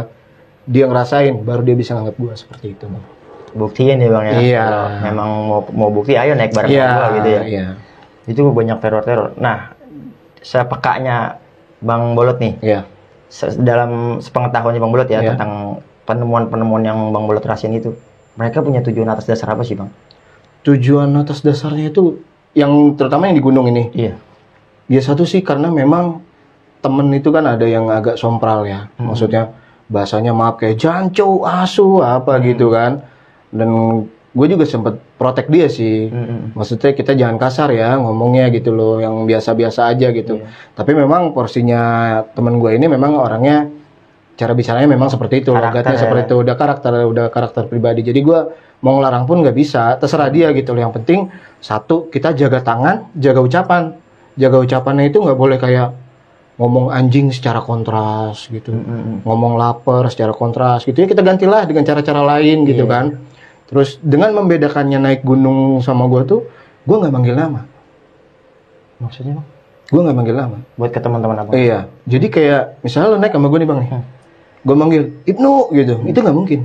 dia 0.68 0.86
ngerasain, 0.90 1.40
baru 1.40 1.64
dia 1.64 1.76
bisa 1.76 1.96
nganggap 1.96 2.16
gue 2.20 2.34
seperti 2.36 2.68
itu. 2.76 2.86
Bang. 2.88 3.06
buktiin 3.52 4.00
ya 4.00 4.08
bang 4.08 4.24
ya 4.24 4.34
Iya. 4.40 4.64
Kalau 4.64 4.86
memang 5.04 5.30
mau 5.44 5.60
mau 5.76 5.90
bukti 5.92 6.16
ayo 6.16 6.40
naik 6.40 6.56
bareng 6.56 6.72
Iya, 6.72 6.88
sama 6.88 6.96
gua 6.96 7.10
gitu 7.20 7.30
ya 7.30 7.42
Iya, 7.44 7.66
itu 8.26 8.42
banyak 8.48 8.78
teror-teror 8.78 9.34
nah 9.38 9.74
sepekanya 10.40 11.38
bang 11.80 12.14
bolot 12.14 12.38
nih 12.38 12.54
iya. 12.62 12.80
se- 13.28 13.58
dalam 13.58 14.18
sepengetahuannya 14.20 14.80
bang 14.80 14.92
bolot 14.92 15.10
ya 15.10 15.20
Iya. 15.20 15.30
tentang 15.34 15.52
penemuan-penemuan 16.04 16.84
yang 16.84 17.00
bang 17.10 17.24
bolot 17.26 17.42
rahasiain 17.42 17.74
itu 17.74 17.94
mereka 18.34 18.62
punya 18.62 18.82
tujuan 18.82 19.08
atas 19.08 19.26
dasar 19.26 19.54
apa 19.54 19.62
sih 19.62 19.76
bang 19.76 19.90
Tujuan 20.62 21.10
atas 21.18 21.42
dasarnya 21.42 21.90
itu 21.90 22.22
yang 22.54 22.94
terutama 22.94 23.26
yang 23.26 23.34
di 23.34 23.42
gunung 23.42 23.66
ini. 23.66 23.90
iya 23.98 24.14
Ya 24.86 25.02
satu 25.02 25.26
sih 25.26 25.42
karena 25.42 25.74
memang 25.74 26.22
temen 26.78 27.10
itu 27.10 27.34
kan 27.34 27.42
ada 27.48 27.66
yang 27.66 27.90
agak 27.90 28.14
sompral 28.14 28.62
ya. 28.64 28.86
Hmm. 28.94 29.10
Maksudnya 29.10 29.50
bahasanya 29.88 30.38
maaf 30.38 30.62
kayak 30.62 30.78
jancu, 30.78 31.42
asu, 31.42 32.06
apa 32.06 32.38
Hmm. 32.38 32.44
gitu 32.46 32.70
kan. 32.70 33.02
Dan 33.50 33.70
gue 34.06 34.48
juga 34.48 34.70
sempet 34.70 35.02
protek 35.22 35.54
dia 35.54 35.70
sih. 35.70 36.10
Mm-mm. 36.10 36.58
Maksudnya 36.58 36.98
kita 36.98 37.14
jangan 37.14 37.38
kasar 37.38 37.70
ya 37.70 37.94
ngomongnya 38.02 38.50
gitu 38.50 38.74
loh, 38.74 38.98
yang 38.98 39.30
biasa-biasa 39.30 39.94
aja 39.94 40.10
gitu. 40.10 40.42
Iya. 40.42 40.50
Tapi 40.74 40.98
memang 40.98 41.30
porsinya 41.38 41.82
temen 42.34 42.58
gue 42.58 42.74
ini 42.74 42.90
memang 42.90 43.22
orangnya 43.22 43.70
cara 44.34 44.58
bicaranya 44.58 44.90
memang 44.90 45.14
seperti 45.14 45.46
itu, 45.46 45.54
logatnya 45.54 45.94
ya. 45.94 46.02
seperti 46.02 46.34
itu, 46.34 46.36
udah 46.42 46.56
karakter, 46.58 46.92
udah 47.06 47.26
karakter 47.30 47.70
pribadi. 47.70 48.02
Jadi 48.02 48.26
gue 48.26 48.40
mau 48.82 48.98
ngelarang 48.98 49.30
pun 49.30 49.46
nggak 49.46 49.54
bisa, 49.54 49.94
terserah 50.02 50.34
dia 50.34 50.50
gitu 50.58 50.74
loh. 50.74 50.82
Yang 50.90 50.94
penting 50.98 51.20
satu 51.62 52.10
kita 52.10 52.34
jaga 52.34 52.66
tangan, 52.66 53.14
jaga 53.14 53.46
ucapan, 53.46 53.94
jaga 54.34 54.58
ucapannya 54.58 55.14
itu 55.14 55.22
nggak 55.22 55.38
boleh 55.38 55.62
kayak 55.62 55.94
ngomong 56.58 56.90
anjing 56.90 57.30
secara 57.30 57.62
kontras 57.62 58.50
gitu, 58.50 58.74
Mm-mm. 58.74 59.22
ngomong 59.26 59.58
lapar 59.62 60.10
secara 60.10 60.34
kontras 60.34 60.86
gitu 60.86 60.94
ya 60.94 61.08
kita 61.10 61.22
gantilah 61.26 61.66
dengan 61.66 61.86
cara-cara 61.86 62.22
lain 62.38 62.66
gitu 62.66 62.86
Iya. 62.86 62.94
kan. 62.94 63.06
Terus 63.72 63.96
dengan 63.98 64.36
membedakannya 64.36 65.00
naik 65.00 65.22
gunung 65.24 65.80
sama 65.80 66.04
gue 66.06 66.22
tuh, 66.28 66.42
gue 66.84 66.96
nggak 66.98 67.10
manggil 67.10 67.34
nama, 67.34 67.64
maksudnya 68.98 69.40
bang 69.40 69.48
gue 69.88 70.02
nggak 70.02 70.16
manggil 70.16 70.36
nama. 70.38 70.58
buat 70.76 70.88
ke 70.90 71.00
teman-teman 71.00 71.38
apa 71.38 71.52
Iya, 71.52 71.80
jadi 72.06 72.28
kayak 72.28 72.62
misalnya 72.80 73.08
lo 73.10 73.18
naik 73.18 73.32
sama 73.32 73.48
gue 73.48 73.60
nih 73.60 73.68
bang 73.68 73.80
nih, 73.80 73.90
Hmm. 73.90 74.04
gue 74.62 74.76
manggil 74.76 75.02
Ibnu 75.26 75.52
gitu, 75.74 75.94
itu 76.06 76.18
nggak 76.18 76.36
mungkin. 76.36 76.60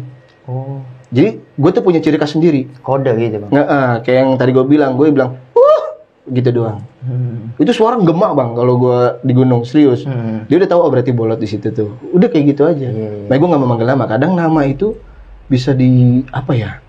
oh 0.45 0.79
Jadi 1.07 1.29
gue 1.39 1.71
tuh 1.71 1.83
punya 1.83 2.03
ciri 2.03 2.19
khas 2.19 2.35
sendiri. 2.35 2.67
kode 2.83 3.07
gitu 3.15 3.39
bang 3.41 3.51
Nggak, 3.51 3.67
ah, 3.69 3.95
kayak 4.01 4.19
yang 4.21 4.31
tadi 4.35 4.51
gue 4.51 4.65
bilang, 4.65 4.95
gue 4.95 5.07
bilang, 5.09 5.39
wah, 5.53 5.87
gitu 6.27 6.51
doang. 6.53 6.83
Hmm. 7.01 7.55
Itu 7.57 7.71
suara 7.71 7.95
gemak 7.97 8.35
bang 8.35 8.51
kalau 8.53 8.75
gue 8.77 8.99
di 9.23 9.33
gunung 9.33 9.63
serius. 9.63 10.03
Hmm. 10.03 10.43
Dia 10.47 10.59
udah 10.59 10.69
tahu 10.69 10.81
oh 10.83 10.91
berarti 10.91 11.11
bolot 11.11 11.39
di 11.39 11.47
situ 11.47 11.71
tuh. 11.71 11.95
Udah 12.11 12.27
kayak 12.27 12.45
gitu 12.51 12.63
aja. 12.65 12.83
Iya, 12.85 12.91
iya. 13.23 13.27
Nah 13.27 13.37
gue 13.37 13.47
nggak 13.47 13.61
mau 13.61 13.69
manggil 13.69 13.87
nama. 13.87 14.05
Kadang 14.05 14.35
nama 14.35 14.61
itu 14.63 14.99
bisa 15.47 15.71
di 15.71 16.23
apa 16.31 16.53
ya? 16.53 16.83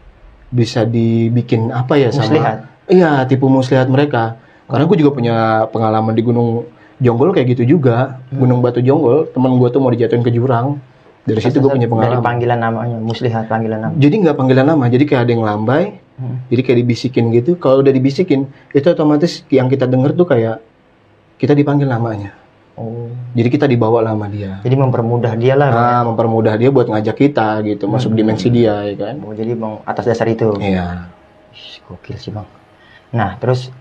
Bisa 0.48 0.88
dibikin 0.88 1.70
apa 1.76 2.00
ya 2.00 2.10
sama? 2.12 2.28
Muslihat. 2.28 2.58
Iya, 2.88 3.28
tipu 3.28 3.52
muslihat 3.52 3.92
mereka. 3.92 4.40
Karena 4.68 4.84
gue 4.88 4.98
juga 5.00 5.12
punya 5.16 5.36
pengalaman 5.72 6.16
di 6.16 6.24
gunung 6.24 6.68
Jonggol 6.98 7.36
kayak 7.36 7.58
gitu 7.58 7.78
juga. 7.78 8.20
Hmm. 8.32 8.42
Gunung 8.44 8.60
Batu 8.64 8.82
Jonggol, 8.82 9.30
teman 9.32 9.60
gue 9.60 9.70
tuh 9.70 9.80
mau 9.84 9.92
dijatuhin 9.92 10.24
ke 10.24 10.32
jurang. 10.34 10.82
Dari 11.28 11.44
situ 11.44 11.60
gue 11.60 11.68
punya 11.68 11.92
dari 11.92 11.92
pengalaman. 11.92 12.24
panggilan 12.24 12.60
namanya 12.64 12.98
muslihat 13.04 13.52
panggilan 13.52 13.84
nama 13.84 13.94
Jadi 14.00 14.16
nggak 14.24 14.36
panggilan 14.40 14.64
nama, 14.64 14.84
jadi 14.88 15.04
kayak 15.04 15.22
ada 15.28 15.32
yang 15.36 15.44
lambai, 15.44 15.84
Hmm. 16.16 16.40
jadi 16.48 16.62
kayak 16.64 16.78
dibisikin 16.88 17.26
gitu. 17.36 17.60
Kalau 17.60 17.84
udah 17.84 17.92
dibisikin, 17.92 18.48
itu 18.72 18.88
otomatis 18.88 19.44
yang 19.52 19.68
kita 19.68 19.86
denger 19.86 20.16
tuh 20.16 20.24
kayak 20.24 20.64
kita 21.36 21.52
dipanggil 21.52 21.86
namanya. 21.92 22.32
Oh 22.78 23.10
Jadi 23.34 23.50
kita 23.50 23.66
dibawa 23.66 24.00
lama 24.04 24.26
dia. 24.26 24.62
jadi 24.62 24.74
mempermudah 24.74 25.34
dia 25.34 25.54
lah? 25.54 25.70
Nah, 25.70 26.02
mempermudah 26.06 26.56
dia 26.56 26.70
buat 26.70 26.86
ngajak 26.86 27.18
kita 27.18 27.62
gitu, 27.64 27.86
masuk 27.86 28.14
dimensi 28.14 28.48
dia 28.48 28.82
ya 28.84 28.96
kan. 28.96 29.16
Oh, 29.20 29.34
jadi 29.34 29.54
bang 29.54 29.82
atas 29.84 30.06
dasar 30.06 30.26
itu 30.26 30.54
Iya. 30.58 31.10
Gokil 31.84 32.16
sih 32.16 32.30
bang 32.30 32.46
nah 33.08 33.34
terus 33.36 33.72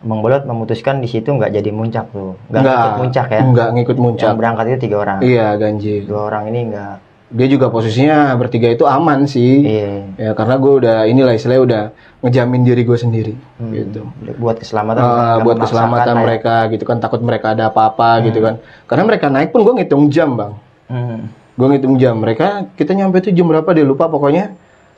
bang 0.00 0.18
bolot 0.18 0.42
memutuskan 0.42 0.98
di 0.98 1.06
situ 1.06 1.28
nggak 1.28 1.52
jadi 1.52 1.70
muncak 1.70 2.08
tuh 2.08 2.34
nggak 2.48 2.64
ikut 2.64 2.94
muncak 2.98 3.26
ya 3.28 3.40
Enggak 3.44 3.68
ngikut 3.70 3.96
muncak. 3.96 4.26
yang 4.26 4.36
berangkat 4.36 4.64
itu 4.66 4.78
tiga 4.82 4.96
orang 4.98 5.18
Iya, 5.20 5.46
ganjil. 5.54 6.02
dua 6.02 6.20
orang 6.26 6.48
ini 6.48 6.72
nggak 6.72 6.94
Dia 7.32 7.48
juga 7.48 7.66
posisinya 7.66 8.36
bertiga 8.36 8.68
itu 8.68 8.84
aman 8.84 9.24
sih. 9.24 9.64
iya 9.64 10.04
Ya 10.14 10.30
karena 10.32 10.54
gue 10.54 10.72
udah 10.76 10.96
inilah 11.04 11.32
istilahnya 11.32 11.62
udah 11.62 11.82
ngejamin 12.20 12.60
diri 12.60 12.82
gue 12.82 12.94
sendiri 12.94 13.34
Hmm. 13.56 13.72
gitu. 13.72 14.00
buat 14.36 14.56
keselamatan 14.56 15.00
Ah, 15.00 15.08
nggak 15.08 15.38
buat 15.42 15.56
keselamatan 15.58 16.06
lah 16.06 16.14
ya. 16.14 16.22
mereka 16.22 16.54
gitu 16.68 16.84
kan 16.84 16.96
takut 16.98 17.18
mereka 17.18 17.46
ada 17.50 17.66
apa-apa 17.66 18.22
gitu 18.22 18.38
kan 18.38 18.60
karena 18.84 19.02
mereka 19.04 19.26
naik 19.26 19.50
pun 19.50 19.60
gue 19.62 19.74
ngitung 19.74 20.06
jam 20.06 20.30
bang 20.32 20.52
Hmm. 20.86 21.32
gue 21.52 21.66
ngitung 21.68 21.96
jam 21.96 22.14
mereka 22.14 22.46
kita 22.72 22.92
nyampe 22.92 23.18
tuh 23.18 23.30
jam 23.30 23.44
berapa 23.44 23.66
dia 23.70 23.82
lupa 23.82 24.06
pokoknya 24.06 24.52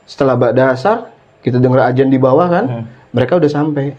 setelah 0.05 0.35
bak 0.35 0.53
dasar 0.53 1.09
kita 1.41 1.57
denger 1.57 1.81
ajan 1.87 2.09
di 2.09 2.19
bawah 2.19 2.47
kan 2.47 2.65
Hmm. 2.67 2.85
mereka 3.11 3.37
udah 3.37 3.49
sampai 3.49 3.95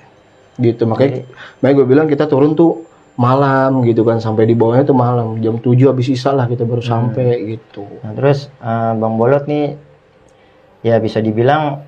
gitu 0.55 0.83
makanya 0.83 1.23
makanya 1.57 1.73
gue 1.73 1.85
bilang 1.85 2.05
kita 2.05 2.25
turun 2.25 2.53
tuh 2.53 2.83
malam 3.15 3.79
gitu 3.81 4.03
kan 4.03 4.19
sampai 4.19 4.43
di 4.43 4.53
bawahnya 4.53 4.83
tuh 4.83 4.93
malam 4.93 5.39
jam 5.39 5.55
7 5.55 5.71
habis 5.85 6.07
isya 6.07 6.31
lah 6.31 6.45
kita 6.45 6.63
baru 6.63 6.83
sampai 6.83 7.47
gitu 7.49 7.87
Nah, 8.03 8.11
terus 8.11 8.51
eh, 8.53 8.93
Bang 8.93 9.15
Bolot 9.15 9.45
nih 9.45 9.79
ya 10.81 10.99
bisa 10.99 11.17
dibilang 11.17 11.81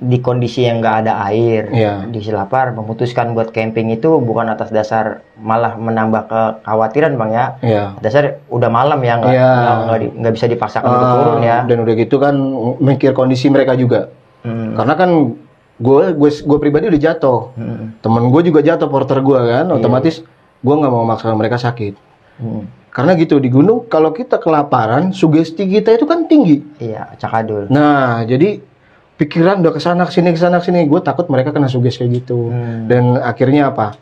di 0.00 0.16
kondisi 0.16 0.64
yang 0.64 0.80
nggak 0.80 0.96
ada 1.04 1.28
air, 1.28 1.68
Iya. 1.68 2.08
di 2.08 2.24
lapar, 2.32 2.72
memutuskan 2.72 3.36
buat 3.36 3.52
camping 3.52 3.92
itu 3.92 4.16
bukan 4.16 4.48
atas 4.48 4.72
dasar 4.72 5.20
malah 5.36 5.76
menambah 5.76 6.24
kekhawatiran 6.24 7.20
bang 7.20 7.30
ya. 7.30 7.46
ya 7.60 7.84
Dasar 8.00 8.40
udah 8.48 8.72
malam 8.72 8.96
ya, 8.98 9.20
nggak 9.20 9.28
Iya. 9.30 9.50
nggak 9.84 9.98
nggak 10.16 10.32
bisa 10.32 10.46
dipaksakan 10.48 10.88
untuk 10.88 11.04
Ah, 11.04 11.14
turun 11.14 11.40
ya. 11.44 11.58
dan 11.68 11.84
udah 11.84 11.94
gitu 11.94 12.16
kan 12.16 12.32
mikir 12.80 13.12
kondisi 13.12 13.52
mereka 13.52 13.76
juga 13.76 14.08
Hmm. 14.40 14.72
karena 14.72 14.94
kan 14.96 15.36
gue 15.80 16.12
gue 16.12 16.30
gue 16.30 16.58
pribadi 16.58 16.86
udah 16.86 17.02
jatuh 17.02 17.40
Hmm. 17.52 17.96
temen 17.98 18.28
gue 18.28 18.42
juga 18.44 18.60
jatuh 18.60 18.86
porter 18.86 19.18
gue 19.18 19.38
kan 19.40 19.66
otomatis 19.70 20.20
gue 20.60 20.74
nggak 20.76 20.92
mau 20.92 21.02
maksa 21.02 21.32
mereka 21.32 21.56
sakit 21.56 21.96
Hmm. 22.36 22.68
karena 22.90 23.12
gitu 23.14 23.36
di 23.36 23.48
gunung 23.48 23.84
kalau 23.86 24.10
kita 24.10 24.36
kelaparan 24.36 25.10
sugesti 25.10 25.64
kita 25.64 25.92
itu 25.92 26.04
kan 26.04 26.24
tinggi 26.24 26.60
Iya, 26.78 27.16
cakadul. 27.16 27.68
nah 27.68 28.20
jadi 28.22 28.60
pikiran 29.16 29.60
udah 29.60 29.72
ke 29.72 29.80
sana 29.80 30.04
ke 30.04 30.12
sini 30.12 30.30
ke 30.30 30.38
sana 30.38 30.56
ke 30.58 30.66
sini 30.66 30.84
gue 30.84 31.00
takut 31.00 31.24
mereka 31.26 31.50
kena 31.50 31.66
sugesti 31.66 32.00
kayak 32.00 32.12
gitu 32.18 32.48
Hmm. 32.48 32.84
dan 32.86 33.16
akhirnya 33.18 33.68
apa 33.68 33.96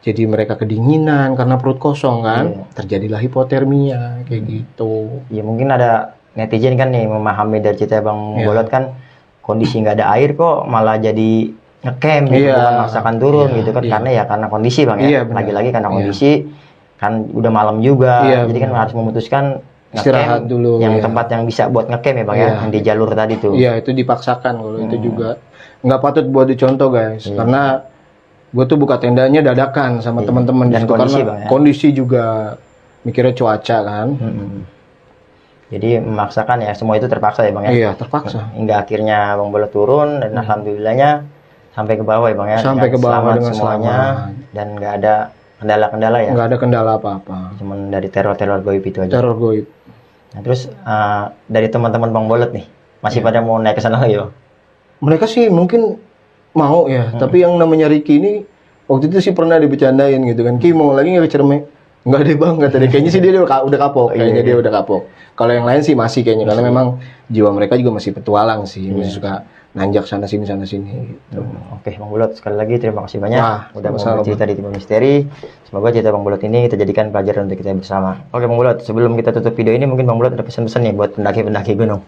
jadi 0.00 0.24
mereka 0.24 0.56
kedinginan 0.56 1.32
karena 1.34 1.56
perut 1.56 1.76
kosong 1.76 2.20
kan 2.22 2.44
Iya. 2.50 2.64
terjadilah 2.74 3.20
hipotermia 3.20 4.24
kayak 4.24 4.42
gitu 4.46 5.20
Ya 5.28 5.40
mungkin 5.40 5.68
ada 5.68 6.12
netizen 6.30 6.72
kan 6.74 6.88
nih 6.88 7.04
memahami 7.04 7.58
dari 7.58 7.76
cerita 7.76 8.00
Bang 8.00 8.36
Iya. 8.36 8.46
Bolot 8.46 8.68
kan 8.68 8.96
kondisi 9.40 9.80
nggak 9.80 9.96
ada 9.96 10.06
air 10.14 10.32
kok 10.32 10.64
malah 10.64 10.96
jadi 10.96 11.50
ngecamp 11.80 12.26
gitu 12.28 12.44
Iya. 12.44 12.56
kan 12.56 12.74
maksakan 12.84 13.14
turun 13.16 13.48
Iya, 13.50 13.58
gitu 13.58 13.70
kan 13.72 13.82
iya. 13.82 13.90
karena 13.90 14.10
ya 14.12 14.22
karena 14.24 14.46
kondisi 14.46 14.80
Bang 14.84 14.98
Iya, 15.00 15.08
ya. 15.08 15.20
benar. 15.24 15.36
Lagi-lagi 15.40 15.68
karena 15.70 15.88
Iya. 15.88 15.96
kondisi 15.96 16.30
kan 16.96 17.12
udah 17.26 17.50
malam 17.50 17.76
juga. 17.80 18.14
Iya, 18.22 18.38
jadi 18.44 18.58
kan 18.60 18.70
harus 18.76 18.92
memutuskan 18.92 19.44
Istirahat 19.90 20.46
dulu, 20.46 20.78
yang 20.78 20.94
iya. 20.94 21.02
tempat 21.02 21.26
yang 21.28 21.42
bisa 21.44 21.66
buat 21.66 21.90
ngecamp 21.90 22.14
ya 22.14 22.24
Bang 22.24 22.36
ya, 22.36 22.42
Iya. 22.44 22.54
yang 22.58 22.70
di 22.70 22.80
jalur 22.80 23.10
tadi 23.10 23.34
tuh. 23.36 23.52
Iya 23.54 23.74
itu 23.74 23.90
dipaksakan 23.90 24.54
kalau 24.54 24.78
itu 24.78 24.94
Hmm. 24.94 25.02
juga 25.02 25.28
nggak 25.80 25.98
patut 25.98 26.24
buat 26.28 26.46
dicontoh 26.46 26.88
guys 26.88 27.24
Iya. 27.24 27.34
karena 27.34 27.62
gue 28.50 28.64
tuh 28.66 28.76
buka 28.76 28.98
tendanya 28.98 29.40
dadakan 29.40 29.98
sama 29.98 30.20
Iya. 30.20 30.28
teman-teman 30.28 30.66
Dan 30.68 30.80
situ 30.80 30.90
kondisi, 30.90 31.16
karena 31.16 31.26
Bang, 31.26 31.38
ya. 31.40 31.46
kondisi 31.48 31.88
juga 31.90 32.24
mikirnya 33.00 33.32
cuaca 33.32 33.78
kan 33.80 34.08
Mm-mm. 34.12 34.50
Jadi 35.70 36.02
memaksakan 36.02 36.66
ya 36.66 36.74
semua 36.74 36.98
itu 36.98 37.06
terpaksa 37.06 37.46
ya 37.46 37.54
Bang 37.54 37.62
ya. 37.64 37.70
iya 37.70 37.90
terpaksa 37.94 38.50
Hingga 38.52 38.82
akhirnya 38.82 39.38
Bang 39.38 39.54
Bolot 39.54 39.70
turun 39.70 40.18
dan 40.18 40.34
alhamdulillahnya 40.34 41.22
sampai 41.70 41.94
ke 41.94 42.02
bawah 42.02 42.26
ya 42.26 42.34
Bang 42.34 42.48
ya. 42.50 42.58
Sampai 42.58 42.90
ke 42.90 42.98
bawah 42.98 43.22
selamat 43.22 43.34
dengan 43.38 43.52
semuanya 43.54 43.96
selamat. 43.96 44.50
dan 44.50 44.66
nggak 44.74 44.92
ada 44.98 45.14
kendala-kendala 45.60 46.18
ya. 46.18 46.30
nggak 46.34 46.46
ada 46.50 46.58
kendala 46.58 46.90
apa-apa 46.98 47.36
Cuman 47.56 47.78
dari 47.88 48.08
teror-teror 48.10 48.60
goib 48.60 48.82
itu 48.82 48.98
aja. 48.98 49.14
teror 49.14 49.34
goib 49.34 49.66
Nah, 50.30 50.46
terus 50.46 50.70
eh, 50.70 51.24
dari 51.46 51.66
teman-teman 51.66 52.10
Bang 52.10 52.26
Bolot 52.26 52.50
nih 52.50 52.66
masih 53.00 53.18
pada 53.18 53.38
mau 53.40 53.58
naik 53.58 53.78
ke 53.78 53.82
sana 53.82 53.98
lagi 53.98 54.18
Bang? 54.18 54.30
mereka 55.00 55.24
sih 55.24 55.48
mungkin 55.48 55.96
mau 56.52 56.86
ya 56.86 57.14
tapi 57.14 57.40
yang 57.40 57.54
namanya 57.56 57.86
Ricky 57.86 58.18
ini 58.18 58.42
waktu 58.84 59.06
itu 59.06 59.22
sih 59.22 59.32
pernah 59.32 59.54
dibecandain 59.56 60.18
gitu 60.20 60.42
kan 60.42 60.58
Ki 60.58 60.74
mau 60.74 60.90
lagi 60.92 61.14
nggak 61.14 61.30
ke 61.30 61.32
Cermek 61.32 61.62
nggak 62.00 62.20
deh 62.24 62.36
bang 62.40 62.54
kata 62.56 62.76
dia 62.80 62.88
kayaknya 62.88 63.10
sih 63.12 63.20
dia 63.20 63.36
udah, 63.36 63.60
udah 63.66 63.78
kapok. 63.78 64.16
Kayaknya 64.16 64.42
dia 64.42 64.56
udah 64.56 64.72
kapok. 64.72 65.02
Kalau 65.36 65.52
yang 65.52 65.66
lain 65.68 65.80
sih 65.84 65.92
masih 65.92 66.24
kayaknya 66.24 66.48
karena 66.48 66.62
memang 66.64 66.86
jiwa 67.28 67.52
mereka 67.52 67.76
juga 67.76 68.00
masih 68.00 68.16
petualang 68.16 68.64
sih. 68.64 68.88
Masih 68.88 69.20
suka 69.20 69.44
nanjak 69.70 70.02
sana 70.08 70.26
sini 70.26 70.42
sana 70.48 70.66
sini 70.66 71.14
gitu. 71.14 71.44
Oke 71.76 71.94
Bang 71.94 72.10
Bolot 72.10 72.34
sekali 72.34 72.58
lagi 72.58 72.74
terima 72.82 73.06
kasih 73.06 73.22
banyak 73.22 73.38
Wah, 73.38 73.70
udah 73.70 73.90
mau 73.94 74.24
cerita 74.26 74.42
di 74.42 74.58
Timur 74.58 74.74
Misteri. 74.74 75.28
Semoga 75.68 75.94
cerita 75.94 76.10
Bang 76.10 76.26
Bolot 76.26 76.42
ini 76.42 76.66
kita 76.66 76.74
jadikan 76.74 77.14
pelajaran 77.14 77.46
untuk 77.46 77.62
kita 77.62 77.76
bersama. 77.78 78.18
Oke 78.34 78.50
Bang 78.50 78.58
Bolot 78.58 78.82
sebelum 78.82 79.14
kita 79.14 79.30
tutup 79.30 79.54
video 79.54 79.70
ini 79.76 79.86
mungkin 79.86 80.10
Bang 80.10 80.18
Bolot 80.18 80.34
ada 80.34 80.42
pesan-pesan 80.42 80.90
nih 80.90 80.94
buat 80.96 81.14
pendaki-pendaki 81.14 81.78
gunung. 81.78 82.02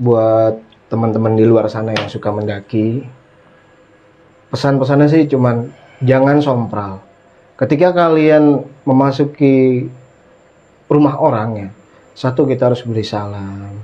buat 0.00 0.56
teman-teman 0.88 1.36
di 1.36 1.44
luar 1.44 1.68
sana 1.72 1.92
yang 1.92 2.08
suka 2.08 2.32
mendaki 2.32 3.04
pesan-pesannya 4.52 5.08
sih 5.08 5.24
cuman 5.28 5.72
jangan 6.04 6.40
sompral 6.44 7.00
ketika 7.58 7.92
kalian 7.92 8.64
memasuki 8.84 9.86
rumah 10.88 11.16
orang 11.20 11.50
ya 11.56 11.68
satu 12.12 12.44
kita 12.44 12.72
harus 12.72 12.84
beri 12.84 13.04
salam 13.04 13.76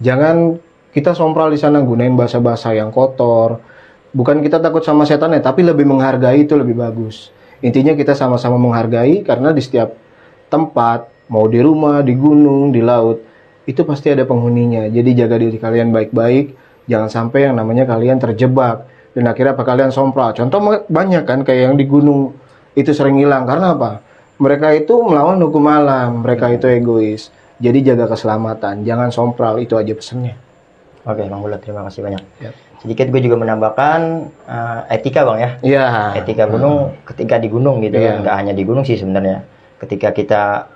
jangan 0.00 0.56
kita 0.94 1.12
sompral 1.12 1.50
di 1.52 1.58
sana 1.60 1.82
gunain 1.82 2.14
bahasa-bahasa 2.14 2.72
yang 2.72 2.88
kotor 2.94 3.60
bukan 4.14 4.40
kita 4.40 4.60
takut 4.60 4.84
sama 4.84 5.04
setan 5.04 5.34
ya 5.36 5.42
tapi 5.42 5.66
lebih 5.66 5.84
menghargai 5.84 6.46
itu 6.46 6.56
lebih 6.56 6.78
bagus 6.78 7.28
intinya 7.60 7.92
kita 7.92 8.16
sama-sama 8.16 8.56
menghargai 8.56 9.24
karena 9.24 9.50
di 9.52 9.60
setiap 9.60 9.96
tempat 10.48 11.08
mau 11.28 11.48
di 11.48 11.60
rumah 11.60 12.04
di 12.04 12.14
gunung 12.14 12.70
di 12.70 12.84
laut 12.84 13.34
itu 13.64 13.80
pasti 13.84 14.12
ada 14.12 14.24
penghuninya. 14.28 14.88
Jadi 14.92 15.10
jaga 15.16 15.40
diri 15.40 15.56
kalian 15.56 15.88
baik-baik, 15.92 16.52
jangan 16.84 17.08
sampai 17.08 17.48
yang 17.48 17.56
namanya 17.56 17.88
kalian 17.88 18.20
terjebak 18.20 18.84
dan 19.16 19.24
akhirnya 19.24 19.56
apa 19.56 19.64
kalian 19.64 19.90
sompral. 19.90 20.36
Contoh 20.36 20.60
banyak 20.88 21.24
kan 21.24 21.40
kayak 21.42 21.72
yang 21.72 21.74
di 21.80 21.88
gunung 21.88 22.36
itu 22.74 22.90
sering 22.94 23.18
hilang 23.18 23.46
karena 23.46 23.74
apa? 23.74 24.02
Mereka 24.38 24.84
itu 24.84 24.98
melawan 24.98 25.38
hukum 25.38 25.62
alam, 25.70 26.26
mereka 26.26 26.50
itu 26.50 26.66
egois. 26.66 27.30
Jadi 27.62 27.86
jaga 27.86 28.10
keselamatan, 28.10 28.82
jangan 28.82 29.14
sompral 29.14 29.62
itu 29.62 29.78
aja 29.78 29.94
pesannya. 29.94 30.34
Oke 31.06 31.22
Bang 31.30 31.40
Bolot 31.44 31.62
terima 31.62 31.86
kasih 31.86 32.02
banyak. 32.02 32.22
Ya. 32.42 32.50
Sedikit 32.82 33.08
gue 33.14 33.20
juga 33.22 33.38
menambahkan 33.38 34.00
eh, 34.50 34.80
etika 34.98 35.22
Bang 35.22 35.38
ya. 35.38 35.50
Iya. 35.62 35.84
Etika 36.18 36.50
gunung 36.50 36.98
ketika 37.06 37.38
di 37.38 37.48
gunung 37.48 37.78
gitu 37.84 37.94
kan 37.94 38.26
nggak 38.26 38.36
hanya 38.36 38.52
di 38.52 38.62
gunung 38.66 38.82
sih 38.82 38.98
sebenarnya. 38.98 39.46
Ketika 39.78 40.10
kita 40.10 40.74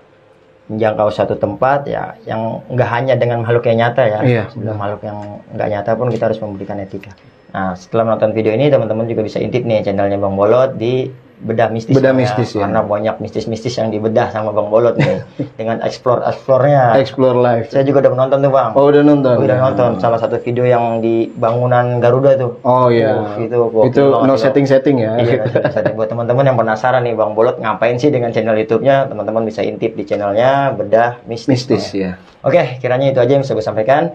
menjangkau 0.69 1.09
satu 1.09 1.35
tempat 1.41 1.89
ya 1.89 2.13
yang 2.29 2.61
nggak 2.69 2.89
hanya 2.93 3.17
dengan 3.17 3.41
makhluk 3.41 3.65
yang 3.73 3.89
nyata 3.89 4.05
ya 4.05 4.21
Iya, 4.21 4.43
sebelum 4.53 4.77
makhluk 4.77 5.01
yang 5.01 5.19
nggak 5.57 5.69
nyata 5.73 5.91
pun 5.97 6.09
kita 6.13 6.29
harus 6.29 6.41
memberikan 6.45 6.77
etika 6.77 7.13
nah 7.49 7.73
setelah 7.73 8.13
menonton 8.13 8.37
video 8.37 8.53
ini 8.53 8.69
teman-teman 8.69 9.09
juga 9.09 9.25
bisa 9.25 9.41
intip 9.41 9.65
nih 9.65 9.81
channelnya 9.81 10.21
Bang 10.21 10.37
Bolot 10.37 10.77
di 10.77 11.09
bedah 11.39 11.71
mistis 11.71 11.95
Bedah 11.95 12.11
mistis, 12.11 12.55
ya. 12.55 12.67
karena 12.67 12.83
banyak 12.83 13.23
mistis-mistis 13.23 13.79
yang 13.79 13.89
dibedah 13.89 14.29
sama 14.35 14.51
Bang 14.51 14.69
Bolot 14.69 14.99
nih 14.99 15.23
dengan 15.59 15.79
explore 15.87 16.23
explore-nya 16.27 16.99
Explore 16.99 17.39
life. 17.39 17.67
saya 17.71 17.87
juga 17.87 18.03
udah 18.03 18.13
menonton 18.19 18.39
tuh 18.43 18.51
Bang 18.51 18.71
Oh 18.75 18.91
udah 18.91 19.03
nonton. 19.07 19.35
Udah 19.39 19.59
nonton 19.63 19.91
salah 20.03 20.19
satu 20.19 20.37
video 20.43 20.67
yang 20.67 20.99
di 20.99 21.31
bangunan 21.31 22.03
Garuda 22.03 22.35
tuh 22.35 22.59
Oh 22.67 22.91
iya. 22.91 23.15
Uh, 23.15 23.47
itu 23.47 23.57
itu 23.87 24.03
no 24.03 24.35
tuh. 24.35 24.39
setting-setting 24.39 24.97
ya. 24.99 25.13
Iya, 25.19 25.47
nanti 25.47 25.91
buat 25.95 26.11
teman-teman 26.11 26.45
yang 26.45 26.57
penasaran 26.59 27.07
nih 27.07 27.15
Bang 27.15 27.33
Bolot 27.39 27.63
ngapain 27.63 27.95
sih 27.97 28.11
dengan 28.11 28.35
channel 28.35 28.59
YouTube-nya, 28.59 29.07
teman-teman 29.07 29.47
bisa 29.47 29.63
intip 29.63 29.95
di 29.95 30.03
channelnya 30.03 30.75
Bedah 30.75 31.23
Mistis. 31.31 31.67
Mistis 31.69 31.85
ya. 31.95 32.19
Oke, 32.43 32.79
kiranya 32.83 33.11
itu 33.11 33.19
aja 33.23 33.33
yang 33.39 33.43
bisa 33.43 33.55
gue 33.55 33.63
sampaikan. 33.63 34.15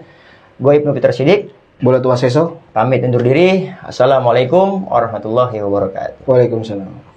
Gue 0.60 0.78
Ibnu 0.78 0.94
Peter 0.94 1.10
Sidik, 1.10 1.50
Bola 1.82 1.98
tua 1.98 2.14
seso. 2.14 2.62
pamit 2.70 3.02
undur 3.02 3.22
diri. 3.22 3.66
Assalamualaikum 3.82 4.86
warahmatullahi 4.86 5.58
wabarakatuh. 5.58 6.22
Waalaikumsalam. 6.26 7.13